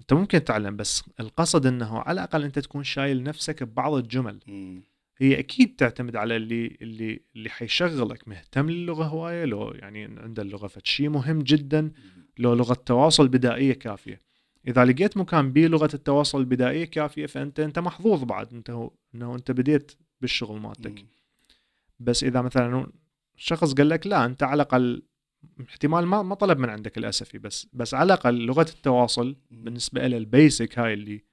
أنت 0.00 0.12
ممكن 0.12 0.44
تتعلم 0.44 0.76
بس 0.76 1.02
القصد 1.20 1.66
إنه 1.66 1.98
على 1.98 2.12
الأقل 2.20 2.44
أنت 2.44 2.58
تكون 2.58 2.84
شايل 2.84 3.22
نفسك 3.22 3.62
ببعض 3.62 3.94
الجمل. 3.94 4.40
مم. 4.46 4.82
هي 5.18 5.38
أكيد 5.38 5.76
تعتمد 5.76 6.16
على 6.16 6.36
اللي 6.36 6.76
اللي 6.82 7.20
اللي 7.36 7.50
حيشغلك 7.50 8.28
مهتم 8.28 8.70
للغة 8.70 9.04
هواية 9.04 9.44
لو 9.44 9.70
يعني 9.70 10.04
عنده 10.04 10.42
اللغة 10.42 10.66
فشي 10.66 11.08
مهم 11.08 11.38
جدا. 11.42 11.92
لو 12.38 12.54
لغة 12.54 12.74
تواصل 12.74 13.28
بدائية 13.28 13.72
كافية. 13.72 14.20
إذا 14.68 14.84
لقيت 14.84 15.16
مكان 15.16 15.52
بيه 15.52 15.66
لغة 15.66 15.90
التواصل 15.94 16.40
البدائيه 16.40 16.84
كافية 16.84 17.26
فأنت 17.26 17.60
أنت 17.60 17.78
محظوظ 17.78 18.24
بعد 18.24 18.54
أنت 18.54 18.70
هو 18.70 18.90
إنه 19.14 19.34
أنت 19.34 19.50
بديت 19.50 19.92
بالشغل 20.20 20.60
مالتك. 20.60 21.04
بس 22.00 22.24
إذا 22.24 22.42
مثلا 22.42 22.92
شخص 23.36 23.74
قال 23.74 23.88
لك 23.88 24.06
لا 24.06 24.24
أنت 24.24 24.42
على 24.42 24.54
الأقل 24.54 25.02
احتمال 25.68 26.06
ما 26.06 26.22
ما 26.22 26.34
طلب 26.34 26.58
من 26.58 26.68
عندك 26.68 26.98
الأسفي 26.98 27.38
بس 27.38 27.66
بس 27.72 27.94
على 27.94 28.06
الأقل 28.06 28.46
لغة 28.46 28.66
التواصل. 28.76 29.36
بالنسبة 29.50 30.06
له 30.06 30.16
البيسك 30.16 30.78
هاي 30.78 30.94
اللي 30.94 31.24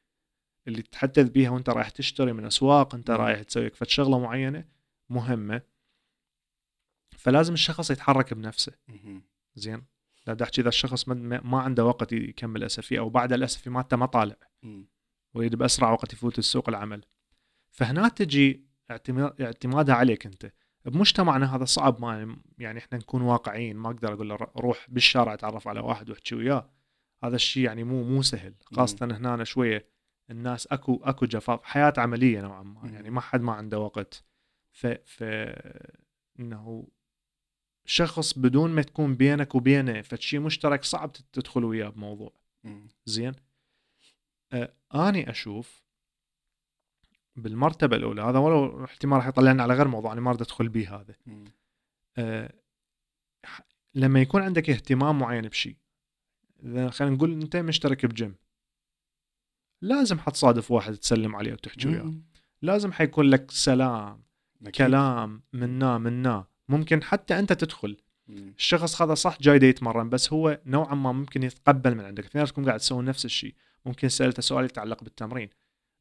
اللي 0.68 0.82
تتحدث 0.82 1.30
بيها 1.30 1.50
وأنت 1.50 1.70
رايح 1.70 1.90
تشتري 1.90 2.34
من 2.34 2.46
أسواق 2.46 2.96
أنت. 2.96 3.10
رايح 3.10 3.44
تسوي 3.44 3.70
فد 3.70 3.88
شغلة 3.88 4.20
معينة 4.20 4.66
مهمة 5.10 5.62
فلازم 7.18 7.54
الشخص 7.54 7.92
يتحرك 7.92 8.34
بنفسه. 8.34 8.74
زين 9.56 9.84
لا 10.28 10.34
بدي 10.34 10.44
أحكي 10.44 10.62
إذا 10.62 10.70
الشخص 10.70 11.08
ما, 11.08 11.42
ما 11.44 11.62
عنده 11.62 11.86
وقت 11.86 12.14
يكمل 12.14 12.64
اسفي 12.64 13.00
أو 13.00 13.10
بعد 13.10 13.34
الأسفي 13.34 13.70
مالته 13.70 13.98
ما 13.98 14.06
طالع. 14.06 14.36
ويريد 15.34 15.56
بأسرع 15.56 15.92
وقت 15.92 16.14
يفوت 16.14 16.40
السوق 16.40 16.70
العمل 16.70 17.06
فهنا 17.70 18.08
تجي 18.08 18.67
اعتمادها 18.92 19.96
عليك 19.96 20.26
انت. 20.26 20.52
بمجتمعنا 20.86 21.56
هذا 21.56 21.66
صعب 21.66 22.02
ما 22.02 22.38
يعني 22.60 22.80
إحنا 22.80 22.98
نكون 22.98 23.22
واقعيين. 23.22 23.78
ما 23.78 23.90
أقدر 23.90 24.14
أقول 24.14 24.30
له 24.30 24.38
روح 24.58 24.88
بالشارع 24.90 25.34
أتعرف 25.34 25.68
على 25.68 25.80
واحد 25.80 26.10
وأحكي 26.10 26.36
وياه. 26.36 26.70
هذا 27.24 27.36
الشيء 27.36 27.64
يعني 27.64 27.84
مو 27.84 28.04
مو 28.04 28.22
سهل. 28.22 28.54
خاصة 28.66 29.06
هنا 29.06 29.34
أنا 29.34 29.44
شوية 29.44 29.90
الناس 30.30 30.68
اكو 30.68 31.02
أكو 31.04 31.26
جفاف. 31.26 31.64
حياة 31.64 31.94
عملية 31.98 32.42
نوعا 32.42 32.64
ما. 32.64 32.90
يعني 32.90 33.10
ما 33.10 33.22
حد 33.22 33.42
ما 33.42 33.54
عنده 33.54 33.80
وقت. 33.80 34.24
ف 34.72 34.88
ف 34.88 35.24
إنه 36.40 36.88
شخص 37.86 38.40
بدون 38.40 38.72
ما 38.72 38.82
تكون 38.82 39.16
بينك 39.16 39.56
وبينه 39.56 40.02
فشي 40.02 40.40
مشترك 40.40 40.84
صعب 40.84 41.12
تدخل 41.14 41.64
وياه 41.64 41.90
بموضوع. 41.90 42.34
زين؟ 43.06 43.34
آه 44.54 44.74
اني 44.96 45.30
أشوف 45.30 45.87
بالمرتبة 47.38 47.96
الأولى 47.96 48.22
هذا 48.22 48.40
ولو 48.40 48.86
احتمال 48.86 49.18
راح 49.18 49.28
يطلعنا 49.28 49.64
على 49.64 49.74
غير 49.74 49.88
موضوع 49.88 50.14
أنا 50.14 50.22
ما 50.22 50.30
أريد 50.30 50.42
أدخل 50.42 50.70
به 50.70 50.96
هذا. 50.96 51.16
آه 52.18 52.54
لما 53.96 54.22
يكون 54.22 54.42
عندك 54.42 54.70
اهتمام 54.70 55.20
معين 55.20 55.48
بشيء 55.48 55.76
إذا 56.64 56.90
خلينا 56.90 57.16
نقول 57.16 57.32
أنت 57.32 57.56
مشترك 57.56 58.06
بجيم 58.06 58.36
لازم 59.82 60.20
حتصادف 60.20 60.72
واحد 60.72 60.96
تسلم 60.96 61.36
عليه 61.36 61.54
وتحكي 61.54 61.88
وياه. 61.88 62.14
لازم 62.62 62.92
حيكون 62.92 63.26
لك 63.26 63.52
سلام 63.52 64.24
أكيد. 64.62 64.72
كلام 64.72 65.42
منا 65.54 65.98
منا 65.98 66.48
ممكن 66.70 67.04
حتى 67.04 67.40
أنت 67.40 67.54
تدخل 67.54 67.98
مم. 68.28 68.54
الشخص 68.58 69.02
هذا 69.02 69.14
صح 69.14 69.38
جاي 69.42 69.70
يتمرن 69.70 70.10
بس 70.10 70.34
هو 70.34 70.62
نوعا 70.66 70.96
ما 70.96 71.12
ممكن 71.12 71.44
يتقبل 71.44 71.96
من 71.96 72.06
عندك 72.06 72.24
تكون 72.24 72.66
قاعد 72.66 72.80
تسوي 72.80 73.04
نفس 73.04 73.26
الشيء 73.26 73.56
ممكن 73.86 74.10
سألته 74.10 74.42
سؤال 74.42 74.66
يتعلق 74.66 75.04
بالتمرين 75.04 75.50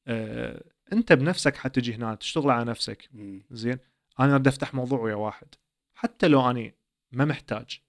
آه، 0.06 0.64
انت 0.92 1.12
بنفسك 1.12 1.56
حتجي 1.56 1.94
هنا 1.94 2.14
تشتغل 2.14 2.50
على 2.50 2.64
نفسك. 2.64 3.10
زين 3.50 3.78
أنا 4.20 4.34
أريد 4.34 4.46
أفتح 4.46 4.74
موضوع 4.74 5.00
ويا 5.00 5.14
واحد 5.14 5.46
حتى 5.94 6.28
لو 6.28 6.50
أني 6.50 6.74
ما 7.12 7.24
محتاج 7.24 7.80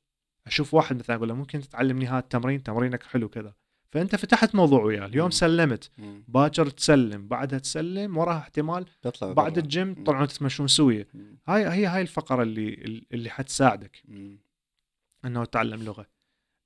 أشوف 0.47 0.73
واحد 0.73 0.99
مثلا 0.99 1.15
أقول 1.15 1.27
له 1.29 1.35
ممكن 1.35 1.59
تتعلمني 1.61 2.07
هذا 2.07 2.19
التمرين 2.19 2.63
تمرينك 2.63 3.03
حلو 3.03 3.29
كذا 3.29 3.53
فأنت 3.91 4.15
فتحت 4.15 4.55
موضوع 4.55 4.83
وياه 4.83 5.05
اليوم 5.05 5.25
مم. 5.25 5.31
سلمت 5.31 5.91
مم. 5.97 6.23
باكر 6.27 6.69
تسلم 6.69 7.27
بعدها 7.27 7.59
تسلم 7.59 8.17
وراها 8.17 8.37
احتمال 8.37 8.85
تطلع 9.01 9.33
بعد 9.33 9.53
برا. 9.53 9.61
الجيم. 9.61 9.93
تطلعون 9.93 10.27
تتمشون 10.27 10.67
سوية 10.67 11.07
مم. 11.13 11.37
هاي 11.47 11.67
هي 11.67 11.85
هاي 11.85 12.01
الفقرة 12.01 12.43
اللي 12.43 13.03
اللي 13.13 13.29
حتساعدك 13.29 14.01
مم. 14.05 14.39
إنه 15.25 15.45
تتعلم 15.45 15.83
لغة 15.83 16.05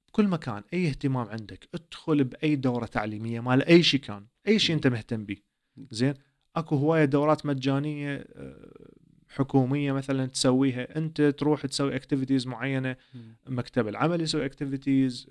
بكل 0.07 0.27
مكان 0.27 0.63
أي 0.73 0.87
اهتمام 0.87 1.27
عندك 1.27 1.69
ادخل 1.73 2.23
بأي 2.23 2.55
دورة 2.55 2.85
تعليمية 2.85 3.39
مال 3.39 3.63
أي 3.63 3.83
شيء 3.83 3.99
كان 3.99 4.25
أي 4.47 4.59
شيء 4.59 4.75
أنت 4.75 4.87
مهتم 4.87 5.25
به 5.25 5.37
زين. 5.91 6.13
اكو 6.55 6.75
هواية 6.75 7.05
دورات 7.05 7.45
مجانية 7.45 8.25
آه، 8.35 8.91
حكومية 9.29 9.91
مثلا 9.91 10.25
تسويها. 10.25 10.97
انت 10.97 11.21
تروح 11.21 11.65
تسوي 11.65 11.95
activities 11.95 12.47
معينة. 12.47 12.95
مكتب 13.47 13.87
العمل 13.87 14.21
يسوي 14.21 14.45
activities 14.45 15.27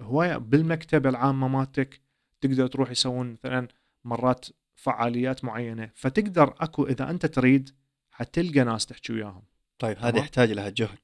هواية 0.00 0.36
بالمكتبه 0.36 1.08
العامة 1.08 1.48
مالتك 1.48 2.00
تقدر 2.40 2.66
تروح 2.66 2.90
يسوون 2.90 3.32
مثلا 3.32 3.68
مرات 4.04 4.46
فعاليات 4.74 5.44
معينة. 5.44 5.90
فتقدر 5.94 6.54
اكو 6.58 6.86
اذا 6.86 7.10
انت 7.10 7.26
تريد 7.26 7.70
حتلقى 8.10 8.64
ناس 8.64 8.86
تحكي 8.86 9.12
وياهم. 9.12 9.42
طيب 9.78 9.98
تمام. 9.98 10.16
يحتاج 10.16 10.52
لها 10.52 10.68
جهد. 10.68 10.98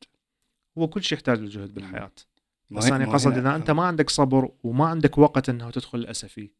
هو 0.78 0.88
كل 0.88 1.02
شيء 1.02 1.18
يحتاج 1.18 1.40
للجهد 1.40 1.74
بالحياة. 1.74 2.12
بس 2.70 2.84
أنا 2.84 3.12
قصد 3.12 3.38
إذا 3.38 3.56
أنت 3.56 3.70
ما 3.70 3.82
عندك 3.84 4.10
صبر 4.10 4.50
وما 4.62 4.86
عندك 4.86 5.18
وقت 5.18 5.48
انه 5.48 5.70
تدخل 5.70 5.98
ال 5.98 6.09
SFI. 6.09 6.50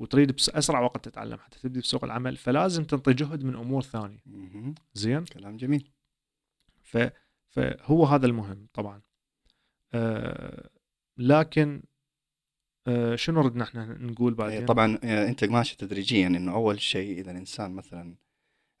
وتريد 0.00 0.32
باسرع 0.32 0.80
وقت 0.80 1.08
تتعلم 1.08 1.38
حتى 1.38 1.58
تبدي 1.58 1.80
بسوق 1.80 2.04
العمل 2.04 2.36
فلازم 2.36 2.84
تنطي 2.84 3.12
جهد 3.12 3.44
من 3.44 3.56
أمور 3.56 3.82
ثانية. 3.82 4.18
زين؟ 4.94 5.24
كلام 5.24 5.56
جميل. 5.56 5.90
ف 6.82 6.98
فهو 7.48 8.04
هذا 8.04 8.26
المهم 8.26 8.66
طبعا. 8.74 9.02
آه 9.94 10.70
لكن 11.18 11.82
آه 12.86 13.16
شنو 13.16 13.40
ردنا 13.40 13.64
إحنا 13.64 13.84
نقول 13.84 14.32
إيه، 14.32 14.38
بعدين؟ 14.38 14.66
طبعا 14.66 14.98
آه، 15.04 15.28
أنت 15.28 15.44
ماشي 15.44 15.76
تدريجيا 15.76 16.26
إنه 16.26 16.52
أول 16.52 16.80
شيء 16.80 17.18
إذا 17.18 17.30
الإنسان 17.30 17.72
مثلا 17.72 18.14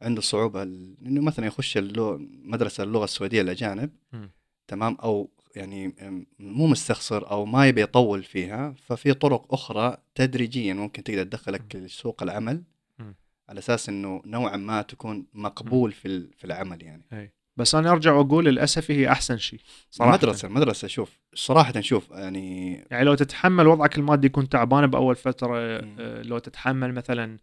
عنده 0.02 0.20
صعوبة 0.20 0.62
إنه 0.62 1.20
مثلا 1.20 1.46
يخش 1.46 1.76
اللغة 1.76 2.16
مدرسة 2.30 2.84
اللغة 2.84 3.04
السويدية 3.04 3.40
الاجانب 3.40 3.90
مم. 4.12 4.30
تمام 4.68 4.94
أو 4.94 5.30
يعني 5.56 5.94
مو 6.38 6.66
مستخسر 6.66 7.30
أو 7.30 7.44
ما 7.44 7.66
يبي 7.68 7.82
يطول 7.82 8.22
فيها 8.22 8.74
ففي 8.86 9.14
طرق 9.14 9.54
أخرى 9.54 9.96
تدريجيا 10.14 10.74
ممكن 10.74 11.04
تقدر 11.04 11.22
تدخلك 11.22 11.76
لسوق 11.76 12.22
العمل. 12.22 12.62
على 13.50 13.58
أساس 13.58 13.88
إنه 13.88 14.22
نوعا 14.26 14.56
ما 14.56 14.82
تكون 14.82 15.26
مقبول 15.34 15.92
في 15.92 16.28
في 16.36 16.44
العمل 16.44 16.82
يعني 16.82 17.06
أي 17.12 17.32
بس 17.56 17.74
أنا 17.74 17.90
أرجع 17.90 18.12
وأقول 18.12 18.48
الاسفي 18.48 18.92
هي 18.92 19.08
أحسن 19.08 19.38
شيء 19.38 19.60
صراحة 19.90 20.14
المدرسة 20.14 20.48
المدرسة 20.48 20.88
شوف 20.88 21.18
صراحة 21.34 21.80
شوف 21.80 22.10
يعني 22.10 22.74
يعني 22.90 23.04
لو 23.04 23.14
تتحمل 23.14 23.66
وضعك 23.66 23.98
المادي 23.98 24.26
يكون 24.26 24.48
تعبان 24.48 24.86
بأول 24.86 25.16
فترة. 25.16 25.58
آه، 25.58 26.22
لو 26.22 26.38
تتحمل 26.38 26.94
مثلا 26.94 27.38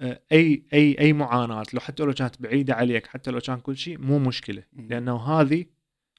آه، 0.00 0.20
أي 0.32 0.62
أي 0.72 0.96
أي 1.00 1.12
معاناة 1.12 1.62
لو 1.74 1.80
حتى 1.80 2.02
لو 2.02 2.12
كانت 2.12 2.42
بعيدة 2.42 2.74
عليك 2.74 3.06
حتى 3.06 3.30
لو 3.30 3.40
كان 3.40 3.60
كل 3.60 3.76
شيء 3.76 3.98
مو 3.98 4.18
مشكلة 4.18 4.62
مم. 4.72 4.88
لأنه 4.88 5.16
هذه 5.16 5.64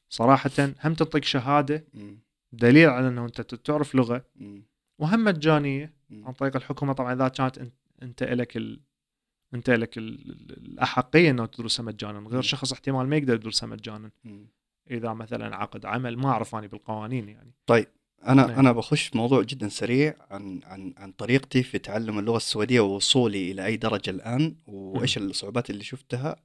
صراحة 0.10 0.52
هم 0.84 0.94
تعطيك 0.94 1.26
شهادة. 1.26 1.86
دليل 2.52 2.90
على 2.90 3.08
إنه 3.08 3.26
أنت 3.26 3.42
تعرف 3.42 3.96
لغة. 3.96 4.26
وهم 5.00 5.24
مجانيه. 5.24 5.94
عن 6.12 6.34
طريق 6.34 6.56
الحكومة 6.56 6.94
طبعا 6.94 7.14
إذا 7.14 7.28
كانت 7.28 7.72
أنت, 8.04 8.24
لك 8.24 8.58
ال... 8.58 8.80
أنت 9.54 9.70
لك 9.70 9.98
ال... 9.98 10.32
ال- 10.32 10.58
الأحقية 10.58 11.30
إنه 11.30 11.46
تدرسها 11.46 11.84
مجانا 11.84 12.20
غير. 12.20 12.42
شخص 12.42 12.72
احتمال 12.72 13.08
ما 13.08 13.18
يقدر 13.18 13.34
يدرسها 13.34 13.68
مجانا. 13.68 14.12
إذا 14.92 15.14
مثلا 15.14 15.56
عقد 15.56 15.86
عمل 15.86 16.18
ما 16.18 16.30
أعرف 16.30 16.56
اني 16.56 16.68
بالقوانين 16.68 17.30
يعني 17.30 17.52
طيب 17.66 17.88
أنا 18.28 18.48
نعم. 18.48 18.60
أنا 18.60 18.72
بخش 18.72 19.16
موضوع 19.16 19.42
جدا 19.42 19.70
سريع 19.70 20.16
عن 20.32 20.60
عن 20.64 20.94
عن 20.98 21.12
طريقتي 21.12 21.64
في 21.64 21.80
تعلم 21.80 22.20
اللغة 22.20 22.38
السويدية 22.38 22.80
ووصولي 22.80 23.52
إلى 23.52 23.66
أي 23.66 23.78
درجة 23.78 24.10
الآن 24.10 24.56
وإيش 24.68 25.18
الصعوبات 25.18 25.70
اللي 25.70 25.84
شفتها 25.84 26.36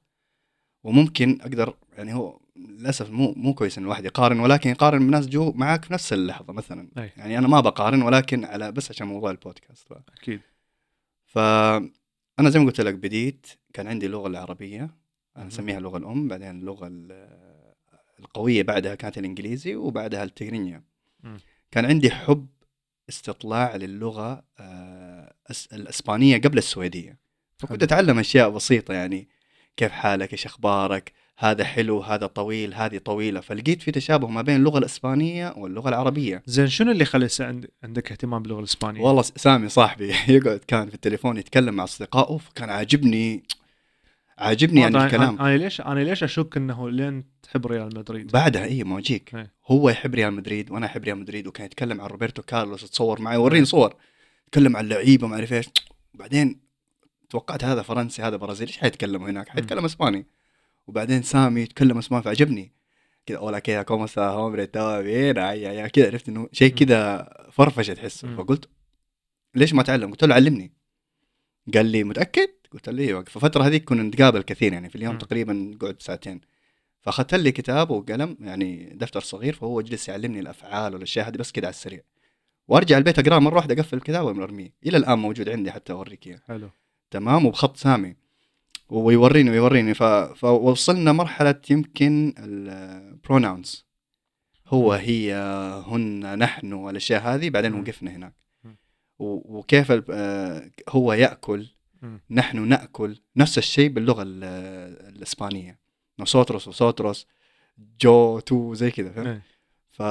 وممكن 0.85 1.39
أقدر 1.41 1.75
يعني 1.97 2.15
هو 2.15 2.41
للأسف 2.57 3.11
مو 3.11 3.33
مو 3.37 3.55
كويس 3.55 3.79
إن 3.79 3.85
الواحد 3.85 4.05
يقارن 4.05 4.41
ولكن 4.41 4.71
يقارن 4.71 5.07
بناس 5.07 5.27
جو 5.27 5.53
معك 5.53 5.85
في 5.85 5.93
نفس 5.93 6.13
اللحظة 6.13 6.53
مثلا 6.53 6.89
أي. 6.99 7.11
يعني 7.17 7.39
أنا 7.39 7.49
ما 7.49 7.61
بقارن 7.61 8.03
ولكن 8.03 8.45
على 8.45 8.73
بس 8.73 8.91
عشان 8.91 9.07
موضوع 9.07 9.31
البودكاست 9.31 9.89
ف... 9.89 9.93
أكيد 10.21 10.41
فانا 11.27 12.51
زي 12.51 12.59
ما 12.59 12.67
قلت 12.67 12.81
لك 12.81 12.95
بديت 12.95 13.47
كان 13.73 13.87
عندي 13.87 14.07
اللغة 14.07 14.27
العربية. 14.29 14.91
أنا 15.37 15.49
أسميها 15.49 15.79
اللغة 15.79 15.97
الأم 15.99 16.29
بعدين 16.29 16.51
اللغة 16.51 16.87
ال- 16.87 17.75
القوية 18.21 18.63
بعدها 18.63 18.95
كانت 18.95 19.19
الإنجليزي 19.19 19.77
وبعدها 19.77 20.31
مم. 21.23 21.39
كان 21.71 21.85
عندي 21.85 22.11
حب 22.11 22.47
استطلاع 23.09 23.77
للغة 23.77 24.45
آه، 24.59 25.35
الإسبانية 25.73 26.39
قبل 26.41 26.59
السويدية 26.59 27.19
فكنت. 27.59 27.83
أتعلم 27.83 28.19
أشياء 28.19 28.51
بسيطة 28.51 28.95
يعني 28.95 29.29
كيف 29.77 29.93
حالك؟ 29.93 30.33
إيش 30.33 30.47
أخبارك؟ 30.47 31.13
هذا 31.39 31.65
حلو 31.65 32.01
هذا 32.01 32.27
طويل 32.27 32.75
هذه 32.75 32.99
طويلة. 32.99 33.41
فلقيت 33.41 33.83
في 33.83 33.91
تشابه 33.91 34.29
ما 34.29 34.43
بين 34.43 34.57
اللغة 34.57 34.79
الإسبانية 34.79 35.55
واللغة 35.57 35.89
العربية. 35.89 36.43
زين 36.47 36.67
شنو 36.67 36.91
اللي 36.93 37.05
خلى 37.05 37.29
عندك 37.85 38.11
اهتمام 38.13 38.43
باللغة 38.43 38.59
الإسبانية؟ 38.59 39.01
والله 39.01 39.23
سامي 39.23 39.69
صاحبي 39.69 40.15
يقعد 40.29 40.61
كان 40.69 40.89
في 40.89 40.95
التليفون 40.95 41.37
يتكلم 41.37 41.75
مع 41.75 41.85
أصدقائه 41.85 42.37
فكان 42.37 42.71
عاجبني 42.71 43.43
عاجبني 44.39 44.81
يعني 44.81 44.99
أنا- 44.99 45.03
الكلام. 45.03 45.41
أنا 45.41 45.57
ليش 45.57 45.81
أنا 45.81 46.01
ليش 46.01 46.25
أشك 46.25 46.57
إنه 46.57 46.91
لين 46.91 47.25
تحب 47.43 47.67
ريال 47.67 47.99
مدريد؟ 47.99 48.33
بعدها 48.33 48.65
اي 48.65 48.85
ما 48.85 48.99
اجيك 48.99 49.35
إيه. 49.35 49.53
هو 49.67 49.91
يحب 49.91 50.15
ريال 50.15 50.33
مدريد 50.35 50.71
وأنا 50.71 50.87
أحب 50.87 51.05
ريال 51.05 51.19
مدريد 51.19 51.47
وكان 51.47 51.67
يتكلم 51.67 52.01
عن 52.01 52.07
روبرتو 52.07 52.43
كارلوس 52.43 52.91
تصور 52.91 53.21
معي 53.23 53.37
وريني 53.37 53.65
صور. 53.65 53.95
يتكلم 54.49 54.77
عن 54.77 54.89
لعيبة 54.89 55.27
ما 55.27 55.35
أعرف 55.37 55.53
إيش. 55.53 55.67
بعدين 56.15 56.64
توقعت 57.31 57.65
هذا 57.65 57.83
فرنسي 57.83 58.23
هذا 58.23 58.37
برازيلي 58.37 58.69
إيش 58.71 58.79
حيتكلموا 58.79 59.31
هناك؟ 59.31 59.49
حيتكلم 59.49 59.85
إسباني. 59.85 60.27
وبعدين 60.87 61.23
سامي 61.23 61.61
يتكلم 61.61 61.99
إسباني 61.99 62.23
فعجبني. 62.23 62.73
كذا 63.27 63.39
أولا 63.39 63.59
كذا 63.59 63.83
cómo 63.83 64.07
estás 64.07 64.27
hombre 64.27 64.67
tú 64.67 65.03
bien 65.03 65.35
أي- 65.35 65.87
أي- 65.87 65.91
كذا 65.91 66.07
عرفت 66.07 66.29
إنه 66.29 66.49
شيء. 66.53 66.75
كذا 66.75 67.29
فرفشه 67.53 67.95
تحسه. 67.95 68.37
فقلت 68.37 68.69
ليش 69.55 69.75
ما 69.75 69.81
اتعلم؟ 69.81 70.11
قلت 70.11 70.25
له 70.25 70.35
علمني. 70.35 70.73
قال 71.75 71.87
لي 71.87 72.05
متأكد؟ 72.05 72.49
قلت 72.73 72.89
له 72.89 73.03
إيوه. 73.03 73.25
فالفتره 73.25 73.63
هذيك 73.63 73.85
كنا 73.85 74.03
نتقابل 74.03 74.43
كثير 74.43 74.73
يعني 74.73 74.89
في 74.89 74.97
اليوم. 74.97 75.19
تقريبا 75.19 75.53
نقعد 75.53 76.03
ساعتين. 76.03 76.41
فأخذت 77.01 77.35
لي 77.35 77.53
كتاب 77.53 77.91
وقلم 77.91 78.37
يعني 78.41 78.93
دفتر 78.95 79.21
صغير 79.21 79.55
فهو 79.55 79.81
جلس 79.81 80.09
يعلمني 80.09 80.41
الأفعال 80.41 80.95
والأشياء 80.95 81.29
هذه 81.29 81.37
بس 81.37 81.53
كذا 81.53 81.65
على 81.65 81.71
السريع. 81.73 82.01
وأرجع 82.69 82.99
البيت 82.99 83.19
أقرأه 83.19 83.39
مرة 83.39 83.55
واحدة 83.55 83.75
أقفل 83.75 83.97
الكتاب 83.97 84.25
وأرميه. 84.25 84.73
إلى 84.87 84.97
الآن 84.97 85.19
موجود 85.19 85.49
عندي 85.49 85.73
حتى 85.73 85.93
أوريك 85.93 86.27
إياه. 86.27 86.41
حلو. 86.49 86.71
تمام 87.15 87.47
وبخط 87.47 87.77
سامي 87.77 88.17
ويوريني 88.89 89.51
ويوريني. 89.51 89.95
فوصلنا 90.35 91.13
مرحلة 91.13 91.61
يمكن 91.71 92.35
البروناونز 92.39 93.87
هو. 94.67 94.93
هي 94.93 95.35
هن 95.87 96.39
نحن 96.39 96.73
والأشياء 96.73 97.23
هذه 97.23 97.51
بعدين. 97.51 97.75
وقفنا 97.75 98.11
هناك. 98.11 98.35
وكيف. 99.19 99.93
آه، 100.11 100.71
هو 100.89 101.13
يأكل. 101.13 101.67
نحن 102.31 102.69
نأكل 102.69 103.21
نفس 103.37 103.59
الشيء 103.59 103.89
باللغة 103.89 104.23
ال... 104.23 104.45
الإسبانية 105.09 105.79
نوسوتروس 106.19 106.69
وسوتروس 106.69 107.27
yo 108.01 108.41
tú 108.41 108.75
زي 108.75 108.91
كذا 108.91 109.13
فهمت؟ 109.13 109.27
إيه. 109.27 109.43
ف 109.91 110.03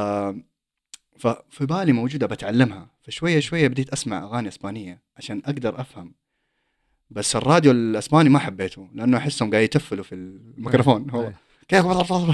ففي 1.19 1.65
بالي 1.65 1.91
موجودة 1.91 2.27
بتعلمها 2.27 2.89
فشوية 3.01 3.39
شوية 3.39 3.67
بديت 3.67 3.89
أسمع 3.89 4.23
أغاني 4.23 4.47
إسبانية 4.47 5.01
عشان 5.17 5.41
أقدر 5.45 5.81
أفهم 5.81 6.15
بس 7.13 7.35
الراديو 7.35 7.71
الأسباني 7.71 8.29
ما 8.29 8.39
حبيته 8.39 8.89
لأنه 8.93 9.17
أحسهم 9.17 9.51
قاعد 9.51 9.63
يتفلوا 9.63 10.03
في 10.03 10.15
الميكروفون. 10.15 11.09
هو 11.09 11.21
إيه. 11.21 11.35
كيف 11.67 11.85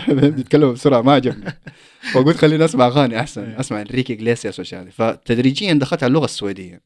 يتكلموا 0.40 0.74
بسرعة 0.74 1.02
ما 1.02 1.12
عجبني. 1.14 1.54
فقلت 2.14 2.38
خليني 2.38 2.66
أسمع 2.66 2.88
أغاني 2.88 3.20
أحسن 3.20 3.44
إيه. 3.44 3.60
أسمع 3.60 3.82
إنريكي 3.82 4.16
جليسياس 4.16 4.60
والاشياء 4.60 4.82
هذه 4.82 4.90
فتدريجيا 4.90 5.74
دخلت 5.74 6.04
على 6.04 6.10
اللغة 6.10 6.26
السويدية. 6.26 6.82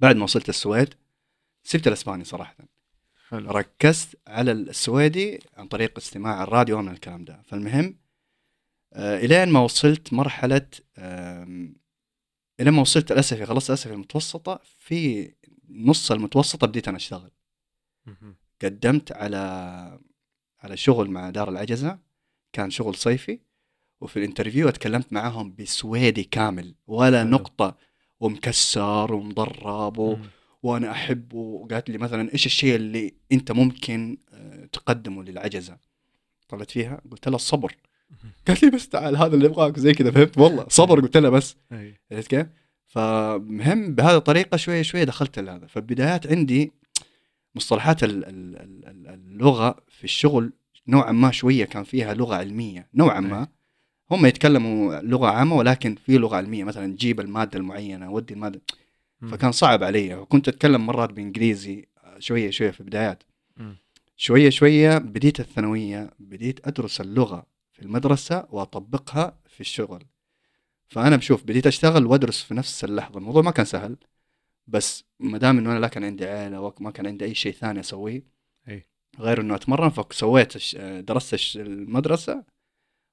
بعد 0.00 0.16
ما 0.16 0.24
وصلت 0.24 0.48
السويد 0.48 0.88
سبت 1.64 1.86
الأسباني 1.88 2.24
صراحة. 2.24 2.56
حلو. 3.28 3.50
ركزت 3.50 4.08
على 4.26 4.52
السويدي 4.52 5.40
عن 5.56 5.68
طريق 5.68 5.98
استماع 5.98 6.42
الراديو 6.42 6.82
من 6.82 6.92
الكلام 6.92 7.24
ده. 7.24 7.42
فالمهم 7.46 7.94
آه 8.92 9.18
إلين 9.18 9.48
ما 9.48 9.60
وصلت 9.60 10.12
مرحلة 10.12 10.66
آم، 10.98 11.76
إلين 12.60 12.72
ما 12.74 12.80
وصلت 12.80 13.12
ال 13.12 13.20
SFI 13.20 13.46
خلصت 13.46 13.70
ال 13.70 13.76
SFI 13.76 13.92
المتوسطة 13.92 14.60
في 14.78 15.30
نص 15.70 16.12
المتوسطة 16.12 16.66
بديت 16.66 16.88
أنا 16.88 16.96
أشتغل. 16.96 17.30
قدمت 18.62 19.12
على 19.12 19.38
على 20.60 20.76
شغل 20.76 21.10
مع 21.10 21.30
دار 21.30 21.48
العجزة 21.48 21.98
كان 22.52 22.70
شغل 22.70 22.94
صيفي 22.94 23.40
وفي 24.00 24.18
ال 24.18 24.23
interview 24.23 24.68
اتكلمت 24.68 25.12
معاهم 25.12 25.54
بسويدي 25.58 26.24
كامل 26.24 26.74
ولا 26.86 27.20
حلو. 27.20 27.30
نقطة 27.30 27.76
ومكسر 28.20 29.14
ومضرب 29.14 29.98
و... 29.98 30.18
وأنا 30.62 30.90
احبه 30.90 31.36
وقالت 31.36 31.90
لي 31.90 31.98
مثلا 31.98 32.32
إيش 32.32 32.46
الشيء 32.46 32.74
اللي 32.76 33.14
أنت 33.32 33.52
ممكن 33.52 34.18
آه، 34.32 34.64
تقدمه 34.66 35.22
للعجزة 35.22 35.78
طلعت 36.48 36.70
فيها 36.70 37.00
قلت 37.10 37.28
لها 37.28 37.36
الصبر 37.36 37.76
قالت 38.48 38.62
لي 38.62 38.70
بس 38.70 38.88
تعال 38.88 39.16
هذا 39.16 39.34
اللي 39.34 39.46
ابغاك 39.46 39.78
زي 39.78 39.92
كذا 39.92 40.10
فهمت 40.10 40.38
والله 40.38 40.66
صبر 40.68 41.00
قلت 41.00 41.16
لها 41.16 41.30
بس 41.30 41.56
إيه. 41.72 42.00
عرفت 42.12 42.30
كيف؟ 42.30 42.46
فمهم 42.88 43.94
بهذه 43.94 44.16
الطريقة 44.16 44.56
شوية 44.56 44.82
شوية 44.82 45.04
دخلت 45.04 45.38
لهذا. 45.38 45.66
فالبدايات 45.66 46.26
عندي 46.26 46.72
مصطلحات 47.54 48.04
ال- 48.04 48.24
ال- 48.24 48.56
ال- 48.56 48.86
ال- 48.86 49.06
اللغة 49.08 49.76
في 49.88 50.04
الشغل 50.04 50.52
نوعا 50.88 51.12
ما 51.12 51.30
شوية 51.30 51.64
كان 51.64 51.84
فيها 51.84 52.14
لغة 52.14 52.34
علمية. 52.36 52.88
نوعا 52.94 53.20
ما. 53.20 53.40
أي. 53.42 53.46
هم 54.10 54.26
يتكلموا 54.26 55.00
لغة 55.00 55.26
عامة 55.26 55.56
ولكن 55.56 55.94
في 55.94 56.18
لغة 56.18 56.36
علمية. 56.36 56.64
مثلا 56.64 56.96
جيب 56.96 57.20
المادة 57.20 57.58
المعينة 57.58 58.10
ودي 58.10 58.34
المادة. 58.34 58.60
فكان 59.30 59.52
صعب 59.52 59.82
علي. 59.82 60.14
وكنت 60.14 60.48
أتكلم 60.48 60.86
مرات 60.86 61.10
بإنجليزي 61.12 61.86
شوية 62.18 62.50
شوية 62.50 62.70
في 62.70 62.80
البدايات. 62.80 63.22
شوية 64.16 64.50
شوية 64.50 64.98
بديت 64.98 65.40
الثانوية 65.40 66.10
بديت 66.18 66.66
أدرس 66.68 67.00
اللغة 67.00 67.46
في 67.72 67.82
المدرسة 67.82 68.46
وأطبقها 68.50 69.38
في 69.48 69.60
الشغل. 69.60 70.04
فأنا 70.88 71.16
بشوف 71.16 71.44
بديت 71.44 71.66
أشتغل 71.66 72.06
وأدرس 72.06 72.42
في 72.42 72.54
نفس 72.54 72.84
اللحظة 72.84 73.18
الموضوع 73.18 73.42
ما 73.42 73.50
كان 73.50 73.64
سهل 73.64 73.96
بس 74.66 75.04
ما 75.20 75.38
دام 75.38 75.58
إنه 75.58 75.72
أنا 75.72 75.78
لا 75.78 75.88
كان 75.88 76.04
عندي 76.04 76.26
عائله 76.26 76.60
وما 76.60 76.90
كان 76.90 77.06
عندي 77.06 77.24
أي 77.24 77.34
شيء 77.34 77.52
ثاني 77.52 77.80
أسويه 77.80 78.22
أي. 78.68 78.86
غير 79.18 79.40
إنه 79.40 79.54
أتمرن 79.54 79.90
فسويت 79.90 80.76
درست 80.80 81.56
المدرسة 81.56 82.44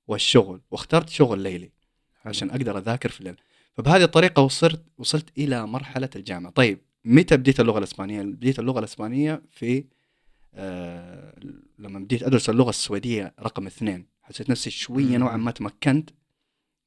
والشغل 0.08 0.62
واخترت 0.72 1.10
شغل 1.10 1.40
ليلي. 1.40 1.72
عشان 2.26 2.50
أقدر 2.50 2.78
أذاكر 2.78 3.10
في 3.10 3.20
الليل 3.20 3.36
فبهذه 3.74 4.04
الطريقة 4.04 4.42
وصلت 4.42 4.82
وصلت 4.98 5.38
إلى 5.38 5.68
مرحلة 5.68 6.10
الجامعة 6.16 6.52
طيب 6.52 6.80
متى 7.06 7.38
بديت 7.38 7.60
اللغة 7.60 7.78
الإسبانية 7.78 8.22
بديت 8.22 8.60
اللغة 8.60 8.80
الإسبانية 8.80 9.42
في 9.52 9.86
آه 10.54 11.40
لما 11.80 12.00
بديت 12.00 12.24
أدرس 12.24 12.50
اللغة 12.50 12.70
السويدية 12.70 13.34
رقم 13.40 13.68
اثنين 13.68 14.06
حسيت 14.22 14.50
نفسي 14.50 14.70
شوية. 14.70 15.18
نوعا 15.18 15.38
ما 15.38 15.52
تمكنت 15.52 16.10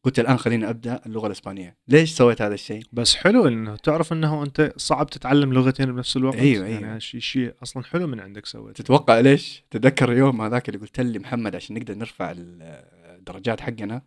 قلت 0.04 0.18
الآن 0.18 0.36
خليني 0.36 0.70
أبدأ 0.70 1.00
اللغة 1.06 1.26
الإسبانية. 1.26 1.76
ليش 1.88 2.10
سويت 2.10 2.42
هذا 2.42 2.54
الشيء؟ 2.54 2.82
بس 2.92 3.16
حلو 3.16 3.48
إنه 3.48 3.76
تعرف 3.76 4.12
إنه 4.12 4.42
أنت 4.42 4.72
صعب 4.76 5.10
تتعلم 5.10 5.52
لغتين 5.52 5.92
بنفس 5.92 6.16
الوقت. 6.16 6.36
أيوة، 6.36 6.66
يعني 6.66 6.86
أيوة. 6.86 6.98
شيء 6.98 7.20
شيء 7.20 7.54
أصلا 7.62 7.84
حلو 7.84 8.06
من 8.06 8.20
عندك 8.20 8.46
سويته. 8.46 8.84
تتوقع 8.84 9.20
ليش؟ 9.20 9.64
تتذكر 9.70 10.12
اليوم 10.12 10.40
هذاك 10.40 10.68
اللي 10.68 10.80
قلت 10.80 11.00
لي 11.00 11.18
محمد 11.18 11.56
عشان 11.56 11.76
نقدر 11.76 11.94
نرفع 11.94 12.34
الدرجات 12.36 13.60
حقنا 13.60 14.02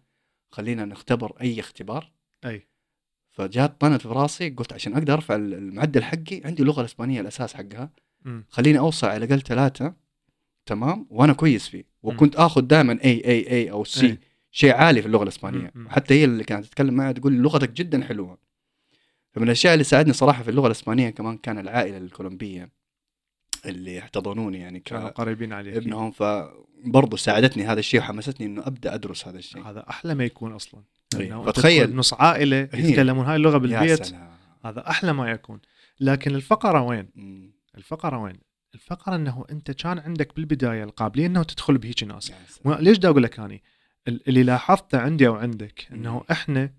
خلينا 0.51 0.85
نختبر 0.85 1.33
أي 1.41 1.59
اختبار. 1.59 2.11
أي. 2.45 2.67
فجات 3.31 3.81
طنت 3.81 4.01
في 4.01 4.07
راسي 4.07 4.49
قلت 4.49 4.73
عشان 4.73 4.93
أقدر 4.93 5.13
أرفع 5.13 5.35
المعدل 5.35 6.03
حقي 6.03 6.41
عندي 6.45 6.61
اللغة 6.61 6.79
الإسبانية 6.79 7.21
الأساس 7.21 7.53
حقها. 7.53 7.91
خليني 8.49 8.79
اوصل 8.79 9.07
على 9.07 9.25
الأقل 9.25 9.41
ثلاثة 9.41 9.93
تمام؟ 10.65 11.07
وأنا 11.09 11.33
كويس 11.33 11.67
فيه. 11.67 11.83
وكنت 12.03 12.35
آخذ 12.35 12.61
دائما 12.61 12.99
اي 13.03 13.25
اي 13.25 13.51
اي 13.51 13.71
أو 13.71 13.83
سي 13.83 14.05
أي. 14.05 14.19
شيء 14.51 14.73
عالي 14.73 15.01
في 15.01 15.07
اللغة 15.07 15.23
الإسبانية. 15.23 15.73
حتى 15.89 16.13
هي 16.13 16.25
اللي 16.25 16.43
كانت 16.43 16.65
تتكلم 16.65 16.93
معي 16.93 17.13
تقول 17.13 17.33
لغتك 17.33 17.71
جدا 17.71 18.03
حلوة. 18.03 18.37
فمن 19.31 19.43
الأشياء 19.45 19.73
اللي 19.73 19.83
ساعدني 19.83 20.13
صراحة 20.13 20.43
في 20.43 20.49
اللغة 20.51 20.67
الإسبانية 20.67 21.09
كمان 21.09 21.37
كان 21.37 21.57
العائلة 21.57 21.97
الكولومبية 21.97 22.69
اللي 23.65 23.99
احتضنوني 23.99 24.59
يعني 24.59 24.79
كانوا 24.79 25.09
قريبين 25.09 25.53
عليك. 25.53 25.75
ابنهم. 25.75 26.11
فبرضه 26.11 27.17
ساعدتني 27.17 27.65
هذا 27.65 27.79
الشيء 27.79 27.99
وحمستني 27.99 28.47
إنه 28.47 28.67
أبدأ 28.67 28.93
أدرس 28.93 29.27
هذا 29.27 29.37
الشيء. 29.37 29.63
هذا 29.63 29.85
أحلى 29.89 30.15
ما 30.15 30.23
يكون 30.23 30.51
أصلا. 30.51 30.83
إنه 31.15 31.43
فتخيل- 31.43 31.95
نص 31.95 32.13
عائلة 32.13 32.69
هي. 32.73 32.89
يتكلمون 32.89 33.25
هاي 33.25 33.35
اللغة 33.35 33.57
بالبيت 33.57 34.13
هذا 34.65 34.89
أحلى 34.89 35.13
ما 35.13 35.31
يكون. 35.31 35.59
لكن 35.99 36.35
الفقرة 36.35 36.81
وين؟ 36.81 37.09
مم. 37.15 37.51
الفقرة 37.77 38.17
وين؟ 38.17 38.39
الفقرة 38.75 39.15
إنه 39.15 39.45
أنت 39.51 39.71
كان 39.71 39.99
عندك 39.99 40.35
بالبداية 40.35 40.83
القابلية 40.83 41.25
إنه 41.25 41.43
تدخل 41.43 41.77
بهيك 41.77 42.03
ناس. 42.03 42.31
ليش 42.65 42.97
دا 42.97 43.09
أقول 43.09 43.23
لك 43.23 43.39
اني 43.39 43.63
اللي 44.07 44.43
لاحظته 44.43 44.99
عندي 44.99 45.27
أو 45.27 45.35
عندك 45.35 45.87
إنه. 45.91 46.23
إحنا 46.31 46.73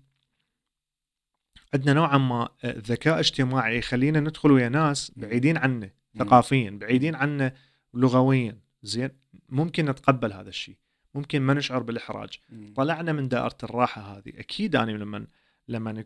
عندنا 1.73 1.93
نوعا 1.93 2.17
ما 2.17 2.49
ذكاء 2.65 3.19
اجتماعي 3.19 3.77
يخلينا 3.77 4.19
ندخل 4.19 4.51
ويا 4.51 4.69
ناس 4.69 5.11
بعيدين 5.15 5.57
مم. 5.67 5.89
ثقافيا 6.19 6.69
بعيدين 6.69 7.15
عنه 7.15 7.51
لغويا 7.93 8.59
زين 8.83 9.09
ممكن 9.49 9.85
نتقبل 9.85 10.33
هذا 10.33 10.49
الشيء 10.49 10.77
ممكن 11.13 11.41
ما 11.41 11.53
نشعر 11.53 11.83
بالإحراج. 11.83 12.39
طلعنا 12.75 13.13
من 13.13 13.27
دائرة 13.27 13.57
الراحة 13.63 14.01
هذه 14.01 14.29
أكيد 14.39 14.75
أنا 14.75 14.91
لما 14.91 15.27
لما 15.67 16.05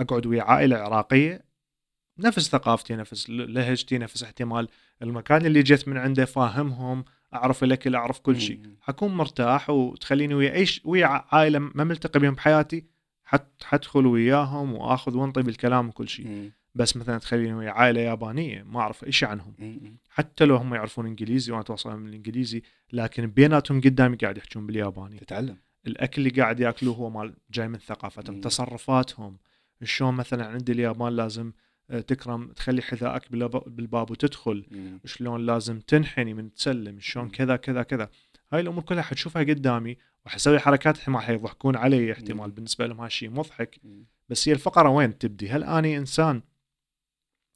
أقعد 0.00 0.26
ويا 0.26 0.42
عائلة 0.42 0.76
عراقية 0.76 1.44
نفس 2.18 2.48
ثقافتي 2.48 2.96
نفس 2.96 3.30
لهجتي 3.30 3.98
نفس 3.98 4.22
احتمال 4.22 4.68
المكان 5.02 5.46
اللي 5.46 5.62
جيت 5.62 5.88
من 5.88 5.96
عنده 5.96 6.24
فاهمهم 6.24 7.04
أعرف 7.34 7.64
الاكل 7.64 7.94
أعرف 7.94 8.18
كل 8.18 8.40
شيء. 8.40 8.60
حكون 8.80 9.14
مرتاح 9.14 9.70
وتخليني 9.70 10.34
ويا 10.34 10.54
اي 10.54 10.66
ش- 10.66 10.80
ويا 10.84 11.06
عائلة 11.06 11.58
ما 11.58 11.84
ملتقي 11.84 12.20
بهم 12.20 12.34
بحياتي 12.34 12.84
حت 13.24 13.46
حدخل 13.64 14.06
وياهم 14.06 14.72
وآخذ 14.74 15.16
وأنطي 15.16 15.42
بالكلام 15.42 15.88
وكل 15.88 16.08
شيء. 16.08 16.26
بس 16.74 16.96
مثلا 16.96 17.18
تخليني 17.18 17.54
ويا 17.54 17.70
عائلة 17.70 18.00
يابانية 18.00 18.62
ما 18.62 18.80
أعرف 18.80 19.04
اي 19.04 19.12
شيء 19.12 19.28
عنهم. 19.28 19.54
حتى 20.10 20.44
لو 20.44 20.56
هم 20.56 20.74
يعرفون 20.74 21.06
إنجليزي 21.06 21.52
وأنا 21.52 21.62
أتواصل 21.62 21.88
معهم 21.88 22.04
بالإنجليزي 22.04 22.62
لكن 22.92 23.26
بيناتهم 23.26 23.80
قدامي 23.80 24.16
قاعد 24.16 24.38
يحجون 24.38 24.66
بالياباني 24.66 25.16
تتعلم 25.18 25.56
الأكل 25.86 26.26
اللي 26.26 26.42
قاعد 26.42 26.60
يأكلوه 26.60 26.94
هو 26.96 27.10
مال 27.10 27.34
جاي 27.50 27.68
من 27.68 27.78
ثقافتهم. 27.78 28.40
تصرفاتهم 28.40 29.38
شلون 29.84 30.14
مثلا 30.14 30.46
عند 30.46 30.70
اليابان 30.70 31.12
لازم 31.16 31.52
تكرم 31.88 32.52
تخلي 32.52 32.82
حذائك 32.82 33.32
بالب- 33.32 33.62
بالباب 33.76 34.10
وتدخل 34.10 34.66
مم. 34.70 35.00
شلون 35.04 35.46
لازم 35.46 35.80
تنحني 35.80 36.34
من 36.34 36.54
تسلم 36.54 37.00
شلون. 37.00 37.28
كذا 37.30 37.56
كذا 37.56 37.82
كذا 37.82 38.10
هاي 38.52 38.60
الأمور 38.60 38.82
كلها 38.84 39.02
حتشوفها 39.02 39.42
قدامي 39.42 39.96
وحسوي 40.26 40.58
حركات 40.58 40.98
احتمال 40.98 41.22
حيضحكون 41.22 41.76
علي 41.76 42.12
احتمال. 42.12 42.50
بالنسبة 42.50 42.86
لهم 42.86 43.00
هالشيء 43.00 43.30
مضحك 43.30 43.80
مم. 43.84 44.04
بس 44.28 44.48
هي 44.48 44.52
الفقرة 44.52 44.88
وين 44.88 45.18
تبدي 45.18 45.50
هل 45.50 45.64
أني 45.64 45.96
إنسان 45.98 46.42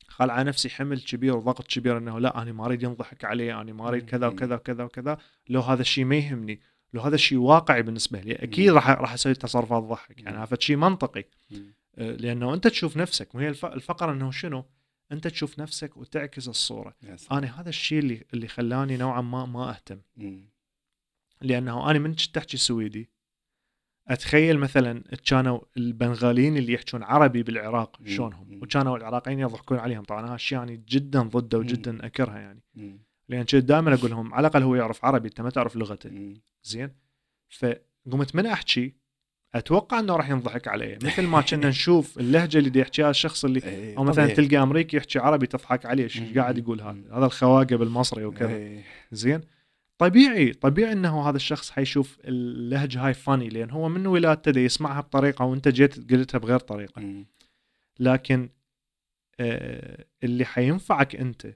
خال 0.09 0.30
على 0.30 0.45
نفسي 0.45 0.70
حمل 0.70 1.01
كبير 1.01 1.37
وضغط 1.37 1.66
كبير 1.66 1.99
إنه 1.99 2.18
لا 2.20 2.43
أنا 2.43 2.53
ما 2.53 2.64
أريد 2.66 2.83
ينضحك 2.83 3.24
علي 3.24 3.55
أنا 3.55 3.72
ما 3.72 3.89
أريد 3.89 4.05
كذا. 4.11 4.26
وكذا 4.26 4.55
وكذا 4.55 4.85
وكذا 4.85 5.18
لو 5.49 5.61
هذا 5.61 5.80
الشيء 5.80 6.05
ما 6.05 6.16
يهمني 6.16 6.61
لو 6.95 7.01
هذا 7.01 7.14
الشيء 7.14 7.39
واقعي 7.39 7.83
بالنسبة 7.83 8.20
لي 8.20 8.33
أكيد. 8.35 8.70
راح 8.70 8.91
راح 8.91 9.12
أسوي 9.12 9.35
تصرفات 9.35 9.83
تضحك 9.85 10.20
يعني. 10.20 10.39
هذا 10.39 10.57
شيء 10.61 10.76
منطقي 10.76 11.24
مم. 11.51 11.74
لأنه 11.97 12.55
أنت 12.55 12.66
تشوف 12.68 12.97
نفسك 12.97 13.34
وهي 13.34 13.49
الف- 13.49 13.64
الفقرة 13.64 14.12
إنه 14.12 14.30
شنو 14.30 14.64
أنت 15.12 15.26
تشوف 15.28 15.59
نفسك 15.59 15.97
وتعكس 15.97 16.49
الصورة. 16.49 16.95
أنا 17.32 17.61
هذا 17.61 17.68
الشيء 17.68 17.99
اللي 17.99 18.24
اللي 18.34 18.49
خلاني 18.49 18.97
نوعا 18.97 19.20
ما 19.20 19.47
ما 19.47 19.70
أهتم. 19.70 20.01
لأنه 21.40 21.90
أنا 21.90 21.99
من 21.99 22.14
كنت 22.14 22.36
احكي 22.38 22.57
سويدي 22.57 23.11
أتخيل 24.09 24.59
مثلا 24.59 25.03
كانوا 25.26 25.61
البنغاليين 25.76 26.57
اللي 26.57 26.72
يحكون 26.72 27.03
عربي 27.03 27.43
بالعراق. 27.43 28.01
شلونهم. 28.07 28.62
وكانوا 28.62 28.97
العراقيين 28.97 29.38
يضحكون 29.38 29.78
عليهم 29.78 30.03
طبعا 30.05 30.34
هالشيء 30.34 30.59
يعني 30.59 30.84
جدا 30.88 31.22
ضده. 31.22 31.59
وجدا 31.59 31.90
انكرها 31.90 32.38
يعني. 32.38 32.62
لأن 33.28 33.40
كنت 33.45 33.55
دائما 33.57 33.95
أقول 33.95 34.11
لهم 34.11 34.34
على 34.34 34.47
الأقل 34.47 34.62
هو 34.62 34.74
يعرف 34.74 35.05
عربي 35.05 35.28
أنت 35.28 35.40
ما 35.40 35.51
تعرف 35.51 35.76
لغته. 35.76 36.11
زين 36.62 36.90
فقمت 37.49 38.34
من 38.36 38.47
أحكي 38.47 38.95
أتوقع 39.55 39.99
إنه 39.99 40.17
راح 40.17 40.31
ينضحك 40.31 40.69
علي 40.69 40.99
مثل 41.03 41.23
ما 41.23 41.41
كنا 41.41 41.69
نشوف 41.79 42.19
اللهجة 42.19 42.59
اللي 42.59 42.81
يحكيها 42.81 43.11
الشخص 43.11 43.45
اللي 43.45 43.63
إيه، 43.65 43.99
أو 43.99 44.05
مثلا 44.05 44.25
طبيعي. 44.25 44.37
تلقى 44.37 44.63
أمريكي 44.63 44.97
يحكي 44.97 45.19
عربي 45.19 45.47
تضحك 45.47 45.87
عليه 45.87 46.07
شو 46.07 46.23
مم. 46.23 46.35
قاعد 46.35 46.59
يقول 46.59 46.81
هذا. 46.81 47.19
هذا 47.19 47.27
الخواقه 47.27 47.77
بالمصري 47.77 48.25
وكذا 48.25 48.49
إيه. 48.49 48.85
زين 49.13 49.41
طبيعي 49.99 50.53
طبيعي 50.53 50.93
إنه 50.93 51.29
هذا 51.29 51.37
الشخص 51.37 51.71
حيشوف 51.71 52.19
اللهجة 52.25 53.07
هاي 53.07 53.15
فاني 53.15 53.49
لأن 53.49 53.71
هو 53.71 53.89
من 53.89 54.07
ولادته 54.07 54.51
دا 54.51 54.61
يسمعها 54.61 55.01
بطريقة 55.01 55.45
وأنت 55.45 55.69
جيت 55.69 56.13
قلتها 56.13 56.39
بغير 56.39 56.59
طريقة. 56.59 57.25
لكن 58.01 58.49
آه 59.41 60.05
اللي 60.23 60.45
حينفعك 60.45 61.17
أنت 61.17 61.55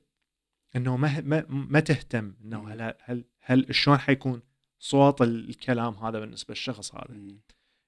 إنه 0.76 0.96
ما 0.96 1.20
ما, 1.20 1.44
ما 1.48 1.80
تهتم 1.80 2.34
إنه. 2.44 2.72
هل 2.72 2.94
هل 3.04 3.24
هل 3.40 3.66
شلون 3.70 3.98
حيكون 3.98 4.40
صوت 4.78 5.22
الكلام 5.22 5.94
هذا 5.94 6.20
بالنسبة 6.20 6.52
للشخص 6.52 6.94
هذا. 6.94 7.36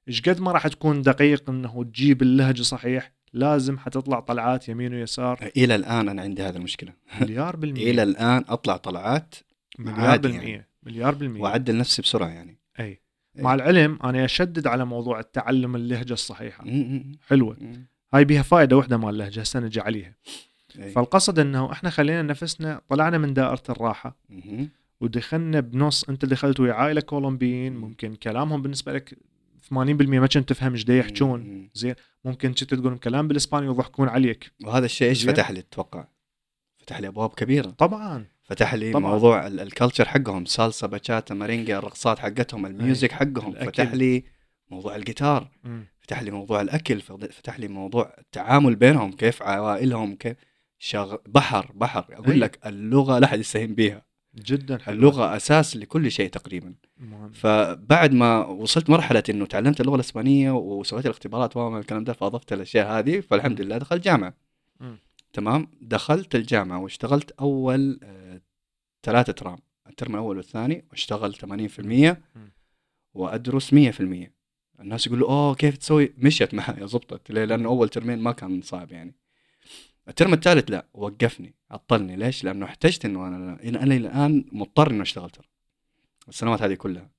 إيش 0.09 0.23
قد 0.23 0.41
ما 0.41 0.53
راح 0.53 0.69
تكون 0.69 1.03
دقيق 1.03 1.51
إنه 1.51 1.85
تجيب 1.85 2.23
اللهجة 2.23 2.63
صحيح 2.63 3.13
لازم 3.33 3.79
حتطلع 3.79 4.21
طلعات 4.21 4.69
يمين 4.69 4.95
ويسار 4.95 5.51
إلى 5.57 5.75
الآن 5.75 6.09
أنا 6.09 6.23
عندي 6.23 6.43
هذه 6.43 6.57
المشكلة 6.57 6.93
مليار 7.21 7.57
بالمية 7.61 7.91
إلى 7.91 8.03
الآن 8.03 8.45
أطلع 8.49 8.77
طلعات 8.77 9.35
مليار 9.79 10.19
بالمية 10.19 10.49
يعني. 10.49 10.69
مليار 10.83 11.15
بالمية 11.15 11.41
وأعدل 11.41 11.77
نفسي 11.77 12.03
بسرعة 12.03 12.29
يعني 12.29 12.59
أي 12.81 12.85
إيه. 12.85 13.43
مع 13.43 13.55
العلم 13.55 13.99
أنا 14.05 14.25
أشدد 14.25 14.67
على 14.67 14.85
موضوع 14.85 15.21
التعلم 15.21 15.77
اللهجة 15.77 16.13
الصحيحة. 16.13 16.65
حلوة. 17.27 17.57
هاي 18.15 18.25
بيها 18.25 18.43
فائده 18.43 18.77
واحدة 18.77 18.97
مال 18.97 19.09
اللهجة 19.09 19.41
هسه 19.41 19.61
نجي 19.61 19.81
عليها 19.81 20.15
إيه. 20.79 20.93
فالقصد 20.93 21.39
إنه 21.39 21.73
إحنا 21.73 21.91
خلينا 21.91 22.23
نفسنا 22.23 22.81
طلعنا 22.89 23.19
من 23.19 23.35
دائرة 23.35 23.63
الراحة. 23.69 24.17
ودخلنا 25.01 25.61
بنص 25.61 26.05
أنت 26.05 26.25
دخلت 26.25 26.61
ويا 26.61 26.73
عائلة 26.73 27.01
كولومبيين 27.01 27.73
مم. 27.73 27.81
ممكن 27.81 28.15
كلامهم 28.15 28.63
بالنسبة 28.63 28.93
لك 28.93 29.19
80% 29.69 29.75
ما 30.09 30.27
كنت 30.27 30.49
تفهم 30.49 30.73
إيش 30.73 30.89
يحجون. 30.89 31.71
زين 31.75 31.95
ممكن 32.25 32.49
كنت 32.49 32.65
تقول 32.75 32.99
كلام 32.99 33.29
بالإسباني 33.29 33.69
ويضحكون 33.69 34.09
عليك 34.09 34.53
وهذا 34.65 34.85
الشيء 34.87 35.09
إيش. 35.09 35.27
فتح 35.27 35.51
لي 35.51 35.63
تتوقع؟ 35.63 36.05
فتح 36.79 37.01
لي 37.01 37.07
أبواب 37.09 37.31
كبيرة 37.31 37.71
طبعا 37.71 38.27
فتح 38.45 38.75
لي 38.75 38.93
طبعاً. 38.93 39.11
موضوع 39.13 39.47
ال- 39.47 39.61
ال 39.61 39.67
culture 39.67 40.09
حقهم 40.09 40.45
salsa 40.45 40.87
bachata 40.87 41.35
merengue 41.35 41.79
الرقصات 41.79 42.19
حقتهم 42.19 42.67
ال 42.67 42.75
music 42.75 43.13
حقهم 43.13 43.53
الأكل. 43.53 43.67
فتح 43.73 43.95
لي 43.95 44.25
موضوع 44.71 44.97
الجيتار 44.97 45.51
مم. 45.65 45.87
فتح 46.01 46.23
لي 46.23 46.31
موضوع 46.31 46.61
الأكل 46.61 47.01
فتح 47.01 47.61
لي 47.61 47.69
موضوع 47.69 48.15
التعامل 48.19 48.77
بينهم 48.77 49.13
كيف 49.13 49.43
عوائلهم 49.43 50.15
كيف 50.17 50.37
شغ... 50.79 51.17
بحر 51.27 51.73
بحر 51.75 52.05
أقول 52.13 52.31
أي. 52.33 52.39
لك 52.39 52.67
اللغة 52.67 53.19
لا 53.19 53.27
أحد 53.27 53.39
يستهين 53.41 53.75
بها 53.75 54.08
جدا 54.41 54.79
حلو 54.79 54.95
اللغة 54.95 55.37
أساس 55.37 55.77
لكل 55.77 56.11
شيء 56.11 56.31
تقريبا. 56.31 56.75
مهم. 56.99 57.31
فبعد 57.31 58.13
ما 58.13 58.47
وصلت 58.47 58.91
مرحلة 58.91 59.23
إنه 59.31 59.47
تعلمت 59.47 59.81
اللغة 59.81 59.95
الإسبانية 59.95 60.51
وسويت 60.51 61.07
الاختبارات 61.07 61.57
وما 61.57 61.79
الكلام 61.79 62.05
ده 62.05 62.13
فأضفت 62.13 62.53
الأشياء 62.53 62.99
هذه 62.99 63.21
فالحمد 63.21 63.61
لله 63.61 63.79
دخلت 63.79 64.05
جامعة. 64.05 64.35
مم. 64.81 64.99
تمام؟ 65.33 65.69
دخلت 65.81 66.35
الجامعة 66.35 66.79
واشتغلت 66.79 67.31
أول 67.31 68.01
آه، 68.03 68.41
ثلاثة 69.03 69.33
ترام 69.33 69.59
الترم 69.87 70.15
الأول 70.15 70.37
والثاني 70.37 70.85
واشتغل 70.91 71.35
80% 71.35 72.23
وأدرس 73.15 73.75
100% 73.75 74.39
الناس 74.81 75.07
يقولوا 75.07 75.29
أوه 75.29 75.55
كيف 75.55 75.77
تسوي؟ 75.77 76.15
مشيت 76.19 76.55
معي 76.55 76.89
زبطت. 76.89 77.31
ليه؟ 77.31 77.45
لأنه 77.45 77.69
أول 77.69 77.89
ترمين 77.89 78.19
ما 78.19 78.33
كان 78.33 78.63
صعب 78.63 78.93
يعني. 78.93 79.15
الترم 80.09 80.33
الثالث 80.33 80.71
لا 80.71 80.87
وقفني 80.95 81.55
عطلني. 81.71 82.17
ليش؟ 82.17 82.45
لأنه 82.45 82.67
احتجت 82.67 83.05
إنه 83.05 83.27
أنا 83.29 83.59
أنا 83.65 83.97
الآن 83.97 84.45
مضطر 84.53 84.91
انه 84.91 85.03
أشتغل 85.03 85.31
ترى 85.31 85.47
السنوات 86.29 86.63
هذه 86.63 86.75
كلها. 86.75 87.11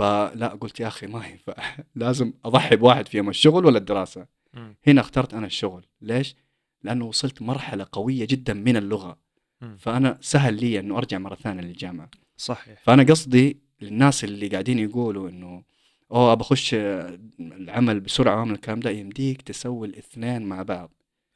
فلا 0.00 0.48
قلت 0.48 0.80
يا 0.80 0.88
أخي 0.88 1.06
ما 1.06 1.26
ينفع 1.26 1.54
لازم 1.94 2.32
أضحي 2.44 2.76
بواحد 2.76 3.08
فيهم 3.08 3.28
الشغل 3.28 3.66
ولا 3.66 3.78
الدراسة. 3.78 4.26
مم. 4.54 4.76
هنا 4.86 5.00
اخترت 5.00 5.34
أنا 5.34 5.46
الشغل. 5.46 5.86
ليش؟ 6.00 6.36
لأنه 6.82 7.04
وصلت 7.04 7.42
مرحلة 7.42 7.86
قوية 7.92 8.24
جدا 8.24 8.54
من 8.54 8.76
اللغة. 8.76 9.18
مم. 9.60 9.76
فأنا 9.76 10.18
سهل 10.20 10.54
لي 10.54 10.78
إنه 10.78 10.98
أرجع 10.98 11.18
مرة 11.18 11.34
ثانية 11.34 11.62
للجامعة. 11.62 12.10
صحيح. 12.36 12.82
فأنا 12.82 13.02
قصدي 13.02 13.60
للناس 13.80 14.24
اللي 14.24 14.48
قاعدين 14.48 14.78
يقولوا 14.78 15.28
إنه 15.28 15.62
أوه 16.12 16.34
بخش 16.34 16.74
العمل 17.40 18.00
بسرعة 18.00 18.44
من 18.44 18.54
الكلام 18.54 18.80
ده 18.80 18.90
يمديك 18.90 19.42
تسوي 19.42 19.88
الاثنين 19.88 20.42
مع 20.42 20.62
بعض. 20.62 20.90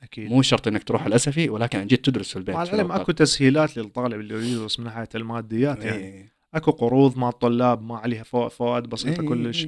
أكيد 0.05 0.31
مو 0.31 0.43
شرط 0.43 0.69
إنك 0.69 0.85
تروح 0.85 1.07
الأسفي 1.07 1.49
ولكن 1.51 1.79
عن 1.79 1.87
جد 1.87 1.99
تدرس 1.99 2.31
في 2.31 2.37
البيت 2.37 2.55
مع 2.55 2.63
العلم. 2.63 2.93
أكو 2.93 3.13
تسهيلات 3.13 3.77
للطالب 3.77 4.21
اللي 4.21 4.35
يريد 4.35 4.47
يدرس 4.49 4.79
من 4.79 4.85
ناحيه 4.85 5.09
الماديات 5.15 5.85
يعني 5.85 5.97
إيه. 6.05 6.33
أكو 6.55 6.71
قروض 6.71 7.19
مع 7.19 7.29
الطلاب 7.29 7.83
ما 7.83 7.97
عليها 7.97 8.23
فوا- 8.23 8.49
فوائد 8.49 8.85
بسيطة 8.85 9.21
إيه. 9.23 9.29
كلش 9.29 9.67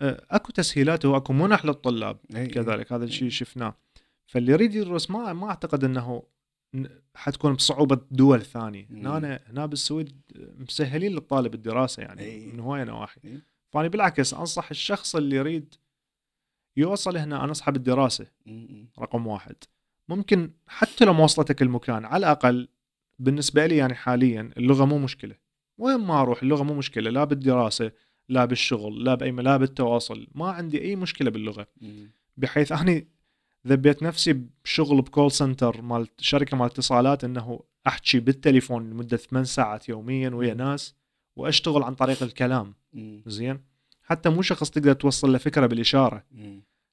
آه، 0.00 0.26
أكو 0.30 0.52
تسهيلات 0.52 1.04
وأكو 1.04 1.32
منح 1.32 1.64
للطلاب 1.64 2.18
إيه. 2.34 2.44
كذلك 2.48 2.92
هذا 2.92 3.04
الشيء 3.04 3.22
إيه. 3.24 3.30
شفناه 3.30 3.76
فاللي 4.26 4.52
يريد 4.52 4.74
يدرس 4.74 5.10
ما 5.10 5.32
ما 5.32 5.48
أعتقد 5.48 5.84
إنه 5.84 6.22
حتكون 7.14 7.54
بصعوبة 7.54 8.00
دول 8.10 8.42
ثانية 8.42 8.86
مم. 8.90 9.06
هنا 9.08 9.40
هنا 9.46 9.66
بالسويد 9.66 10.20
مسهلين 10.58 11.12
للطالب 11.12 11.54
الدراسة 11.54 12.02
يعني 12.02 12.22
إيه. 12.22 12.52
من 12.52 12.60
هواية 12.60 12.84
نواحي 12.84 13.20
إيه. 13.24 13.42
فأنا 13.72 13.88
بالعكس 13.88 14.34
أنصح 14.34 14.70
الشخص 14.70 15.16
اللي 15.16 15.36
يريد 15.36 15.74
يوصل 16.76 17.16
هنا 17.16 17.44
أنا 17.44 17.52
أصحاب 17.52 17.76
الدراسة. 17.76 18.26
رقم 18.98 19.26
واحد. 19.26 19.56
ممكن 20.08 20.50
حتى 20.66 21.04
لو 21.04 21.12
ما 21.12 21.24
وصلتك 21.24 21.62
المكان 21.62 22.04
على 22.04 22.16
الأقل 22.16 22.68
بالنسبة 23.18 23.66
لي 23.66 23.76
يعني 23.76 23.94
حاليا 23.94 24.50
اللغة 24.56 24.84
مو 24.84 24.98
مشكلة. 24.98 25.34
وين 25.78 25.96
ما 25.96 26.20
أروح 26.20 26.42
اللغة 26.42 26.62
مو 26.62 26.74
مشكلة 26.74 27.10
لا 27.10 27.24
بالدراسة 27.24 27.92
لا 28.28 28.44
بالشغل 28.44 29.04
لا 29.04 29.14
بأي 29.14 29.30
لا 29.30 29.56
بالتواصل. 29.56 30.26
ما 30.34 30.50
عندي 30.50 30.82
أي 30.82 30.96
مشكلة 30.96 31.30
باللغة. 31.30 31.66
بحيث 32.36 32.72
أني 32.72 33.08
ذبيت 33.66 34.02
نفسي 34.02 34.42
بشغل 34.64 35.02
بكول 35.02 35.32
سنتر 35.32 35.82
مال 35.82 36.08
شركة 36.18 36.56
مال 36.56 36.66
اتصالات 36.66 37.24
إنه 37.24 37.60
أحكي 37.86 38.20
بالتليفون 38.20 38.90
لمدة 38.90 39.16
8 39.16 39.44
ساعات 39.44 39.88
يوميا 39.88 40.30
ويا 40.30 40.54
ناس 40.54 40.94
وأشتغل 41.36 41.82
عن 41.82 41.94
طريق 41.94 42.22
الكلام. 42.22 42.74
زين؟ 43.26 43.60
حتى 44.10 44.28
مو 44.28 44.42
شخص 44.42 44.70
تقدر 44.70 44.92
توصل 44.92 45.32
له 45.32 45.38
فكرة 45.38 45.66
بالإشارة. 45.66 46.24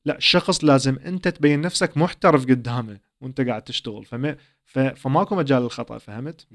لا 0.06 0.18
الشخص 0.18 0.64
لازم 0.64 1.00
أنت 1.06 1.28
تبين 1.28 1.62
نفسك 1.62 1.98
محترف 1.98 2.46
قدامه 2.46 3.00
وأنت 3.22 3.42
قاعد 3.42 3.62
تشتغل. 3.62 4.06
فما 4.06 4.38
ف... 4.66 4.80
فماكو 4.80 5.36
مجال 5.36 5.64
للخطأ 5.64 5.98
فهمت. 5.98 6.48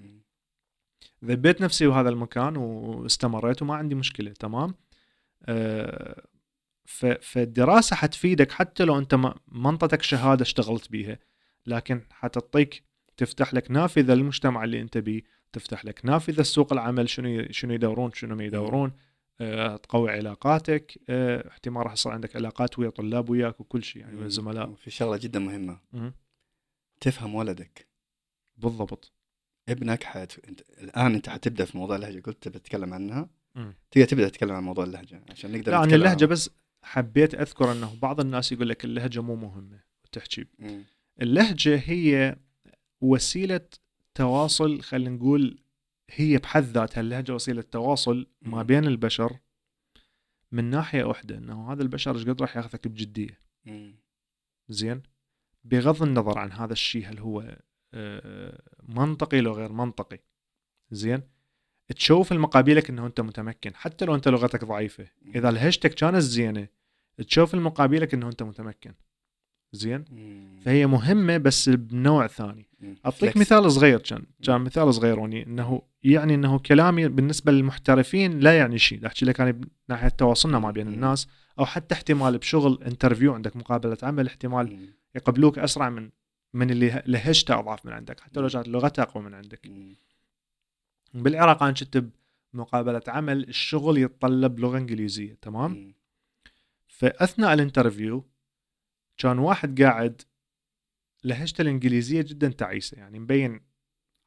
ذبيت 1.24 1.60
نفسي 1.60 1.86
بهذا 1.86 2.08
المكان 2.08 2.56
واستمريت 2.56 3.62
وما 3.62 3.74
عندي 3.74 3.94
مشكلة 3.94 4.32
تمام؟ 4.32 4.74
آه، 5.44 6.22
ف... 6.84 7.06
فالدراسة 7.06 7.96
حتفيدك 7.96 8.52
حتى 8.52 8.84
لو 8.84 8.98
أنت 8.98 9.14
ما 9.14 9.34
ما 9.48 9.70
انطتك 9.70 10.02
شهادة 10.02 10.42
اشتغلت 10.42 10.90
بيها. 10.90 11.18
لكن 11.66 12.00
حتعطيك 12.10 12.84
تفتح 13.16 13.54
لك 13.54 13.70
نافذة 13.70 14.14
للمجتمع 14.14 14.64
اللي 14.64 14.80
أنت 14.80 14.98
بيه 14.98 15.22
تفتح 15.52 15.84
لك 15.84 16.00
نافذة 16.04 16.42
سوق 16.42 16.72
العمل 16.72 17.08
شنو 17.08 17.46
شنو 17.50 17.72
يدورون 17.74 18.10
شنو 18.12 18.36
ما 18.36 18.44
يدورون. 18.44 18.92
تقوي 19.76 20.10
علاقاتك 20.10 20.98
آه، 21.08 21.48
احتمال 21.48 21.82
راح 21.82 21.92
يصير 21.92 22.12
عندك 22.12 22.36
علاقات 22.36 22.78
ويا 22.78 22.90
طلاب 22.90 23.30
وياك 23.30 23.60
وكل 23.60 23.84
شيء 23.84 24.02
يعني 24.02 24.16
ويا 24.16 24.28
زملاء. 24.28 24.74
في 24.74 24.90
شغلة 24.90 25.16
جدا 25.16 25.38
مهمة. 25.38 25.80
مم. 25.92 26.14
تفهم 27.00 27.34
ولدك. 27.34 27.88
بالضبط. 28.56 29.12
ابنك 29.68 30.04
حت... 30.04 30.38
انت 30.48 30.60
الآن 30.60 31.14
انت 31.14 31.28
حتبدأ 31.28 31.64
في 31.64 31.78
موضوع 31.78 31.96
اللهجة 31.96 32.20
قلت 32.20 32.48
بتتكلم 32.48 32.94
عنها؟ 32.94 33.30
مم. 33.54 33.74
تقدر 33.90 34.06
تبدأ 34.06 34.28
تتكلم 34.28 34.52
عن 34.52 34.62
موضوع 34.62 34.84
اللهجة 34.84 35.24
عشان 35.30 35.52
نقدر 35.52 35.72
لا 35.72 35.78
عن 35.78 35.92
اللهجة 35.94 36.24
بس 36.24 36.50
حبيت 36.82 37.34
أذكر 37.34 37.72
إنه 37.72 37.94
بعض 38.02 38.20
الناس 38.20 38.52
يقول 38.52 38.68
لك 38.68 38.84
اللهجة 38.84 39.22
مو 39.22 39.36
مهمة 39.36 39.80
مم. 40.58 40.84
اللهجة 41.22 41.82
هي 41.86 42.36
وسيلة 43.00 43.60
تواصل 44.14 44.80
خلينا 44.82 45.10
نقول 45.10 45.58
هي 46.10 46.38
بحد 46.38 46.62
ذاتها 46.62 47.00
اللهجة 47.00 47.34
وسيلة 47.34 47.62
تواصل 47.62 48.26
ما. 48.42 48.62
بين 48.62 48.84
البشر 48.84 49.38
من 50.52 50.64
ناحية 50.64 51.04
واحدة 51.04 51.38
إنه 51.38 51.72
هذا 51.72 51.82
البشر 51.82 52.16
إيش 52.16 52.28
قد 52.28 52.40
راح 52.40 52.56
ياخذك 52.56 52.88
بجدية. 52.88 53.40
زين؟ 54.68 55.02
بغض 55.64 56.02
النظر 56.02 56.38
عن 56.38 56.52
هذا 56.52 56.72
الشيء 56.72 57.08
هل 57.08 57.18
هو 57.18 57.58
آه، 57.94 58.62
منطقي 58.82 59.40
لو 59.40 59.52
غير 59.52 59.72
منطقي؟ 59.72 60.18
زين؟ 60.90 61.22
تشوف 61.96 62.32
المقابلك 62.32 62.90
إنه 62.90 63.06
أنت 63.06 63.20
متمكن 63.20 63.74
حتى 63.74 64.04
لو 64.04 64.14
أنت 64.14 64.28
لغتك 64.28 64.64
ضعيفة. 64.64 65.08
إذا 65.34 65.50
لهجتك 65.50 65.94
كانت 65.94 66.16
زينة 66.16 66.68
تشوف 67.28 67.54
المقابلك 67.54 68.14
إنه 68.14 68.28
أنت 68.28 68.42
متمكن. 68.42 68.94
زين. 69.72 70.04
فهي 70.64 70.86
مهمة 70.86 71.36
بس 71.36 71.68
بنوع 71.68 72.26
ثاني. 72.26 72.66
أعطيك. 73.06 73.36
مثال 73.36 73.72
صغير 73.72 73.98
كان 73.98 74.22
كان 74.42 74.60
مثال 74.60 74.94
صغير 74.94 75.20
وني 75.20 75.46
إنه 75.46 75.82
يعني 76.02 76.34
إنه 76.34 76.58
كلامي 76.58 77.08
بالنسبة 77.08 77.52
للمحترفين 77.52 78.40
لا 78.40 78.58
يعني 78.58 78.78
شيء 78.78 79.06
أحكي 79.06 79.24
لك 79.24 79.40
أنا 79.40 79.52
من 79.52 79.64
ناحية 79.88 80.08
تواصلنا 80.08 80.58
ما 80.58 80.70
بين. 80.70 80.88
الناس 80.88 81.28
أو 81.58 81.66
حتى 81.66 81.94
احتمال 81.94 82.38
بشغل 82.38 82.82
انترفيو 82.86 83.34
عندك 83.34 83.56
مقابلة 83.56 83.98
عمل 84.02 84.26
احتمال. 84.26 84.88
يقبلوك 85.14 85.58
أسرع 85.58 85.90
من 85.90 86.10
من 86.54 86.70
اللي 86.70 87.02
لهجته 87.06 87.58
اضعف 87.58 87.86
من 87.86 87.92
عندك 87.92 88.20
حتى 88.20 88.40
لو 88.40 88.48
كانت 88.48 88.68
لغته 88.68 89.02
أقوى 89.02 89.24
من 89.24 89.34
عندك. 89.34 89.70
بالعراق 91.14 91.62
أنا 91.62 91.72
كنت 91.72 92.04
بمقابلة 92.54 93.02
عمل 93.08 93.48
الشغل 93.48 93.98
يتطلب 93.98 94.58
لغة 94.58 94.78
إنجليزية 94.78 95.38
تمام. 95.42 95.94
فأثناء 96.86 97.54
الانترفيو 97.54 98.24
كان 99.16 99.38
واحد 99.38 99.82
قاعد 99.82 100.22
لهجته 101.24 101.62
الإنجليزية 101.62 102.22
جدا 102.22 102.48
تعيسة 102.48 102.98
يعني 102.98 103.18
مبين 103.18 103.60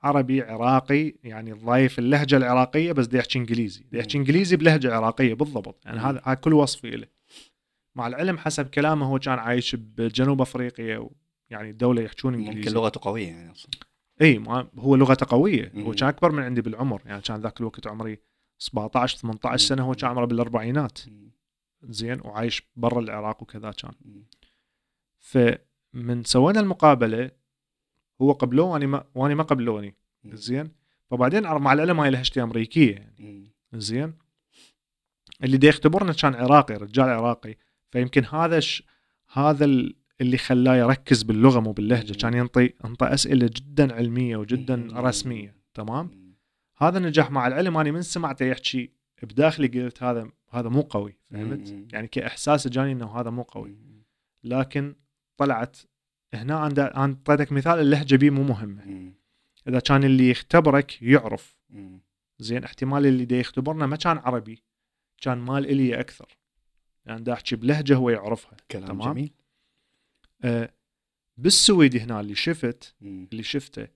عربي 0.04 0.42
عراقي 0.42 1.14
يعني 1.24 1.52
ضايف 1.52 2.00
اللهجة 2.00 2.38
العراقية 2.38 2.92
بس 2.92 3.08
دي 3.08 3.18
يحكي 3.18 3.40
إنجليزي. 3.40 3.86
دي 3.92 3.98
يحكي 3.98 4.18
إنجليزي 4.18 4.56
بلهجة 4.56 4.96
عراقية 4.96 5.34
بالضبط. 5.34 5.86
يعني. 5.86 6.00
هذا 6.00 6.22
هذا 6.26 6.34
كل 6.34 6.54
وصفي 6.54 6.90
له 6.90 7.08
مع 7.96 8.08
العلم 8.08 8.38
حسب 8.38 8.70
كلامه 8.70 9.06
هو 9.06 9.20
كان 9.20 9.40
عايش 9.40 9.76
بجنوب 9.76 10.42
أفريقيا 10.42 11.10
يعني 11.50 11.70
الدولة 11.70 12.02
يحكون 12.02 12.34
إنجليزي. 12.34 12.60
ممكن 12.60 12.72
لغته 12.72 13.00
قوية 13.04 13.28
يعني 13.28 13.52
أصلا. 13.52 13.72
إي 14.22 14.40
ما 14.40 14.68
هو 14.78 14.96
لغته 14.96 15.26
قوية. 15.30 15.72
هو. 15.76 15.94
كان 15.94 16.10
أكبر 16.10 16.32
من 16.32 16.44
عندي 16.44 16.62
بالعمر. 16.62 17.02
يعني 17.06 17.22
كان 17.22 17.42
ذاك 17.42 17.60
الوقت 17.60 17.88
عمري 17.88 18.20
17 18.58 19.18
18 19.18 19.68
سنة 19.68 19.84
هو 19.84 19.94
كان 19.94 20.10
عمره 20.10 20.26
بالأربعينات. 20.26 21.00
زين 21.84 22.22
وعايش 22.22 22.64
برا 22.76 23.00
العراق 23.00 23.42
وكذا 23.42 23.72
كان. 23.72 23.92
فمن 25.26 26.24
سوينا 26.24 26.60
المقابلة 26.60 27.32
هو 28.22 28.32
قبلوه 28.32 28.66
واني 28.66 28.88
ما 28.88 29.06
واني 29.16 29.36
ما 29.36 29.44
قبلوني. 29.44 29.96
زين 30.26 30.72
فبعدين 31.12 31.44
مع 31.44 31.74
العلم 31.74 32.00
هاي 32.00 32.10
لهجتي 32.10 32.44
أمريكية 32.44 32.96
يعني. 32.96 33.52
زين 33.74 34.14
اللي 35.44 35.58
دا 35.58 35.68
يختبرنا 35.68 36.14
كان 36.14 36.36
عراقي 36.36 36.76
رجال 36.76 37.10
عراقي 37.10 37.56
فيمكن 37.92 38.26
هذا 38.26 38.60
ش... 38.60 38.84
هذا 39.34 39.66
ال- 39.66 39.96
اللي 40.22 40.38
خلاه 40.38 40.76
يركز 40.76 41.24
باللغة 41.24 41.60
مو 41.60 41.72
باللهجة. 41.72 42.14
كان 42.14 42.34
ينطي 42.34 42.74
ينطي 42.86 43.06
أسئلة 43.14 43.50
جدا 43.56 43.94
علمية 43.96 44.38
وجدا. 44.38 44.88
رسمية 44.94 45.56
تمام. 45.74 46.36
هذا 46.78 47.00
نجح 47.00 47.32
مع 47.32 47.48
العلم 47.48 47.78
اني 47.78 47.92
من 47.92 48.02
سمعته 48.02 48.46
يحكي 48.46 48.92
بداخلي 49.24 49.68
قلت 49.68 50.04
هذا 50.04 50.30
هذا 50.50 50.70
مو 50.70 50.82
قوي 50.82 51.18
فهمت. 51.32 51.94
يعني 51.94 52.08
كإحساس 52.08 52.68
جاني 52.68 52.92
إنه 52.92 53.20
هذا 53.20 53.30
مو 53.30 53.42
قوي. 53.42 53.76
لكن 54.44 54.96
طلعت 55.38 55.78
هنا 56.34 56.56
عند 56.60 56.80
أنا 56.80 57.18
اعطيتك 57.28 57.52
مثال 57.52 57.80
اللهجة 57.80 58.16
بيه 58.16 58.30
مو 58.30 58.44
مهمة. 58.44 59.14
إذا 59.68 59.80
كان 59.80 60.04
اللي 60.04 60.30
يختبرك 60.30 61.02
يعرف. 61.02 61.56
زين 62.40 62.64
احتمال 62.64 63.06
اللي 63.06 63.26
دا 63.26 63.40
يختبرنا 63.40 63.86
ما 63.86 63.96
كان 63.96 64.18
عربي 64.18 64.64
كان 65.22 65.38
مال 65.38 65.66
إلي 65.66 66.00
أكثر 66.00 66.38
يعني 67.06 67.22
دا 67.24 67.34
أحكي 67.34 67.56
بلهجة 67.56 67.96
هو 67.96 68.10
يعرفها 68.10 68.58
كلام 68.72 68.88
تمام. 68.88 69.14
جميل 69.14 69.32
أه 70.44 70.74
بالسويدي 71.38 72.00
هنا 72.00 72.20
اللي 72.20 72.36
شفت 72.36 72.96
مم. 73.02 73.28
اللي 73.32 73.44
شفته 73.44 73.88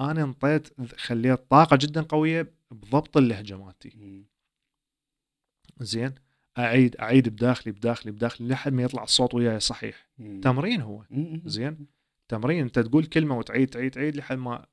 أنا 0.00 0.22
انطيت 0.22 0.80
خليت 0.96 1.40
طاقة 1.50 1.78
جدا 1.80 2.02
قوية 2.02 2.54
بضبط 2.70 3.16
اللهجة 3.16 3.56
مالتي. 3.56 4.24
زين 5.80 6.14
اعيد 6.58 6.96
أعيد 6.96 7.28
بداخلي 7.28 7.72
بداخلي 7.72 8.12
بداخلي 8.12 8.48
لحد 8.48 8.72
ما 8.72 8.82
يطلع 8.82 9.02
الصوت 9.02 9.34
وياي 9.34 9.60
صحيح 9.60 10.08
مم. 10.18 10.40
تمرين 10.40 10.80
هو 10.80 11.04
مم. 11.10 11.42
زين 11.44 11.86
تمرين 12.28 12.64
أنت 12.64 12.78
تقول 12.78 13.04
كلمة 13.04 13.38
وتعيد 13.38 13.68
تعيد 13.68 13.90
تعيد 13.90 14.16
لحد 14.16 14.38
ما 14.38 14.66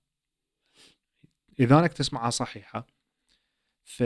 اذانك 1.59 1.93
تسمعها 1.93 2.29
صحيحة 2.29 2.87
ف 3.83 4.03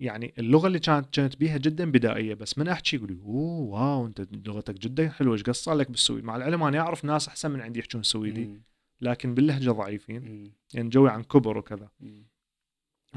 يعني 0.00 0.34
اللغة 0.38 0.66
اللي 0.66 0.78
كانت 0.78 1.14
كانت 1.14 1.36
بيها 1.36 1.58
جدا 1.58 1.90
بدائية 1.90 2.34
بس 2.34 2.58
من 2.58 2.68
أحكي 2.68 2.96
يقولوا 2.96 3.22
أوه 3.24 3.60
واو 3.60 4.06
أنت 4.06 4.20
لغتك 4.48 4.74
جدا 4.74 5.08
حلوة 5.08 5.32
إيش 5.32 5.42
قص 5.42 5.68
لك 5.68 5.90
بالسويد 5.90 6.24
مع 6.24 6.36
العلم 6.36 6.62
أنا 6.62 6.80
أعرف 6.80 7.04
ناس 7.04 7.28
أحسن 7.28 7.50
من 7.50 7.60
عندي 7.60 7.80
يحكون 7.80 8.02
سويدي 8.02 8.44
مم. 8.44 8.62
لكن 9.00 9.34
باللهجة 9.34 9.70
ضعيفين 9.70 10.22
مم. 10.22 10.52
يعني 10.74 10.88
جوي 10.88 11.10
عن 11.10 11.22
كبر 11.22 11.58
وكذا 11.58 11.90
مم. 12.00 12.26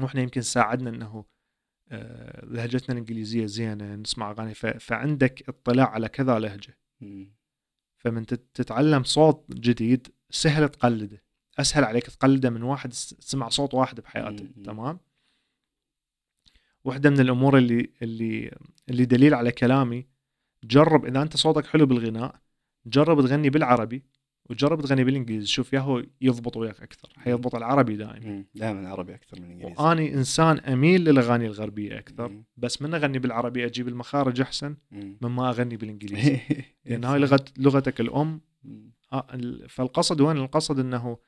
وإحنا 0.00 0.20
يمكن 0.22 0.40
ساعدنا 0.40 0.90
إنه 0.90 1.24
لهجتنا 2.42 2.92
الإنجليزية 2.92 3.46
زينة 3.46 3.94
نسمع 3.94 4.30
أغاني. 4.30 4.54
فعندك 4.54 5.48
اطلاع 5.48 5.88
على 5.90 6.08
كذا 6.08 6.38
لهجة. 6.38 6.78
فمن 7.98 8.26
تت- 8.26 8.46
تتعلم 8.54 9.02
صوت 9.02 9.44
جديد 9.50 10.08
سهل 10.30 10.68
تقلده 10.68 11.22
أسهل 11.58 11.84
عليك 11.84 12.06
تقلده 12.06 12.50
من 12.50 12.62
واحد 12.62 12.92
سمع 12.92 13.48
صوت 13.48 13.74
واحد 13.74 14.00
بحياته. 14.00 14.44
تمام 14.64 15.00
واحدة 16.84 17.10
من 17.10 17.20
الأمور 17.20 17.58
اللي 17.58 17.90
اللي 18.02 18.58
اللي 18.88 19.04
دليل 19.04 19.34
على 19.34 19.52
كلامي 19.52 20.06
جرب 20.64 21.04
إذا 21.04 21.22
أنت 21.22 21.36
صوتك 21.36 21.66
حلو 21.66 21.86
بالغناء 21.86 22.40
جرب 22.86 23.26
تغني 23.26 23.50
بالعربي 23.50 24.04
وجرب 24.50 24.80
تغني 24.82 25.04
بالإنجليزي. 25.04 25.46
شوف 25.46 25.72
ياهو 25.72 26.02
يضبط 26.20 26.56
وياك 26.56 26.82
أكثر. 26.82 27.08
حيضبط 27.16 27.54
العربي 27.54 27.96
دائما. 27.96 28.44
دائما 28.54 28.88
عربي 28.88 29.14
أكثر 29.14 29.40
من 29.40 29.50
انجليزي 29.50 29.74
وأني 29.82 30.14
إنسان 30.14 30.58
أميل 30.58 31.04
للأغاني 31.04 31.46
الغربية 31.46 31.98
أكثر. 31.98 32.28
مم. 32.28 32.44
بس 32.56 32.82
من 32.82 32.94
أغني 32.94 33.18
بالعربي 33.18 33.66
أجيب 33.66 33.88
المخارج 33.88 34.40
أحسن 34.40 34.76
مم. 34.90 35.18
مما 35.22 35.48
أغني 35.50 35.76
بالإنجليزي. 35.76 36.40
لأن 36.86 37.04
هاي 37.04 37.18
لغه 37.18 37.44
لغتك 37.58 38.00
الأم. 38.00 38.40
آه، 39.12 39.26
ال- 39.34 39.68
فالقصد 39.68 40.20
وين؟ 40.20 40.36
القصد 40.36 40.78
إنه 40.78 41.18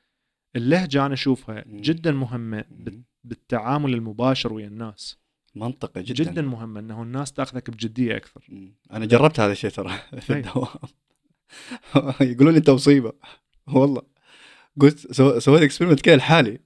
اللهجة 0.55 1.05
أنا 1.05 1.13
أشوفها. 1.13 1.63
جدا 1.67 2.11
مهمة 2.11 2.65
بال- 2.71 3.03
بالتعامل 3.23 3.93
المباشر 3.93 4.53
ويا 4.53 4.67
الناس. 4.67 5.19
منطقي 5.55 6.03
جدا, 6.03 6.23
جدا, 6.31 6.41
مهمة 6.41 6.79
إنه 6.79 7.03
الناس 7.03 7.33
تأخذك 7.33 7.69
بجدية 7.69 8.15
أكثر. 8.17 8.45
مم. 8.49 8.75
أنا 8.93 9.05
جربت 9.05 9.39
هذا 9.39 9.51
الشيء 9.51 9.69
ترى 9.69 9.89
في 10.21 10.33
أي. 10.33 10.39
الدوام. 10.39 10.67
يقولون 12.21 12.53
لي 12.53 12.59
انت 12.59 12.69
مصيبه 12.69 13.13
والله. 13.67 14.01
قلت 14.81 15.13
سو... 15.13 15.39
سويت 15.39 15.63
experiment 15.63 16.01
كذا 16.01 16.15
لحالي. 16.15 16.59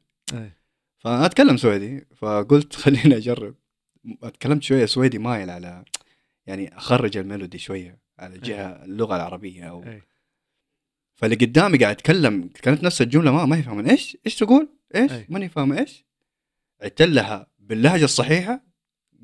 فأنا 0.98 1.26
أتكلم 1.26 1.58
سويدي. 1.58 2.08
فقلت 2.16 2.76
خليني 2.84 3.18
أجرب. 3.18 3.56
تكلمت 4.22 4.64
شوية 4.64 4.86
سويدي 4.86 5.20
مايل 5.20 5.50
على 5.50 5.86
يعني 6.46 6.78
أخرج 6.78 7.18
ال 7.18 7.23
melody 7.23 7.58
شوية 7.58 8.00
على 8.20 8.38
جهة 8.38 8.86
اللغة 8.86 9.16
العربية 9.16 9.64
أو 9.64 9.84
أي. 9.84 10.02
فاللي 11.16 11.36
قدامي 11.36 11.78
قاعد 11.78 11.96
يتكلم 11.96 12.50
كانت 12.62 12.84
نفس 12.84 13.02
الجملة 13.02 13.32
ما 13.32 13.46
ما 13.46 13.58
يفهم 13.58 13.90
إيش؟ 13.90 14.18
إيش 14.26 14.36
تقول؟ 14.36 14.70
إيش. 14.96 15.12
ماني 15.30 15.50
فاهم 15.50 15.74
إيش؟ 15.74 16.06
عدت 16.82 17.02
لها 17.02 17.48
باللهجة 17.60 18.06
الصحيحة. 18.06 18.64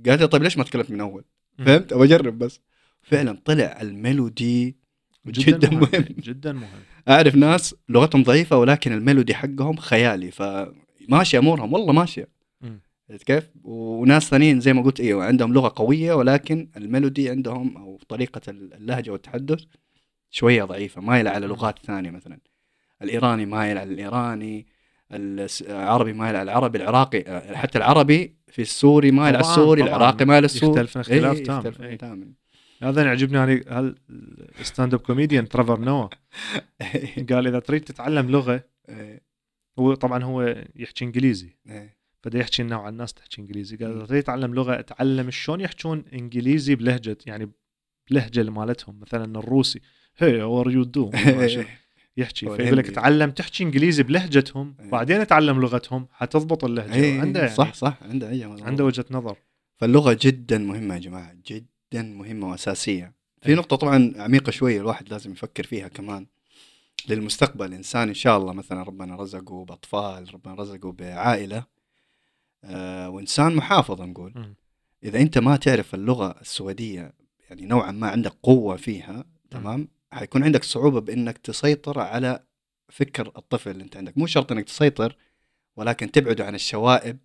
قالت 0.05 0.21
لي 0.21 0.27
طيب 0.27 0.43
ليش 0.43 0.57
ما 0.57 0.63
تكلمت 0.63 0.91
من 0.91 1.01
أول. 1.01 1.25
فهمت؟ 1.57 1.93
ابى 1.93 2.03
أجرب 2.03 2.39
بس. 2.39 2.59
فعلا 3.01 3.41
طلع 3.45 3.81
ال 3.81 3.95
melody 3.95 4.77
جدا 5.27 5.69
مهم. 5.69 6.05
جدا 6.19 6.53
مهم 6.53 6.79
أعرف 7.09 7.35
ناس 7.35 7.75
لغتهم 7.89 8.23
ضعيفة 8.23 8.57
ولكن 8.57 8.93
ال 8.93 8.99
melody 8.99 9.33
حقهم 9.33 9.75
خيالي 9.75 10.31
فماشي 10.31 11.37
أمورهم 11.37 11.73
والله 11.73 11.93
ماشية. 11.93 12.27
عرفت 13.09 13.23
كيف؟ 13.23 13.49
وناس 13.63 14.29
ثانيين 14.29 14.59
زي 14.59 14.73
ما 14.73 14.81
قلت 14.81 14.99
أيوه 14.99 15.25
عندهم 15.25 15.53
لغة 15.53 15.73
قوية 15.75 16.13
ولكن 16.13 16.69
ال 16.77 16.85
melody 16.85 17.29
عندهم 17.29 17.77
أو 17.77 17.99
طريقة 18.09 18.41
اللهجة 18.49 19.11
والتحدث 19.11 19.63
شوية 20.29 20.63
ضعيفة 20.63 21.01
مايله 21.01 21.29
على. 21.29 21.47
لغات 21.47 21.79
ثانية 21.85 22.11
مثلا 22.11 22.39
الإيراني 23.01 23.45
مايل 23.45 23.77
على 23.77 23.93
الإيراني 23.93 24.67
العربي 25.11 26.13
مايل 26.13 26.35
على 26.35 26.51
العربي 26.51 26.77
العراقي 26.77 27.41
حتى 27.55 27.77
العربي 27.77 28.35
في 28.47 28.61
السوري 28.61 29.11
مايل 29.11 29.35
على 29.35 29.41
السوري. 29.45 29.83
العراقي 29.83 30.25
مايل 30.25 30.37
على 30.37 30.45
السوري 30.45 30.81
يختلفن 30.81 30.99
اختلاف 30.99 31.37
إيه، 31.37 31.97
تام. 31.97 32.21
إيه. 32.21 32.48
هذا 32.83 33.03
يعجبني 33.03 33.37
يعني 33.37 33.63
هال 33.67 33.95
stand-up 34.61 34.99
comedian 34.99 35.49
Trevor 35.49 35.79
Noah 35.79 36.07
قال 37.29 37.47
إذا 37.47 37.59
تريد 37.59 37.81
تتعلم 37.81 38.29
لغة 38.29 38.63
إيه، 38.89 39.21
هو 39.79 39.93
طبعا 39.93 40.23
هو 40.23 40.65
يحكي 40.75 41.05
إنجليزي. 41.05 41.57
إيه. 41.69 41.99
فدا 42.21 42.39
يحكي 42.39 42.63
نوع 42.63 42.89
الناس 42.89 43.13
تحكي 43.13 43.41
إنجليزي. 43.41 43.77
قال. 43.77 43.97
إذا 43.97 44.05
تريد 44.05 44.23
تتعلم 44.23 44.53
لغة 44.53 44.79
أتعلم 44.79 45.31
شلون 45.31 45.61
يحكون 45.61 46.03
إنجليزي 46.13 46.75
بلهجة 46.75 47.17
يعني 47.25 47.51
بلهجة 48.11 48.49
مالتهم 48.49 48.99
مثلا 48.99 49.39
الروسي. 49.39 49.81
hey 50.17 50.41
how 50.41 50.56
are 50.56 50.71
you 50.71 50.83
do 50.83 51.11
يحكي. 52.17 52.55
فيقول 52.55 52.77
لك. 52.77 52.87
تعلم 52.87 53.31
تحكي 53.31 53.63
إنجليزي 53.63 54.03
بلهجتهم 54.03 54.75
إيه. 54.79 54.89
بعدين 54.89 55.21
أتعلم 55.21 55.61
لغتهم 55.61 56.07
حتضبط 56.11 56.63
اللهجة. 56.63 56.93
إيه، 56.93 57.21
عنده 57.21 57.39
يعني 57.39 57.55
صح 57.55 57.73
صح 57.73 57.97
عنده 58.01 58.29
أي 58.29 58.43
عنده 58.43 58.85
وجهة 58.85 59.05
نظر. 59.11 59.37
فاللغة 59.77 60.17
جدا 60.21 60.57
مهمة 60.57 60.95
يا 60.95 60.99
جماعة 60.99 61.35
جدا. 61.45 61.78
مهمة 61.95 62.49
وأساسية 62.51 63.13
في. 63.41 63.55
نقطة 63.55 63.75
طبعا 63.75 64.13
عميقة 64.17 64.51
شوية 64.51 64.81
الواحد 64.81 65.09
لازم 65.09 65.31
يفكر 65.31 65.63
فيها 65.63 65.87
كمان 65.87 66.25
للمستقبل 67.09 67.65
الانسان 67.65 68.07
إن 68.07 68.13
شاء 68.13 68.37
الله 68.37 68.53
مثلا 68.53 68.83
ربنا 68.83 69.15
رزقه 69.15 69.65
بأطفال 69.65 70.33
ربنا 70.33 70.53
رزقه 70.53 70.91
بعائلة 70.91 71.63
آه 72.63 73.09
وإنسان 73.09 73.55
محافظ 73.55 74.01
نقول. 74.01 74.33
إذا 75.03 75.19
أنت 75.21 75.37
ما 75.37 75.55
تعرف 75.55 75.95
اللغة 75.95 76.35
السويدية 76.41 77.13
يعني 77.49 77.65
نوعا 77.65 77.91
ما 77.91 78.07
عندك 78.09 78.33
قوة 78.43 78.75
فيها 78.75 79.25
تمام 79.51 79.87
حيكون 80.11 80.43
عندك 80.43 80.63
صعوبة 80.63 81.01
بإنك 81.01 81.37
تسيطر 81.37 81.99
على 81.99 82.43
فكر 82.89 83.27
الطفل 83.37 83.69
اللي 83.71 83.83
أنت 83.83 83.97
عندك 83.97 84.17
مو 84.17 84.25
شرط 84.25 84.51
إنك 84.51 84.63
تسيطر 84.65 85.15
ولكن 85.75 86.11
تبعده 86.11 86.45
عن 86.45 86.55
الشوائب. 86.55 87.17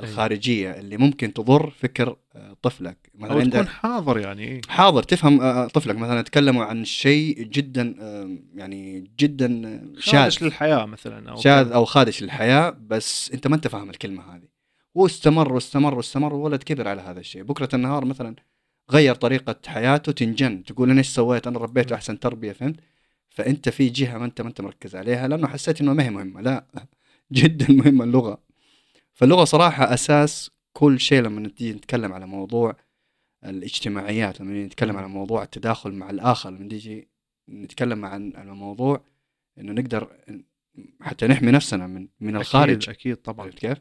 الخارجية 0.00 0.70
اللي 0.70 0.96
ممكن 0.96 1.32
تضر 1.32 1.70
فكر 1.70 2.16
آه، 2.34 2.56
طفلك. 2.62 3.10
مثلا 3.14 3.32
أو 3.34 3.40
تكون 3.40 3.56
عندك 3.56 3.68
حاضر 3.68 4.18
يعني 4.18 4.42
إيه. 4.44 4.60
حاضر 4.68 5.02
تفهم 5.02 5.40
آه، 5.40 5.66
طفلك. 5.66 5.96
مثلا 5.96 6.22
تكلموا 6.22 6.64
عن 6.64 6.84
شيء 6.84 7.42
جدا 7.42 7.94
آه، 8.00 8.38
يعني 8.54 9.10
جدا 9.18 9.66
آه، 9.66 10.00
شاذ. 10.00 10.20
خادش 10.20 10.42
للحياة 10.42 10.84
مثلا 10.84 11.30
أو 11.30 11.36
شاذ. 11.36 11.72
أو 11.72 11.84
خادش 11.84 12.22
للحياة 12.22 12.76
بس 12.86 13.30
أنت 13.34 13.46
ما 13.46 13.56
أنت 13.56 13.68
فاهم 13.68 13.90
الكلمة 13.90 14.34
هذه. 14.36 14.48
واستمر 14.94 15.52
واستمر 15.52 15.94
واستمر 15.94 16.34
والولد 16.34 16.62
كبر 16.62 16.88
على 16.88 17.02
هذا 17.02 17.20
الشيء. 17.20 17.42
بكرة 17.42 17.68
النهار 17.74 18.04
مثلا 18.04 18.36
غير 18.90 19.14
طريقة 19.14 19.56
حياته 19.66 20.12
تنجن. 20.12 20.64
تقول 20.64 20.90
أنا 20.90 20.98
إيش 20.98 21.08
سويت؟ 21.08 21.46
أنا 21.46 21.58
ربيته 21.58 21.94
أحسن 21.94 22.20
تربية 22.20 22.52
فهمت؟ 22.52 22.76
فأنت 23.30 23.68
في 23.68 23.88
جهة 23.88 24.18
ما 24.18 24.24
أنت 24.24 24.40
ما 24.40 24.48
أنت 24.48 24.60
مركز 24.60 24.96
عليها. 24.96 25.28
لأنه 25.28 25.46
حسيت 25.48 25.80
إنه 25.80 25.92
ما 25.92 26.04
هي 26.04 26.10
مهمة. 26.10 26.40
لا 26.40 26.64
جدا 27.32 27.72
مهمة 27.72 28.04
اللغة. 28.04 28.43
فاللغة 29.14 29.44
صراحة 29.44 29.94
أساس 29.94 30.50
كل 30.72 31.00
شيء 31.00 31.22
لما 31.22 31.48
تيجي 31.48 31.72
نتكلم 31.72 32.12
على 32.12 32.26
موضوع 32.26 32.76
الاجتماعيات 33.44 34.40
لما 34.40 34.52
نيجي 34.52 34.66
نتكلم. 34.66 34.96
على 34.96 35.08
موضوع 35.08 35.42
التداخل 35.42 35.92
مع 35.92 36.10
الآخر 36.10 36.50
لما 36.50 36.64
نيجي 36.64 37.08
نتكلم 37.48 38.04
عن 38.04 38.32
على 38.36 38.54
موضوع 38.54 39.04
إنه 39.58 39.72
نقدر 39.72 40.16
حتى 41.00 41.26
نحمي 41.26 41.50
نفسنا 41.50 41.86
من 41.86 42.08
من 42.20 42.36
الخارج 42.36 42.88
أكيد 42.88 42.88
أكيد 42.88 43.16
طبعا 43.16 43.50
كيف؟ 43.50 43.78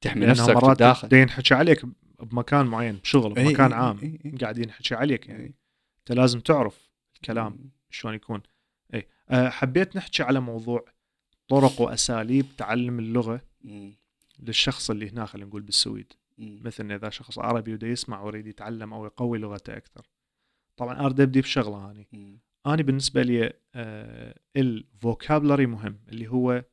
تحمي 0.00 0.26
نفسك 0.26 0.54
مرات 0.54 0.76
تداخل 0.76 1.08
دا 1.08 1.20
ينحكي 1.20 1.54
عليك 1.54 1.86
بمكان 2.22 2.66
معين 2.66 2.96
بشغل 2.96 3.32
بمكان 3.34 3.72
إي، 3.72 3.78
عام. 3.78 4.18
قاعدين 4.40 4.64
ينحكي 4.64 4.94
عليك 4.94 5.28
يعني. 5.28 5.54
أنت 5.98 6.12
لازم 6.12 6.40
تعرف 6.40 6.90
الكلام 7.16 7.70
شلون 7.90 8.14
يكون 8.14 8.42
إي 8.94 9.08
أه 9.28 9.48
حبيت 9.48 9.96
نحكي 9.96 10.22
على 10.22 10.40
موضوع 10.40 10.84
طرق 11.48 11.80
وأساليب 11.80 12.46
تعلم 12.56 12.98
اللغة. 12.98 13.40
للشخص 14.38 14.90
اللي 14.90 15.10
هنا 15.10 15.26
خلينا 15.26 15.48
نقول 15.48 15.62
بالسويد. 15.62 16.12
مثلا 16.38 16.94
إذا 16.94 17.10
شخص 17.10 17.38
عربي 17.38 17.72
وده 17.74 17.86
يسمع 17.86 18.22
ويريد 18.22 18.46
يتعلم 18.46 18.92
أو 18.94 19.04
يقوي 19.04 19.38
لغته 19.38 19.76
أكثر. 19.76 20.06
طبعا 20.76 21.06
اريد 21.06 21.20
أبدي 21.20 21.40
بشغلة 21.40 21.76
هاني. 21.76 22.40
أنا 22.66 22.82
بالنسبة 22.82 23.22
لي 23.22 23.52
آه 23.74 24.38
ال 24.56 24.66
vocabulary 24.66 25.66
مهم 25.66 25.98
اللي 26.08 26.28
هو 26.28 26.52
آه 26.52 26.64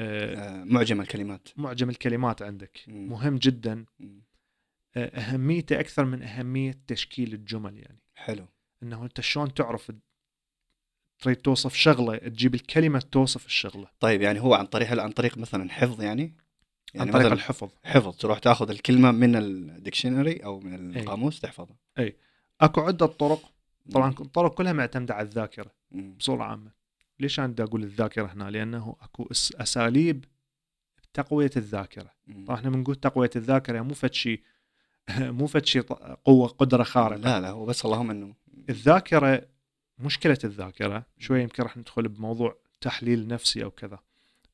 آه، 0.00 0.64
معجم 0.64 1.00
الكلمات. 1.00 1.48
معجم 1.56 1.90
الكلمات 1.90 2.42
عندك. 2.42 2.80
مم. 2.88 3.08
مهم 3.08 3.36
جدا. 3.36 3.84
مم. 3.98 4.22
آه، 4.96 5.06
أهميته 5.20 5.80
أكثر 5.80 6.04
من 6.04 6.22
أهمية 6.22 6.80
تشكيل 6.86 7.34
الجمل 7.34 7.78
يعني. 7.78 8.02
حلو. 8.14 8.46
إنه 8.82 9.04
أنت 9.04 9.20
شلون 9.20 9.54
تعرف 9.54 9.92
تريد 11.18 11.36
توصف 11.36 11.74
شغلة 11.74 12.16
تجيب 12.16 12.54
الكلمة 12.54 12.98
توصف 12.98 13.46
الشغلة. 13.46 13.88
طيب 14.00 14.22
يعني 14.22 14.40
هو 14.40 14.54
عن 14.54 14.66
طريق 14.66 15.02
عن 15.02 15.10
طريق 15.10 15.38
مثلا 15.38 15.70
حفظ 15.70 16.02
يعني؟ 16.02 16.36
يعني 16.94 17.10
عن 17.10 17.14
طريق 17.16 17.32
الحفظ. 17.32 17.68
حفظ 17.84 18.16
تروح 18.16 18.38
تاخذ 18.38 18.70
الكلمة 18.70 19.10
من 19.10 19.36
ال 19.36 19.45
dictionary 19.45 20.36
أو 20.36 20.60
من 20.60 20.96
القاموس 20.96 21.40
تحفظها. 21.40 21.76
أكو 22.60 22.80
عدة 22.80 23.06
طرق. 23.06 23.52
طبعا. 23.92 24.10
الطرق 24.10 24.54
كلها 24.54 24.72
معتمدة 24.72 25.14
على 25.14 25.28
الذاكرة. 25.28 25.72
بصورة 25.90 26.44
عامة. 26.44 26.70
ليش 27.20 27.40
أنا 27.40 27.54
أقول 27.58 27.82
الذاكرة 27.82 28.26
هنا؟ 28.26 28.50
لأنه 28.50 28.96
أكو 29.00 29.28
أساليب 29.60 30.24
تقوية 31.14 31.50
الذاكرة. 31.56 32.10
طبعا 32.46 32.58
إحنا 32.58 32.70
بنقول 32.70 32.94
تقوية 32.94 33.30
الذاكرة 33.36 33.82
مو 33.82 33.94
فد 33.94 34.12
شيء 34.12 34.42
مو 35.38 35.46
فد 35.46 35.66
شيء 35.66 35.82
قوة 36.24 36.48
قدرة 36.48 36.82
خارقة. 36.82 37.18
لا 37.18 37.40
لا 37.40 37.50
هو 37.50 37.64
بس 37.64 37.84
اللهم 37.84 38.10
إنه 38.10 38.34
الذاكرة 38.68 39.46
مشكلة 39.98 40.38
الذاكرة 40.44 41.06
شوي 41.18 41.42
يمكن 41.42 41.62
راح 41.62 41.76
ندخل 41.76 42.08
بموضوع 42.08 42.56
تحليل 42.80 43.26
نفسي 43.26 43.64
أو 43.64 43.70
كذا. 43.70 43.98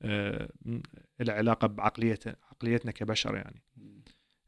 آه، 0.02 0.48
م- 0.64 0.80
له 1.20 1.32
علاقه 1.32 1.66
بعقليه 1.66 2.18
عقليتنا 2.26 2.92
كبشر 2.92 3.34
يعني. 3.34 3.62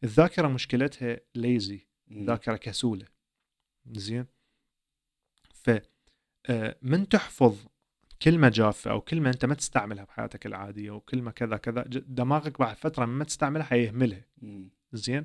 الذاكرة 0.05 0.49
مشكلتها 0.49 1.21
ليزي. 1.35 1.87
ذاكرة 2.13 2.57
كسولة. 2.57 3.07
زين؟ 3.87 4.27
ف 5.55 5.71
آه، 6.47 6.77
من 6.83 7.09
تحفظ 7.09 7.67
كلمة 8.23 8.49
جافة 8.49 8.91
أو 8.91 9.01
كلمة 9.01 9.31
أنت 9.31 9.45
ما 9.45 9.55
تستعملها 9.55 10.05
بحياتك 10.05 10.47
العادية 10.47 10.91
وكلمه 10.91 11.31
كذا 11.31 11.57
كذا 11.57 11.83
دماغك 11.89 12.59
بعد 12.59 12.77
فترة 12.77 13.05
ما 13.05 13.25
تستعملها 13.25 13.65
حيهملها. 13.65 14.25
زين؟ 14.93 15.23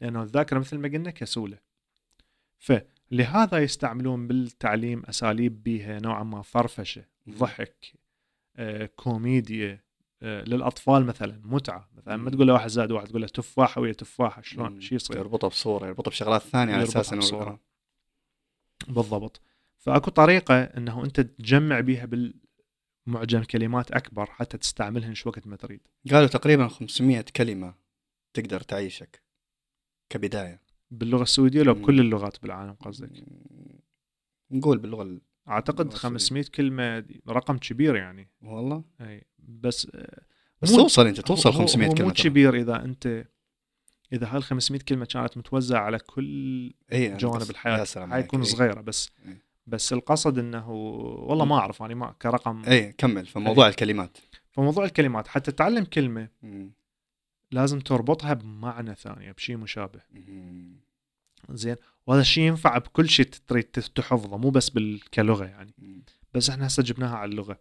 لأنه 0.00 0.22
الذاكرة 0.22 0.58
مثل 0.58 0.78
ما 0.78 0.88
قلنا 0.88 1.10
كسولة. 1.10 1.58
فلهذا 2.58 3.58
يستعملون 3.58 4.26
بالتعليم 4.28 5.02
أساليب 5.06 5.62
بيها 5.62 6.00
نوعا 6.00 6.22
ما 6.22 6.42
فرفشة 6.42 7.04
ضحك 7.28 7.92
كوميديا 8.96 9.86
آه، 10.22 10.42
للأطفال 10.44 11.04
مثلا 11.06 11.40
متعة 11.44 11.90
مثلا 11.96 12.16
ما. 12.16 12.30
تقول 12.30 12.46
له 12.46 12.52
واحد 12.52 12.68
زائد 12.68 12.90
واحد 12.90 13.06
تقول 13.08 13.20
له 13.22 13.28
تفاحه 13.28 13.80
ويا 13.80 13.92
تفاحة 13.92 14.42
شلون. 14.42 14.80
شو 14.80 14.94
يصير 14.94 15.16
يربطها 15.16 15.48
بصورة 15.48 15.86
يربطها 15.86 16.10
بشغلات 16.10 16.42
ثانية 16.42 16.74
على 16.74 16.82
أساس 16.82 17.12
إنه 17.12 17.20
بصورة. 17.22 17.60
بالضبط 18.88 19.40
فأكو 19.78 20.10
طريقة 20.10 20.62
إنه 20.62 21.04
أنت 21.04 21.20
تجمع 21.20 21.80
بيها 21.80 22.06
بالمعجم 23.06 23.42
كلمات 23.42 23.90
أكبر 23.92 24.26
حتى 24.26 24.58
تستعملهن 24.58 25.14
شو 25.14 25.28
وقت 25.28 25.46
ما 25.46 25.56
تريد 25.56 25.80
قالوا 26.10 26.28
تقريبا 26.28 26.68
500 26.68 27.24
كلمة 27.36 27.74
تقدر 28.34 28.60
تعيشك 28.60 29.22
كبداية 30.10 30.62
باللغة 30.90 31.22
السويدية 31.22 31.62
لو. 31.62 31.74
بكل 31.74 32.00
اللغات 32.00 32.42
بالعالم 32.42 32.72
قصدك. 32.72 33.10
نقول 34.50 34.78
باللغة 34.78 35.02
ال- 35.02 35.20
أعتقد 35.48 35.76
باللغة 35.76 35.94
السويدية. 35.94 36.08
500 36.08 36.44
كلمة 36.54 37.04
رقم 37.28 37.58
كبير 37.58 37.96
يعني 37.96 38.28
والله 38.42 38.84
أي 39.00 39.24
بس 39.38 39.88
آه، 39.94 40.22
بس 40.62 40.72
توصل 40.76 41.06
أنت 41.06 41.20
توصل 41.20 41.50
هو- 41.50 41.58
500 41.58 41.88
هو 41.88 41.94
كلمة 41.94 42.08
مو. 42.08 42.14
كبير 42.14 42.54
إذا 42.56 42.84
أنت 42.84 43.24
إذا 44.12 44.26
هال 44.26 44.42
500 44.42 44.80
كلمة 44.88 45.04
كانت 45.04 45.36
متوزعة 45.36 45.80
على 45.80 45.98
كل 45.98 46.72
اي 46.92 47.06
أنا 47.08 47.16
جوانب 47.16 47.50
الحياة. 47.50 47.84
حيكون 48.10 48.40
إي. 48.40 48.46
صغيرة 48.46 48.80
بس 48.80 49.10
إي. 49.26 49.36
بس 49.66 49.92
القصد 49.92 50.38
إنه 50.38 50.70
والله 50.70 51.44
ما 51.44 51.56
أعرف 51.58 51.80
يعني 51.80 51.94
ما 51.94 52.14
كرقم 52.22 52.62
اي 52.64 52.92
كمل 52.92 53.26
في 53.26 53.38
موضوع 53.38 53.68
الكلمات 53.68 54.18
فموضوع 54.52 54.84
الكلمات 54.84 55.28
حتى 55.28 55.52
تتعلم 55.52 55.84
كلمة 55.84 56.28
مم. 56.42 56.72
لازم 57.50 57.80
تربطها 57.80 58.34
بمعنى 58.34 58.94
ثاني 58.94 59.32
بشيء 59.32 59.56
مشابه 59.56 60.00
مم. 60.12 60.76
زين. 61.50 61.76
وهذا 62.06 62.20
الشيء 62.20 62.44
ينفع 62.44 62.78
بكل 62.78 63.08
شيء 63.08 63.26
تريد 63.26 63.64
تحفظه 63.64 64.36
مو 64.36 64.50
بس 64.50 64.70
كلغة 65.14 65.44
يعني. 65.44 65.74
بس 66.34 66.50
إحنا 66.50 66.66
هسه 66.66 66.82
جبناها 66.82 67.16
على 67.16 67.30
اللغة. 67.30 67.60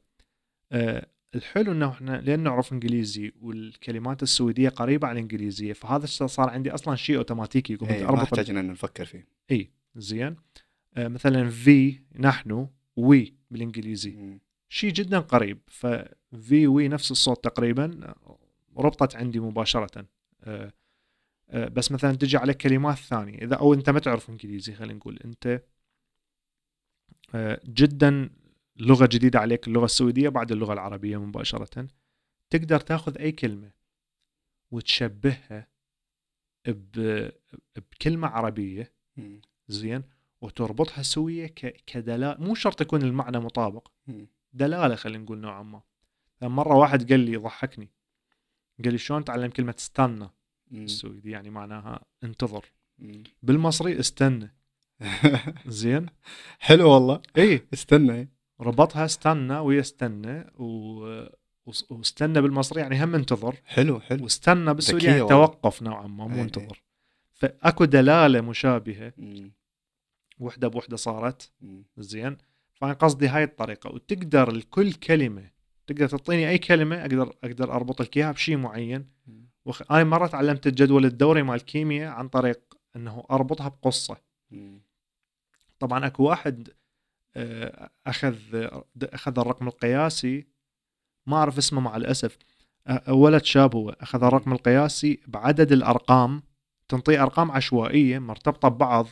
أه 0.71 1.07
الحلو 1.35 1.71
إنه 1.71 1.89
إحنا 1.89 2.21
لأن 2.21 2.39
نعرف 2.39 2.73
إنجليزي 2.73 3.31
والكلمات 3.41 4.23
السويدية 4.23 4.69
قريبة 4.69 5.07
على 5.07 5.15
الإنجليزية 5.15 5.73
فهذا 5.73 6.03
الشيء 6.03 6.27
صار 6.27 6.49
عندي 6.49 6.71
أصلا 6.71 6.95
شيء 6.95 7.17
أوتوماتيكي 7.17 7.73
يقوم 7.73 7.89
ما 7.89 8.03
اربط 8.03 8.23
يحتاج 8.23 8.49
ان 8.49 8.67
نفكر 8.67 9.05
فيه. 9.05 9.27
إي 9.51 9.71
زين. 9.95 10.35
آه، 10.93 11.07
مثلا 11.07 11.49
في 11.49 11.99
نحن 12.19 12.67
وي 12.95 13.33
بالإنجليزي. 13.51 14.39
شيء 14.69 14.93
جدا 14.93 15.19
قريب 15.19 15.59
ففي 15.67 16.67
وي 16.67 16.87
نفس 16.87 17.11
الصوت 17.11 17.43
تقريبا 17.43 17.99
آه، 18.03 18.37
ربطت 18.77 19.15
عندي 19.15 19.39
مباشرة. 19.39 20.05
آه، 20.43 20.73
بس 21.53 21.91
مثلا 21.91 22.15
تجي 22.15 22.37
على 22.37 22.53
كلمات 22.53 22.97
ثانية. 22.97 23.37
اذا 23.37 23.55
أو 23.55 23.73
أنت 23.73 23.89
ما 23.89 23.99
تعرف 23.99 24.29
إنجليزي 24.29 24.73
خلينا 24.73 24.93
نقول. 24.93 25.19
أنت 25.25 25.61
آه، 27.35 27.61
جدا 27.65 28.29
لغة 28.77 29.05
جديدة 29.05 29.39
عليك 29.39 29.67
اللغة 29.67 29.85
السويدية 29.85 30.29
بعد 30.29 30.51
اللغة 30.51 30.73
العربية 30.73 31.17
مباشرة 31.17 31.87
تقدر 32.49 32.79
تاخذ 32.79 33.17
أي 33.17 33.31
كلمة 33.31 33.71
وتشبهها 34.71 35.67
بكلمة 37.75 38.27
عربية. 38.27 38.93
زين 39.67 40.03
وتربطها 40.41 41.01
سوية 41.03 41.47
ك- 41.47 41.81
كدلاله 41.85 42.35
مو 42.39 42.55
شرط 42.55 42.81
يكون 42.81 43.01
المعنى 43.01 43.39
مطابق. 43.39 43.87
مم. 44.07 44.27
دلالة 44.53 44.95
خلينا 44.95 45.23
نقول 45.23 45.37
نوعا 45.37 45.63
ما. 45.63 45.81
مرة 46.41 46.75
واحد 46.75 47.11
قال 47.11 47.19
لي 47.19 47.35
ضحكني. 47.37 47.89
قال 48.83 48.91
لي 48.91 48.97
شلون 48.97 49.23
تعلم 49.23 49.49
كلمة 49.49 49.75
استنى؟ 49.79 50.29
مم. 50.71 50.79
بالسويدي 50.81 51.31
يعني 51.31 51.49
معناها 51.49 52.05
انتظر 52.23 52.65
مم. 52.99 53.23
بالمصري 53.43 53.99
استنى 53.99 54.55
زين 55.67 56.05
حلو 56.59 56.89
والله 56.89 57.21
اي 57.37 57.67
استنى 57.73 58.29
ربطها 58.61 59.05
استنى 59.05 59.57
ويستنى 59.57 60.51
و... 60.57 61.25
واستنى 61.89 62.41
بالمصري 62.41 62.81
يعني 62.81 63.03
هم 63.03 63.15
انتظر 63.15 63.55
حلو 63.65 63.99
حلو 63.99 64.23
واستنى 64.23 64.73
بالسويدي 64.73 65.05
ذكية 65.05 65.15
يعني. 65.15 65.29
توقف 65.29 65.81
نوعا 65.83 66.07
ما 66.07 66.27
مو 66.27 66.35
إي. 66.35 66.41
انتظر 66.41 66.83
فأكو 67.33 67.85
دلالة 67.85 68.41
مشابهة 68.41 69.13
مم. 69.17 69.51
وحدة 70.39 70.67
بوحدة 70.67 70.97
صارت. 70.97 71.51
زين 71.97 72.37
فأنا 72.73 72.93
قصدي 72.93 73.27
هاي 73.27 73.43
الطريقة 73.43 73.91
وتقدر 73.91 74.51
لكل 74.51 74.93
كلمة 74.93 75.49
تقدر 75.87 76.07
تعطيني 76.07 76.49
أي 76.49 76.57
كلمة 76.57 77.01
أقدر 77.01 77.35
أقدر 77.43 77.71
أربط 77.71 78.01
لك 78.01 78.17
إياها 78.17 78.31
بشيء 78.31 78.57
معين 78.57 79.07
مم. 79.27 79.44
وخ... 79.65 79.91
أنا 79.91 80.03
مرة 80.03 80.27
تعلمت 80.27 80.67
الجدول 80.67 81.05
الدوري 81.05 81.43
مال 81.43 81.55
الكيمياء 81.55 82.13
عن 82.13 82.27
طريق 82.27 82.77
إنه 82.95 83.23
أربطها 83.31 83.67
بقصة. 83.67 84.17
طبعا 85.79 86.07
أكو 86.07 86.23
واحد 86.23 86.69
آه، 87.35 87.89
أخذ 88.07 88.37
أخذ 89.03 89.39
الرقم 89.39 89.67
القياسي. 89.67 90.47
ما 91.27 91.37
أعرف 91.37 91.57
اسمه 91.57 91.81
مع 91.81 91.95
الأسف. 91.95 92.37
ولد 93.09 93.43
شاب 93.43 93.75
هو. 93.75 93.89
أخذ 93.89 94.23
الرقم 94.23 94.53
القياسي 94.53 95.19
بعدد 95.27 95.71
الأرقام. 95.71 96.43
تنطيه 96.87 97.23
أرقام 97.23 97.51
عشوائية 97.51 98.19
مرتبطة 98.19 98.67
ببعض. 98.67 99.07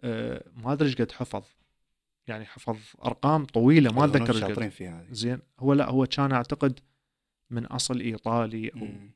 آه، 0.00 0.44
ما 0.56 0.72
أدري 0.72 0.88
إيش 0.88 0.96
قد 0.96 1.12
حفظ. 1.12 1.44
يعني 2.26 2.44
حفظ 2.44 2.78
أرقام 3.04 3.44
طويلة 3.44 3.92
ما 3.92 4.04
الهنود 4.04 4.16
أتذكر 4.16 4.48
شاطرين 4.48 4.70
فيها 4.70 5.06
زين. 5.10 5.38
هو 5.58 5.72
لا 5.72 5.90
هو 5.90 6.06
كان 6.06 6.32
أعتقد 6.32 6.80
من 7.50 7.66
أصل 7.66 8.00
إيطالي 8.00 8.68
أو 8.68 8.78
مم. 8.78 9.10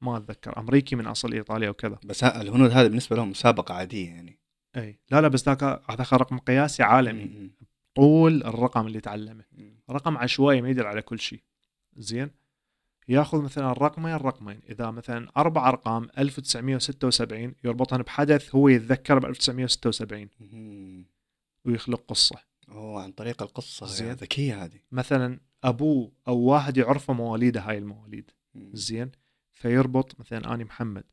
ما 0.00 0.16
أتذكر. 0.16 0.58
أمريكي 0.58 0.96
من 0.96 1.06
أصل 1.06 1.32
ايطالي 1.32 1.68
أو 1.68 1.74
كذا 1.74 1.98
بس 2.04 2.24
الهنود 2.24 2.70
هذا 2.70 2.88
بالنسبة 2.88 3.16
لهم 3.16 3.30
مسابقة 3.30 3.74
عادية 3.74 4.06
يعني. 4.06 4.38
إي. 4.76 4.98
لا 5.10 5.20
لا 5.20 5.28
بس 5.28 5.48
ذاك 5.48 5.62
هذاك 5.90 6.12
رقم 6.12 6.38
قياسي 6.38 6.82
عالمي. 6.82 7.50
طول 7.94 8.42
الرقم 8.42 8.86
اللي 8.86 9.00
تعلمه. 9.00 9.44
رقم 9.90 10.16
عشوائي 10.16 10.60
ما 10.60 10.68
يدل 10.68 10.86
على 10.86 11.02
كل 11.02 11.20
شيء. 11.20 11.42
زين؟ 11.96 12.30
ياخذ 13.08 13.42
مثلا 13.42 13.72
رقمين 13.72 14.14
رقمين 14.14 14.60
إذا 14.68 14.90
مثلا 14.90 15.28
أربع 15.36 15.68
أرقام 15.68 16.08
1976 16.18 17.54
يربطهن 17.64 18.02
بحدث 18.02 18.54
هو 18.54 18.68
يتذكر 18.68 19.18
ب 19.18 19.24
1976 19.24 20.28
مم. 20.40 21.04
ويخلق 21.64 22.04
قصة. 22.08 22.36
أوه 22.68 23.02
عن 23.02 23.12
طريق 23.12 23.42
القصة 23.42 23.86
زين. 23.86 24.12
ذكية 24.12 24.64
هذه. 24.64 24.80
مثلا 24.92 25.40
أبوه 25.64 26.12
أو 26.28 26.38
واحد 26.38 26.76
يعرفه 26.76 27.12
مواليده 27.12 27.60
هاي 27.60 27.78
المواليد. 27.78 28.30
زين؟ 28.72 29.10
فيربط 29.56 30.20
مثلا 30.20 30.54
آني 30.54 30.64
محمد 30.64 31.04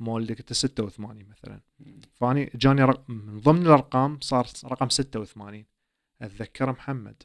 مولدك 0.00 0.38
أنت 0.38 0.52
86 0.52 1.28
مثلا. 1.28 1.60
فآني 2.12 2.50
جاني 2.54 2.82
رق... 2.82 3.10
من 3.10 3.40
ضمن 3.40 3.66
الأرقام 3.66 4.20
صار 4.20 4.46
رقم 4.64 4.88
86 4.88 5.64
أتذكر 6.22 6.72
محمد 6.72 7.22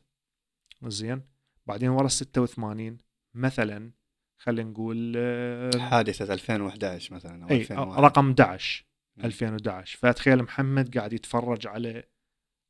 زين 0.84 1.22
بعدين 1.68 1.89
ورا 1.89 2.06
ال 2.06 2.12
86 2.12 2.98
مثلا 3.34 3.91
خلينا 4.38 4.70
نقول 4.70 5.14
آه، 5.18 5.78
حادثة 5.78 6.34
2011 6.34 7.16
مثلا 7.16 7.43
أو 7.43 7.50
إي 7.50 7.62
2001 7.62 8.04
رقم 8.04 8.30
11 8.30 8.86
مم. 9.18 9.26
2011 9.26 9.98
فأتخيل 9.98 10.43
محمد 10.43 10.98
قاعد 10.98 11.14
يتفرج 11.14 11.68
على 11.68 12.04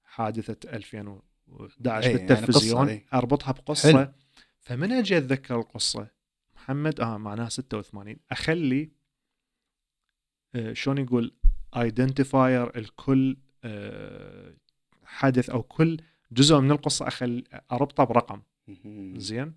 حادثة 0.03 0.69
2011 0.73 2.07
إي، 2.07 2.11
يعني 2.11 2.27
بالتلفزيون 2.27 2.89
إي. 2.89 3.05
أربطها 3.13 3.51
بقصة 3.51 3.93
حلو. 3.93 4.13
فمن 4.59 4.91
أجي 4.91 5.17
أتذكر 5.17 5.59
القصة 5.59 6.14
محمد 6.65 6.99
آه 6.99 7.17
معناها 7.17 7.49
86 7.49 8.15
أخلي 8.31 8.89
آه 10.55 10.73
شلون 10.73 10.97
يقول؟ 10.97 11.35
identifier 11.77 12.77
لكل 12.77 13.37
آه 13.63 14.53
حدث 15.03 15.49
أو 15.49 15.63
كل 15.63 15.97
جزء 16.31 16.59
من 16.59 16.71
القصة 16.71 17.07
اخل 17.07 17.43
أربطه 17.71 18.03
برقم. 18.03 18.41
زين؟ 19.15 19.53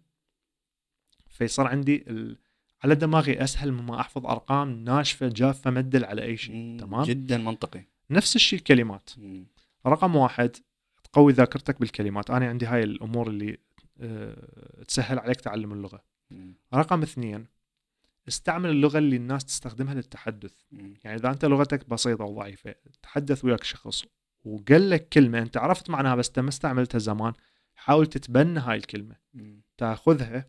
فيصير 1.30 1.66
عندي 1.66 2.04
ال... 2.08 2.36
على 2.84 2.94
دماغي 2.94 3.44
أسهل 3.44 3.72
مما 3.72 4.00
أحفظ 4.00 4.26
أرقام 4.26 4.70
ناشفة 4.84 5.28
جافة 5.28 5.70
ما 5.70 5.80
تدل 5.80 6.04
على 6.04 6.22
أي 6.22 6.36
شيء. 6.36 6.80
تمام؟ 6.80 7.02
جدا 7.02 7.38
منطقي. 7.38 7.84
نفس 8.10 8.36
الشيء 8.36 8.58
الكلمات. 8.58 9.10
مم. 9.18 9.46
رقم 9.86 10.16
واحد 10.16 10.56
تقوي 11.04 11.32
ذاكرتك 11.32 11.80
بالكلمات. 11.80 12.30
أنا 12.30 12.48
عندي 12.48 12.66
هاي 12.66 12.82
الأمور 12.82 13.28
اللي 13.28 13.58
آه، 14.00 14.84
تسهل 14.88 15.18
عليك 15.18 15.40
تعلم 15.40 15.72
اللغة. 15.72 16.07
مم. 16.30 16.54
رقم 16.74 17.02
اثنين 17.02 17.46
استعمل 18.28 18.70
اللغة 18.70 18.98
اللي 18.98 19.16
الناس 19.16 19.44
تستخدمها 19.44 19.94
للتحدث 19.94 20.52
مم. 20.72 20.94
يعني 21.04 21.16
إذا 21.16 21.30
أنت 21.30 21.44
لغتك 21.44 21.88
بسيطة 21.88 22.24
وضعيفة 22.24 22.74
تحدث 23.02 23.44
وياك 23.44 23.64
شخص 23.64 24.04
وقال 24.44 24.90
لك 24.90 25.08
كلمة 25.08 25.38
أنت 25.38 25.56
عرفت 25.56 25.90
معناها 25.90 26.14
بس 26.14 26.28
أنت 26.28 26.38
ما 26.38 26.48
استعملتها 26.48 26.98
زمان 26.98 27.32
حاول 27.74 28.06
تتبنى 28.06 28.60
هاي 28.60 28.76
الكلمة 28.76 29.16
مم. 29.34 29.62
تاخذها 29.78 30.46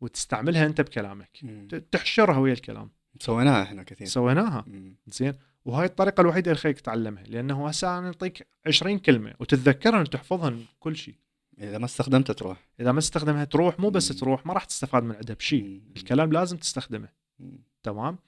وتستعملها 0.00 0.66
أنت 0.66 0.80
بكلامك 0.80 1.38
مم. 1.42 1.68
تحشرها 1.90 2.38
ويا 2.38 2.52
الكلام 2.52 2.90
سويناها 3.20 3.62
إحنا 3.62 3.82
كثير 3.82 4.06
سويناها. 4.06 4.64
زين 5.06 5.32
وهاي 5.64 5.86
الطريقة 5.86 6.20
الوحيدة 6.20 6.50
اللي 6.50 6.60
خليك 6.60 6.80
تتعلمها 6.80 7.22
لأنه 7.22 7.68
هسه 7.68 7.98
أنا 7.98 8.06
اعطيك 8.06 8.46
20 8.66 8.98
كلمة 8.98 9.34
وتتذكرها 9.40 10.00
وتحفظها 10.00 10.56
كل 10.80 10.96
شيء 10.96 11.14
إذا 11.58 11.78
ما 11.78 11.84
استخدمتها 11.84 12.32
تروح 12.34 12.64
إذا 12.80 12.92
ما 12.92 13.00
تستخدمها 13.00 13.44
تروح 13.44 13.80
مو 13.80 13.90
بس. 13.90 14.08
تروح 14.08 14.46
ما 14.46 14.52
راح 14.54 14.64
تستفاد 14.64 15.02
من 15.02 15.14
عندها 15.14 15.36
بشيء. 15.36 15.82
الكلام 15.96 16.32
لازم 16.32 16.56
تستخدمه. 16.56 17.08
تمام 17.82 18.18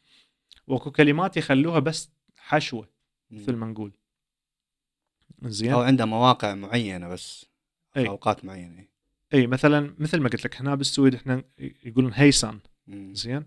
واكو 0.66 0.90
كلمات 0.90 1.36
يخلوها 1.36 1.78
بس 1.78 2.10
حشوة. 2.36 2.88
مثل 3.30 3.52
ما 3.56 3.66
نقول 3.66 3.92
زين 5.42 5.72
أو 5.72 5.80
عندها 5.80 6.06
مواقع 6.06 6.54
معينة 6.54 7.08
بس 7.08 7.46
أي. 7.96 8.08
أوقات 8.08 8.44
معينة. 8.44 8.84
إي 9.34 9.46
مثلا 9.46 9.94
مثل 9.98 10.20
ما 10.20 10.28
قلت 10.28 10.44
لك 10.44 10.56
هنا 10.60 10.74
بالسويد 10.74 11.14
إحنا 11.14 11.44
يقولون 11.84 12.12
هيسان. 12.14 12.58
زين 13.12 13.46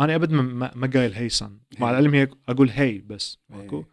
أنا 0.00 0.14
أبد 0.14 0.30
ما- 0.32 0.86
قايل 0.94 1.12
هيسان 1.14 1.58
مع. 1.78 1.90
العلم 1.90 2.14
هي 2.14 2.28
أقول 2.48 2.70
هي 2.70 2.98
بس. 2.98 3.38
ماكو 3.48 3.84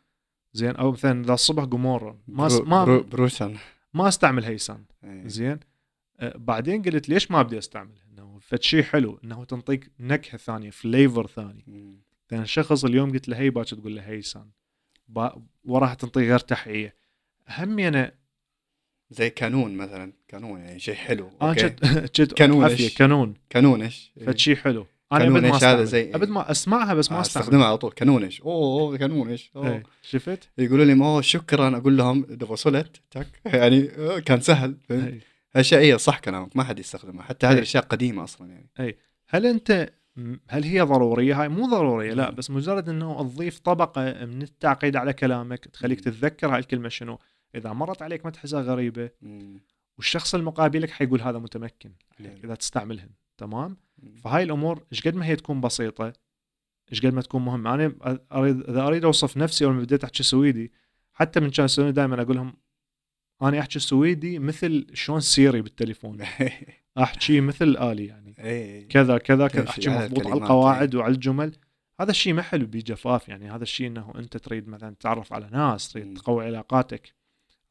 زين 0.53 0.75
أو 0.75 0.91
مثلا 0.91 1.21
اذا 1.23 1.33
الصبح 1.33 1.63
قمورة 1.63 2.19
ما 2.27 2.47
ما 2.63 2.85
برو- 2.85 3.03
بروسن 3.03 3.57
ما 3.93 4.07
أستعمل 4.07 4.45
هيسان 4.45 4.83
إيه. 5.03 5.27
زين 5.27 5.59
آه، 6.19 6.33
بعدين 6.37 6.81
قلت 6.81 7.09
ليش 7.09 7.31
ما 7.31 7.41
بدي 7.41 7.57
أستعمل 7.57 7.95
انه 8.11 8.39
فد 8.41 8.61
شيء 8.61 8.83
حلو 8.83 9.19
إنه 9.23 9.43
تنطيك 9.43 9.91
نكهة 9.99 10.37
ثانية 10.37 10.69
فليفر 10.69 11.27
ثاني. 11.27 11.95
مثلا 12.31 12.45
شخص 12.45 12.85
اليوم 12.85 13.11
قلت 13.11 13.27
له 13.29 13.37
هي 13.37 13.49
باكر 13.49 13.75
تقول 13.75 13.95
له 13.95 14.01
هيسان 14.01 14.49
با- 15.07 15.41
وراها 15.63 15.93
تنطيه 15.93 16.21
غير 16.29 16.39
تحية 16.39 16.95
همي 17.49 17.87
أنا 17.87 18.11
زي 19.09 19.29
كانون 19.29 19.77
مثلا 19.77 20.13
كانون 20.27 20.59
يعني 20.59 20.79
شيء 20.79 20.95
حلو 20.95 21.31
أنا 21.41 21.49
أوكي. 21.49 21.69
كنت 21.69 22.33
كانون؟ 22.39 22.75
كانون 22.97 23.33
كانون 23.49 23.81
إيش؟ 23.81 24.11
فد 24.25 24.37
شيء 24.37 24.55
حلو 24.55 24.85
أنا 25.11 25.19
كانون 25.19 25.37
أبد 25.37 25.45
ما 25.47 25.55
إيش 25.55 25.63
هذا 25.63 25.83
زي- 25.83 26.15
أبد 26.15 26.29
ما 26.29 26.51
أسمعها 26.51 26.93
بس 26.93 27.11
ما 27.11 27.17
آه، 27.17 27.21
أستعمل 27.21 27.43
أستخدمها 27.45 27.65
على 27.67 27.77
طول 27.77 27.91
كانون 27.91 28.23
إيش؟ 28.23 28.41
أوه 28.41 28.81
أوه، 28.81 28.97
كانون 28.97 29.29
إيش؟ 29.29 29.51
أوه. 29.55 29.67
إيه، 29.71 29.83
شفت؟ 30.01 30.49
يقولوا 30.57 30.85
لي 30.85 30.93
أوه 30.93 31.21
شكرا 31.21 31.77
أقول 31.77 31.97
لهم 31.97 32.25
إذا 32.29 32.45
وصلت 32.47 33.01
تك 33.11 33.27
يعني 33.45 33.81
كان 34.25 34.41
سهل 34.41 34.77
فهمت؟ 34.89 35.03
إيه. 35.07 35.19
أشياء 35.55 35.81
إيه، 35.81 35.95
صح 35.97 36.19
كلامك 36.19 36.57
ما 36.57 36.63
حد 36.63 36.79
يستخدمها 36.79 37.23
حتى 37.23 37.47
هذه. 37.47 37.53
الأشياء 37.55 37.83
قديمة 37.83 38.23
أصلا 38.23 38.49
يعني 38.77 38.97
هل 39.27 39.45
أنت 39.45 39.89
هل 40.49 40.63
هي 40.63 40.81
ضرورية؟ 40.81 41.41
هاي 41.41 41.49
مو 41.49 41.65
ضرورية 41.69 42.13
لا. 42.13 42.29
بس 42.29 42.49
مجرد 42.51 42.89
إنه 42.89 43.23
تضيف 43.23 43.59
طبقة 43.59 44.25
من 44.25 44.41
التعقيد 44.41 44.95
على 44.95 45.13
كلامك 45.13 45.65
تخليك. 45.65 46.01
تتذكر 46.01 46.53
هاي 46.53 46.59
الكلمة 46.59 46.89
شنو 46.89 47.19
إذا 47.55 47.73
مرت 47.73 48.01
عليك 48.01 48.25
ما 48.25 48.31
تحسها 48.31 48.61
غريبة. 48.61 49.09
والشخص 49.97 50.35
المقابلك 50.35 50.89
حيقول 50.89 51.21
هذا 51.21 51.39
متمكن 51.39 51.91
عليك. 52.19 52.43
إذا 52.45 52.55
تستعملهن 52.55 53.09
تمام. 53.41 53.77
فهاي 54.23 54.43
الأمور 54.43 54.83
إيش 54.91 55.07
قد 55.07 55.15
ما 55.15 55.25
هي 55.25 55.35
تكون 55.35 55.61
بسيطة 55.61 56.13
إيش 56.91 57.05
قد 57.05 57.13
ما 57.13 57.21
تكون 57.21 57.45
مهمة. 57.45 57.73
أنا 57.73 57.93
أريد 58.31 58.69
إذا 58.69 58.81
أريد 58.81 59.05
أوصف 59.05 59.37
نفسي 59.37 59.65
أول 59.65 59.73
ما 59.73 59.81
بديت 59.81 60.03
أحكي 60.03 60.23
سويدي 60.23 60.71
حتى 61.13 61.39
من 61.39 61.49
كانوا 61.49 61.65
يسالوني 61.65 61.91
دائما 61.91 62.21
أقول 62.21 62.35
لهم 62.35 62.53
أنا 63.41 63.59
أحكي 63.59 63.79
سويدي 63.79 64.39
مثل 64.39 64.87
شلون 64.93 65.19
سيري 65.19 65.61
بالتليفون؟ 65.61 66.21
أحكي 66.97 67.41
مثل 67.41 67.65
الالي 67.65 68.05
يعني. 68.05 68.35
اي 68.39 68.81
كذا 68.81 69.17
كذا 69.17 69.47
كذا. 69.47 69.63
تمشي 69.63 69.71
أحكي 69.71 69.89
على 69.89 70.05
مضبوط 70.05 70.19
على 70.19 70.27
الكلمات، 70.27 70.43
القواعد 70.43 70.95
وعلى 70.95 71.13
الجمل. 71.13 71.55
هذا 71.99 72.11
الشيء 72.11 72.33
ما 72.33 72.41
حلو 72.41 72.65
بجفاف 72.65 73.29
يعني. 73.29 73.51
هذا 73.51 73.63
الشيء 73.63 73.87
إنه 73.87 74.13
أنت 74.15 74.37
تريد 74.37 74.67
مثلا 74.67 74.95
تتعرف 74.95 75.33
على 75.33 75.49
ناس. 75.51 75.91
تريد 75.91 76.17
تقوي 76.17 76.45
علاقاتك. 76.45 77.13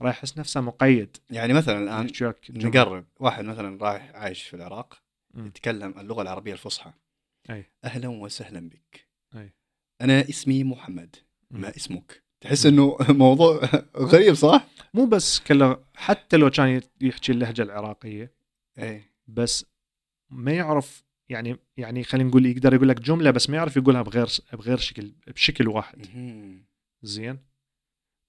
راح 0.02 0.16
يحس 0.16 0.38
نفسه 0.38 0.60
مقيد. 0.60 1.16
يعني 1.30 1.52
مثلا 1.52 1.78
الآن. 1.78 2.32
نقرب. 2.50 3.04
واحد 3.20 3.44
مثلا 3.44 3.78
رايح 3.82 4.10
عايش 4.14 4.42
في 4.42 4.56
العراق. 4.56 5.09
يتكلم 5.36 5.98
اللغة 5.98 6.22
العربية 6.22 6.52
الفصحى 6.52 6.92
أي. 7.50 7.66
أهلا 7.84 8.08
وسهلا 8.08 8.68
بك 8.68 9.08
أي. 9.36 9.52
أنا 10.00 10.20
اسمي 10.28 10.64
محمد. 10.64 11.16
ما 11.50 11.76
اسمك 11.76 12.22
تحس 12.40 12.66
إنه 12.66 12.96
موضوع 13.08 13.60
غريب 14.12 14.34
صح؟ 14.34 14.68
مو 14.94 15.06
بس 15.06 15.40
كله 15.40 15.84
حتى 15.94 16.36
لو 16.36 16.50
كان 16.50 16.80
يحكي 17.00 17.32
اللهجة 17.32 17.62
العراقية 17.62 18.32
أي 18.78 19.02
بس 19.26 19.66
ما 20.30 20.52
يعرف 20.52 21.04
يعني 21.28 21.56
يعني 21.76 22.04
خلينا 22.04 22.28
نقول 22.28 22.46
يقدر 22.46 22.74
يقول 22.74 22.88
لك 22.88 23.00
جملة 23.00 23.30
بس 23.30 23.50
ما 23.50 23.56
يعرف 23.56 23.76
يقولها 23.76 24.02
بغير 24.02 24.28
بغير 24.52 24.76
شكل 24.76 25.12
بشكل 25.26 25.68
واحد. 25.68 26.06
زين 27.02 27.38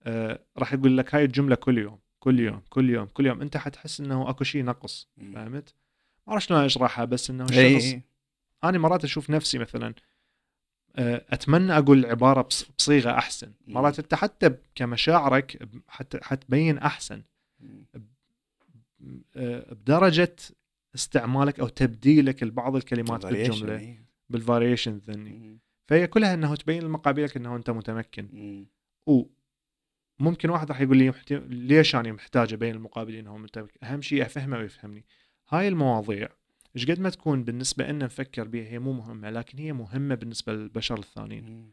آه 0.04 0.46
راح 0.58 0.74
يقول 0.74 0.98
لك 0.98 1.16
هاي 1.16 1.24
الجملة 1.26 1.56
كل 1.56 1.78
يوم 1.78 2.00
كل 2.20 2.40
يوم 2.40 2.62
كل 2.70 2.90
يوم 2.90 3.06
كل 3.06 3.26
يوم 3.26 3.42
أنت 3.42 3.58
حتحس 3.58 4.00
إنه 4.00 4.30
أكو 4.30 4.44
شيء 4.44 4.64
نقص. 4.64 5.10
فهمت؟ 5.34 5.76
ما 6.32 6.36
اعرف 6.36 6.44
شلون 6.44 6.64
أشرحها 6.66 7.06
بس 7.06 7.30
إنه 7.30 7.44
الشخص 7.44 7.58
إي. 7.94 8.02
أنا 8.64 8.78
مرات 8.78 9.04
أشوف 9.04 9.30
نفسي 9.30 9.58
مثلا 9.58 9.94
آه، 10.96 11.26
أتمنى 11.30 11.78
أقول 11.78 12.00
العباره 12.00 12.42
بص- 12.42 12.70
بصيغة 12.78 13.12
أحسن 13.12 13.48
مم. 13.68 13.74
مرات 13.74 14.00
أنت 14.00 14.16
حتى 14.16 14.56
كمشاعرك 14.76 15.70
حتى 15.88 16.20
حتبين 16.24 16.78
أحسن. 16.78 17.24
آه، 19.36 19.74
بدرجة 19.74 20.36
استعمالك 20.96 21.60
أو 21.60 21.68
تبديلك 21.68 22.44
لبعض 22.44 22.76
الكلمات 22.76 23.26
بالجملة 23.26 23.78
إي. 23.80 24.00
بال 24.30 24.42
variation 24.42 24.98
ذني 24.98 25.30
مم. 25.38 25.60
فهي 25.88 26.08
كلها 26.08 26.34
انه 26.34 26.56
تبين 26.56 26.84
لمقابلك 26.84 27.38
إنه 27.38 27.56
أنت 27.56 27.70
متمكن 27.70 28.30
مم. 28.34 28.66
وممكن 30.20 30.50
واحد 30.50 30.70
راح 30.72 30.82
يقول 30.82 30.98
لي. 30.98 31.14
ليش 31.50 31.96
أنا 31.96 32.12
محتاج 32.12 32.54
أبين 32.54 32.76
المقابل 32.76 33.16
إنه 33.16 33.38
متمكن 33.38 33.86
أهم 33.86 34.02
شيء 34.02 34.22
أفهمه 34.26 34.58
ويفهمني 34.58 35.06
هاي 35.52 35.68
المواضيع 35.68 36.30
إيش 36.76 36.92
قد 36.92 37.00
ما 37.00 37.10
تكون 37.10 37.44
بالنسبة 37.44 37.88
لنا 37.88 38.06
نفكر 38.06 38.48
بها 38.48 38.64
هي 38.70 38.80
مو 38.80 38.94
مهمة 38.94 39.30
لكن 39.30 39.58
هي 39.58 39.74
مهمة 39.74 40.16
بالنسبة 40.16 40.54
للبشر 40.54 41.00
الثانيين. 41.00 41.72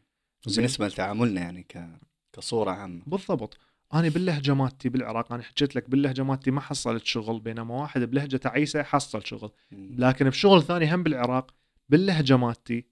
بالنسبة 0.55 0.87
لتعاملنا 0.87 1.41
يعني 1.41 1.63
ك... 1.63 1.87
كصورة 2.33 2.71
عامة 2.71 3.01
بالضبط 3.07 3.57
أنا 3.93 4.09
باللهجه 4.09 4.53
مالتي 4.53 4.89
بالعراق 4.89 5.33
أنا 5.33 5.43
حكيت 5.43 5.75
لك 5.75 5.89
باللهجه 5.89 6.23
مالتي 6.23 6.51
ما 6.51 6.61
حصلت 6.61 7.05
شغل 7.05 7.39
بينما 7.39 7.75
واحد 7.81 8.01
بلهجة 8.01 8.37
تعيسة 8.37 8.83
حصل 8.83 9.25
شغل 9.25 9.51
مم. 9.71 9.95
لكن 9.97 10.29
بشغل 10.29 10.63
ثاني 10.63 10.95
هم 10.95 11.03
بالعراق 11.03 11.55
باللهجه 11.89 12.37
مالتي. 12.37 12.85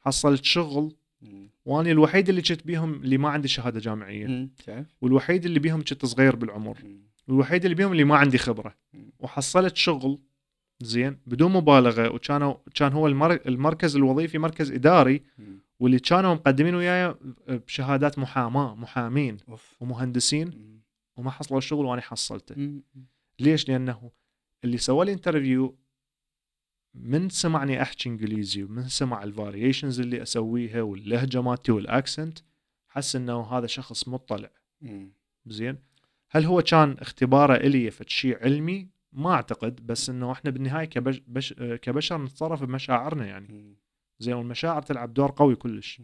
حصلت 0.00 0.44
شغل 0.44 0.96
مم. 1.22 1.50
وأنا 1.64 1.90
الوحيد 1.90 2.28
اللي 2.28 2.42
كنت 2.42 2.66
بيهم 2.66 2.94
اللي 2.94 3.18
ما 3.18 3.28
عندي 3.28 3.48
شهادة 3.48 3.80
جامعية 3.80 4.26
مم. 4.26 4.50
والوحيد 5.00 5.44
اللي 5.44 5.58
بيهم 5.58 5.84
كنت 5.84 6.06
صغير 6.06 6.36
بالعمر 6.36 6.78
مم. 7.28 7.34
والوحيد 7.34 7.64
اللي 7.64 7.74
بيهم 7.74 7.92
اللي 7.92 8.04
ما 8.04 8.16
عندي 8.16 8.38
خبرة. 8.38 8.74
وحصلت 9.18 9.76
شغل 9.76 10.18
زين 10.80 11.18
بدون 11.26 11.52
مبالغة 11.52 12.08
وكانوا 12.14 12.54
كان 12.74 12.92
هو 12.92 13.06
المر... 13.06 13.38
المركز 13.46 13.96
الوظيفي 13.96 14.38
مركز 14.38 14.72
إداري. 14.72 15.22
واللي 15.80 15.98
كانوا 15.98 16.34
مقدمين 16.34 16.74
وياي 16.74 17.14
بشهادات 17.48 18.18
محاماة 18.18 18.74
محامين 18.74 19.36
ومهندسين. 19.80 20.80
وما 21.16 21.30
حصلوا 21.30 21.58
الشغل 21.58 21.84
وأنا 21.84 22.00
حصلته. 22.02 22.54
ليش 23.40 23.68
لأنه 23.68 24.10
اللي 24.64 24.78
سوى 24.78 25.06
لي 25.06 25.12
interview 25.12 25.78
من 26.94 27.28
سمعني 27.28 27.82
أحكي 27.82 28.08
إنجليزي 28.08 28.62
ومن 28.62 28.88
سمع 28.88 29.22
ال 29.22 29.29
variations 29.29 30.00
اللي 30.00 30.22
أسويها 30.22 30.82
واللهجة 30.82 31.42
مالتي 31.42 31.72
وال 31.72 31.89
accent 31.89 32.38
حس 32.88 33.16
إنه 33.16 33.42
هذا 33.42 33.66
شخص 33.66 34.08
مطلع. 34.08 34.50
زين 35.46 35.78
هل 36.34 36.44
هو 36.44 36.62
كان 36.62 36.96
اختباره 36.98 37.54
إلي 37.54 37.90
شيء 38.06 38.44
علمي؟ 38.44 38.88
ما 39.12 39.32
أعتقد 39.32 39.86
بس 39.86 40.10
إنه 40.10 40.32
إحنا 40.32 40.50
بالنهاية 40.50 40.84
كبش 40.84 41.22
بش 41.26 41.54
كبشر 41.58 42.22
نتصرف 42.22 42.64
بمشاعرنا 42.64 43.26
يعني. 43.26 43.76
زين 44.18 44.34
والمشاعر 44.34 44.82
تلعب 44.82 45.14
دور 45.14 45.32
قوي 45.36 45.54
كلش. 45.54 46.02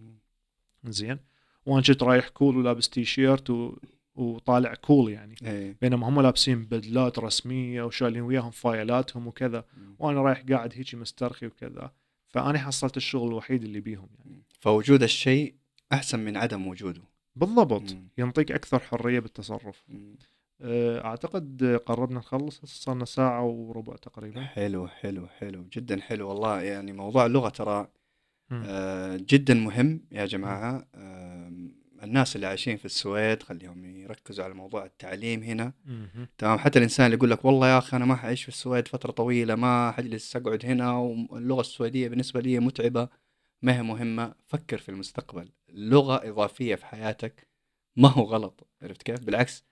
زين. 0.85 1.19
وأنا 1.67 1.83
كنت 1.83 2.03
رايح 2.03 2.29
cool 2.29 2.57
ولابس 2.57 2.89
تي 2.89 3.05
شيرت 3.05 3.51
و... 3.51 3.77
وطالع 4.15 4.75
cool 4.75 5.13
يعني. 5.13 5.35
إيه. 5.43 5.77
بينما 5.81 6.09
هم 6.09 6.21
لابسين 6.21 6.65
بدلات 6.65 7.19
رسمية 7.19 7.83
وشايلين 7.83 8.23
وياهم 8.23 8.51
فايلاتهم 8.51 9.27
وكذا. 9.27 9.65
مم. 9.77 9.97
وأنا 9.99 10.23
رايح 10.23 10.45
قاعد 10.51 10.73
هيجي 10.75 10.97
مسترخي 10.97 11.47
وكذا. 11.47 11.93
فأنا 12.29 12.59
حصلت 12.59 12.97
الشغل 12.97 13.29
الوحيد 13.29 13.65
اللي 13.65 13.81
بيهم 13.81 14.09
يعني. 14.19 14.43
فوجود 14.61 15.03
الشيء 15.03 15.55
أحسن 15.93 16.21
من 16.21 16.37
عدم 16.37 16.67
وجوده. 16.67 17.03
بالضبط. 17.39 17.93
مم. 17.93 18.09
ينطيك 18.19 18.53
أكثر 18.53 18.79
حرية 18.79 19.21
بالتصرف. 19.21 19.85
مم. 19.89 20.17
أه، 20.61 21.05
أعتقد 21.05 21.81
قربنا 21.87 22.19
نخلص 22.19 22.65
هسه 22.65 22.81
صار 22.81 22.95
لنا 22.95 23.05
ساعة 23.05 23.45
وربع 23.45 23.97
تقريبا. 23.97 24.45
حلو 24.45 24.89
حلو 24.89 25.27
حلو 25.27 25.65
جدا 25.73 26.01
حلو 26.01 26.29
والله. 26.29 26.63
يعني 26.63 26.93
موضوع 26.93 27.27
اللغة 27.27 27.49
ترى. 27.49 27.89
آه، 28.53 29.17
جدا 29.17 29.55
مهم 29.55 30.01
يا 30.13 30.27
جماعة. 30.27 30.87
آم، 30.95 31.79
الناس 32.03 32.37
اللي 32.37 32.47
عايشين 32.47 32.77
في 32.77 32.85
السويد 32.85 33.43
خليهم 33.43 33.85
يركزوا 33.85 34.45
على 34.45 34.55
موضوع 34.55 34.85
التعليم 34.85 35.43
هنا. 35.43 35.73
تمام؟ 36.39 36.59
حتى 36.59 36.79
الإنسان 36.79 37.07
اللي 37.07 37.17
يقول 37.17 37.31
لك 37.31 37.45
والله 37.45 37.69
يا 37.69 37.79
أخي 37.79 37.97
أنا 37.97 38.05
ما 38.05 38.17
حعيش 38.17 38.43
في 38.43 38.49
السويد 38.49 38.89
فترة 38.89 39.11
طويلة 39.11 39.55
ما 39.55 39.91
حجلس 39.91 40.37
أقعد 40.37 40.67
هنا 40.67 40.93
واللغة 40.99 41.61
السويدية 41.61 42.09
بالنسبة 42.09 42.41
لي 42.41 42.59
متعبة 42.59 43.09
ما 43.63 43.77
هي 43.79 43.83
مهمة؟ 43.83 44.35
فكر 44.47 44.79
في 44.79 44.89
المستقبل. 44.89 45.49
لغة 45.73 46.29
إضافية 46.29 46.75
في 46.75 46.87
حياتك 46.87 47.49
ما 47.97 48.09
هو 48.09 48.23
غلط 48.25 48.67
عرفت 48.83 49.03
كيف 49.03 49.21
بالعكس 49.25 49.65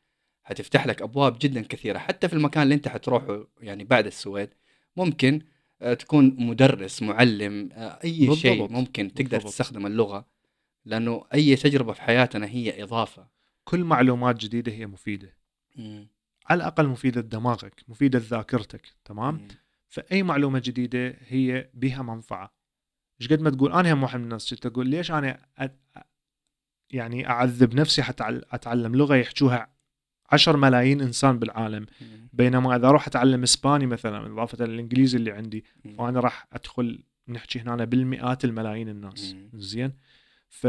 حتفتح 0.45 0.87
لك 0.87 1.03
أبواب 1.03 1.37
جدا 1.41 1.63
كثيرة 1.63 1.99
حتى 1.99 2.29
في 2.29 2.35
المكان 2.35 2.63
اللي 2.63 2.75
أنت 2.75 2.89
حتروحه 2.89 3.45
يعني 3.61 3.85
بعد 3.85 4.07
السويد 4.07 4.51
ممكن 4.97 5.41
آه، 5.83 5.95
تكون 5.95 6.37
مدرس 6.39 7.03
معلم 7.03 7.69
آه، 7.73 7.99
أي 8.05 8.37
شيء 8.37 8.51
بالضبط. 8.51 8.71
ممكن 8.71 9.15
تقدر 9.15 9.31
بالضبط. 9.31 9.53
تستخدم 9.53 9.87
اللغة 9.87 10.27
لأنه 10.85 11.25
أي 11.35 11.57
تجربة 11.57 11.93
في 11.93 12.03
حياتنا 12.03 12.47
هي 12.47 12.83
إضافة 12.83 13.29
كل 13.65 13.85
معلومات 13.85 14.37
جديدة 14.37 14.73
هي 14.73 14.87
مفيدة 14.87 15.37
على 16.47 16.57
الأقل 16.59 16.87
مفيدة 16.89 17.21
لدماغك 17.21 17.83
مفيدة 17.89 18.19
لذاكرتك 18.19 18.87
تمام 19.05 19.35
مم. 19.35 19.49
فأي 19.89 20.23
معلومة 20.23 20.63
جديدة 20.65 21.17
هي 21.27 21.71
بها 21.75 22.03
منفعة 22.03 22.56
إيش 23.21 23.33
قد 23.33 23.41
ما 23.41 23.51
تقول 23.51 23.73
أنا 23.73 23.93
هم 23.93 24.03
واحد 24.03 24.19
من 24.19 24.25
الناس 24.25 24.55
كنت 24.55 24.67
أقول 24.67 24.89
ليش 24.89 25.11
أنا 25.11 25.47
أ... 25.59 25.69
يعني 26.91 27.29
أعذب 27.29 27.75
نفسي 27.75 28.03
حتى 28.03 28.41
أتعلم 28.51 28.97
لغة 28.97 29.15
يحجوها 29.15 29.69
10 30.33 30.57
ملايين 30.57 31.01
إنسان 31.01 31.39
بالعالم. 31.39 31.87
بينما 32.33 32.77
إذا 32.77 32.89
أروح 32.89 33.07
أتعلم 33.07 33.43
إسباني 33.43 33.87
مثلا 33.87 34.27
إضافة 34.27 34.65
للإنجليزي 34.65 35.19
اللي 35.19 35.33
عندي. 35.33 35.65
فأنا 35.99 36.21
راح 36.21 36.47
أدخل 36.53 37.03
نحكي 37.29 37.61
هنا 37.61 37.85
بالمئات 37.85 38.45
الملايين 38.45 38.89
الناس. 38.89 39.37
زين 39.55 39.93
ف... 40.49 40.67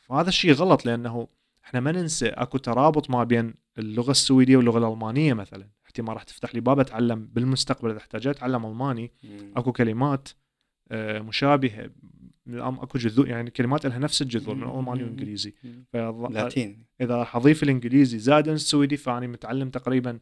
فهذا 0.00 0.28
الشيء 0.28 0.52
غلط 0.52 0.86
لأنه 0.86 1.28
إحنا 1.64 1.80
ما 1.80 1.92
ننسى 1.92 2.28
أكو 2.28 2.58
ترابط 2.58 3.10
ما 3.10 3.24
بين 3.24 3.54
اللغة 3.78 4.10
السويدية 4.10 4.56
واللغة 4.56 4.78
الألمانية 4.78 5.34
مثلا 5.34 5.68
أحتمال 5.86 6.14
راح 6.14 6.22
تفتح 6.22 6.54
لي 6.54 6.60
باب 6.60 6.80
أتعلم 6.80 7.26
بالمستقبل 7.26 7.90
إذا 7.90 7.98
احتاجت 7.98 8.26
أتعلم 8.26 8.66
ألماني. 8.66 9.12
أكو 9.56 9.72
كلمات 9.72 10.28
مشابهه 10.92 11.90
من 12.46 12.54
الأم 12.54 12.80
أكو 12.80 12.98
جذور 12.98 13.28
يعني 13.28 13.50
كلمات 13.50 13.86
لها 13.86 13.98
نفس 13.98 14.22
الجذور 14.22 14.54
من. 14.54 14.62
الألماني 14.62 15.02
والإنجليزي. 15.02 15.54
لاتيني. 16.30 16.86
إذا 17.00 17.16
راح 17.16 17.36
اضيف 17.36 17.62
الانجليزي 17.62 18.18
زائد 18.18 18.48
السويدي 18.48 18.96
فأني 18.96 19.26
متعلم 19.26 19.70
تقريبا 19.70 20.18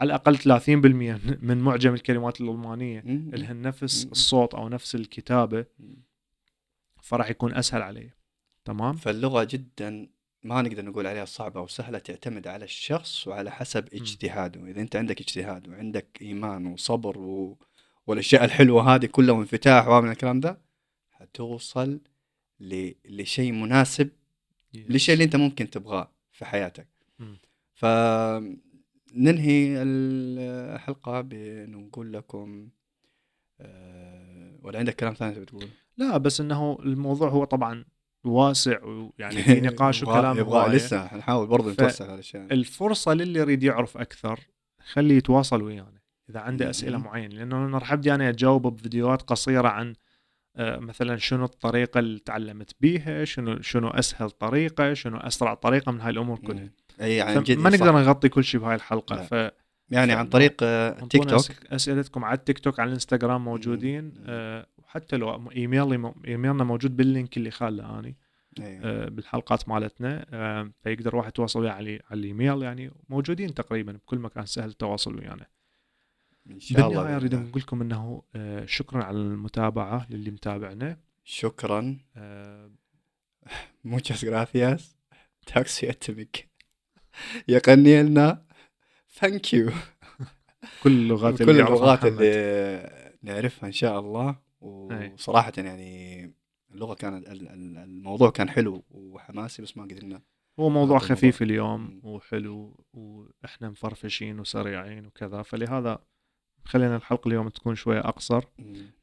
على 0.00 0.08
الأقل 0.08 0.36
30% 0.36 1.20
من 1.48 1.58
معجم 1.58 1.94
الكلمات 1.94 2.40
الألمانية. 2.40 3.00
لها 3.06 3.52
نفس. 3.52 4.08
الصوت 4.12 4.54
أو 4.54 4.68
نفس 4.68 4.94
الكتابة. 4.94 5.64
فراح 7.02 7.30
يكون 7.30 7.54
أسهل 7.54 7.82
علي. 7.82 8.10
تمام؟ 8.64 8.96
فاللغة 8.96 9.44
جدا 9.44 10.08
ما 10.44 10.62
نقدر 10.62 10.84
نقول 10.84 11.06
عليها 11.06 11.24
صعبة 11.24 11.60
أو 11.60 11.66
سهلة 11.66 11.98
تعتمد 11.98 12.46
على 12.46 12.64
الشخص 12.64 13.28
وعلى 13.28 13.50
حسب 13.50 13.88
اجتهاده. 13.94 14.70
إذا 14.70 14.80
أنت 14.80 14.96
عندك 14.96 15.20
اجتهاد 15.20 15.68
وعندك 15.68 16.18
إيمان 16.22 16.66
وصبر 16.66 17.18
و... 17.18 17.58
والأشياء 18.06 18.44
الحلوة 18.44 18.94
هذه 18.94 19.06
كلها 19.06 19.34
وانفتاح 19.34 19.88
ومن 19.88 20.10
الكلام 20.10 20.40
ده 20.40 20.58
حتوصل 21.10 22.00
ل... 22.60 22.90
لشيء 23.04 23.52
مناسب 23.52 24.08
للشيء 24.74 25.12
اللي 25.12 25.24
أنت 25.24 25.36
ممكن 25.36 25.70
تبغاه 25.70 26.10
في 26.32 26.44
حياتك. 26.44 26.88
فننهي 27.74 29.82
الحلقة 29.82 31.20
بأنه 31.20 31.78
نقول 31.78 32.12
لكم 32.12 32.68
آه، 33.60 34.58
ولا 34.62 34.78
عندك 34.78 34.96
كلام 34.96 35.14
ثاني 35.14 35.34
تبي 35.34 35.44
تقول؟ 35.44 35.68
لا 35.96 36.16
بس 36.16 36.40
إنه 36.40 36.78
الموضوع 36.82 37.28
هو 37.28 37.44
طبعا 37.44 37.84
واسع 38.24 38.84
ويعني 38.84 39.42
في 39.42 39.60
نقاش 39.66 40.02
وكلام 40.02 40.38
يبغى. 40.38 40.76
لسه 40.76 41.06
حنحاول 41.06 41.46
برضه 41.46 41.72
نتوسع 41.72 42.12
هالاشياء 42.12 42.52
الفرصة 42.52 43.14
للي 43.14 43.40
يريد 43.40 43.62
يعرف 43.62 43.96
أكثر 43.96 44.40
خليه 44.92 45.16
يتواصل 45.16 45.62
ويانا 45.62 45.99
إذا 46.30 46.40
عنده. 46.40 46.70
أسئلة 46.70 46.98
معينة 46.98 47.34
لأنه 47.34 47.66
أنا 47.66 47.78
راح 47.78 47.92
أبدي 47.92 48.14
أنا 48.14 48.28
أجاوب 48.28 48.66
بفيديوهات 48.66 49.22
قصيرة 49.22 49.68
عن 49.68 49.94
آه، 50.56 50.78
مثلا 50.78 51.16
شنو 51.16 51.44
الطريقة 51.44 51.98
اللي 51.98 52.18
تعلمت 52.18 52.70
بيها 52.80 53.24
شنو 53.24 53.60
شنو 53.60 53.88
أسهل 53.88 54.30
طريقة 54.30 54.94
شنو 54.94 55.16
أسرع 55.16 55.54
طريقة 55.54 55.92
من 55.92 56.00
هاي 56.00 56.10
الأمور 56.10 56.38
كلها 56.38 56.62
مم. 56.62 56.70
اي 57.00 57.20
عن 57.20 57.42
جد 57.42 57.58
ما. 57.58 57.70
نقدر 57.70 57.92
نغطي 57.92 58.28
كل 58.28 58.44
شيء 58.44 58.60
بهاي 58.60 58.74
الحلقة 58.74 59.16
لا. 59.16 59.22
ف 59.22 59.52
يعني 59.90 60.12
عن 60.12 60.26
طريق 60.28 60.56
آه، 60.62 60.90
تيك 60.90 61.24
توك 61.24 61.44
أسئلتكم 61.66 62.24
على 62.24 62.38
التيك 62.38 62.58
توك 62.58 62.80
على 62.80 62.88
الإنستغرام 62.88 63.44
موجودين. 63.44 64.14
آه، 64.26 64.66
وحتى 64.78 65.16
لو 65.16 65.50
إيميلي 65.56 66.12
إيميلنا 66.28 66.64
موجود 66.64 66.96
بال 66.96 67.09
link 67.09 67.36
اللي 67.36 67.50
خاليه 67.50 67.98
اني 67.98 68.16
إيه. 68.60 68.80
آه، 68.84 69.08
بالحلقات 69.08 69.68
مالتنا 69.68 70.70
فيقدر 70.82 71.16
واحد 71.16 71.28
يتواصل 71.28 71.60
وياه 71.60 71.72
على 71.72 72.00
على 72.10 72.20
الإيميل 72.20 72.62
يعني 72.62 72.90
موجودين 73.08 73.54
تقريبا 73.54 73.92
بكل 73.92 74.18
مكان 74.18 74.46
سهل 74.46 74.68
التواصل 74.68 75.16
ويانا 75.16 75.46
إن 76.46 76.60
شاء 76.60 76.78
الله 76.88 76.88
بالنهاية 76.88 77.16
أريد 77.16 77.34
الله. 77.34 77.48
أقول 77.50 77.62
لكم 77.62 77.80
إنه 77.82 78.22
آه، 78.34 78.64
شكرا 78.66 79.04
على 79.04 79.16
المتابعة 79.16 80.06
للي 80.10 80.30
متابعنا 80.30 80.98
شكرا 81.24 81.98
آه، 82.16 82.70
muchas 83.88 84.24
gracias 84.24 84.82
tack 85.46 85.75
så 85.75 85.90
mycket 85.90 86.48
يقني 87.48 88.02
لنا 88.02 88.44
thank 89.14 89.54
you 89.54 89.70
كل 90.82 90.90
اللغات 90.92 91.38
كل 91.42 91.50
اللي 91.50 91.62
اللغات. 91.62 92.04
اللي 92.04 93.16
نعرفها 93.22 93.66
إن 93.66 93.72
شاء 93.72 94.00
الله. 94.00 94.36
وصراحة 94.60 95.52
يعني 95.56 96.24
اللغة 96.70 96.94
كانت 96.94 97.28
ال- 97.28 97.48
ال- 97.48 97.78
الموضوع 97.78 98.30
كان 98.30 98.48
حلو 98.50 98.84
وحماسي 98.90 99.62
بس 99.62 99.76
ما 99.76 99.82
قدرنا 99.84 100.22
هو 100.60 100.68
موضوع 100.70 100.98
خفيف. 100.98 101.42
اليوم. 101.42 102.00
وحلو 102.02 102.84
وإحنا 102.92 103.70
مفرفشين 103.70 104.40
وسريعين 104.40 105.06
وكذا 105.06 105.42
فلهذا 105.42 105.98
خلينا 106.64 106.96
الحلقة 106.96 107.28
اليوم 107.28 107.48
تكون 107.48 107.74
شوية 107.74 108.00
أقصر. 108.00 108.42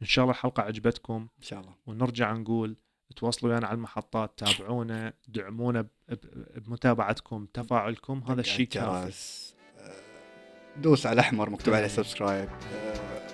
إن 0.02 0.08
شاء 0.08 0.24
الله 0.24 0.34
الحلقة 0.36 0.64
عجبتكم. 0.64 1.28
إن 1.38 1.44
شاء 1.44 1.60
الله. 1.60 1.74
ونرجع 1.88 2.34
نقول 2.34 2.76
تواصلوا 3.16 3.52
ويانا 3.52 3.68
على 3.68 3.76
المحطات 3.76 4.32
تابعونا 4.38 5.14
دعمونا 5.28 5.88
بمتابعتكم 6.56 7.48
تفاعلكم. 7.54 8.24
هذا 8.30 8.42
الشيء 8.42 8.68
كافي. 8.68 9.54
آه، 9.80 9.92
دوس 10.78 11.06
على 11.06 11.14
الأحمر 11.14 11.50
مكتوب 11.50 11.74
عليه. 11.74 11.88
subscribe. 11.88 12.50
آه، 12.50 13.28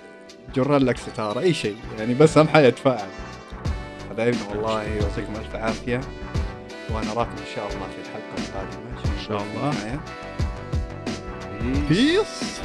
جر 0.54 0.78
لك 0.78 0.96
ستارة 0.96 1.40
أي 1.40 1.54
شيء. 1.54 1.76
يعني 1.98 2.14
بس 2.14 2.38
أهم 2.38 2.48
حاجة 2.48 2.70
تفاعل. 2.70 3.08
حبايبنا 4.10 4.48
والله 4.48 4.82
يعطيكم 4.82 5.32
ألف 5.32 5.56
عافية. 5.56 6.00
وأنا 6.90 7.12
أراكم 7.12 7.30
إن 7.30 7.54
شاء 7.54 7.72
الله 7.72 7.88
في 7.88 8.00
الحلقة 8.00 8.48
القادمة. 8.48 9.14
إن 9.14 9.26
شاء 9.26 9.42
الله. 9.42 10.00
بيس 11.88 12.60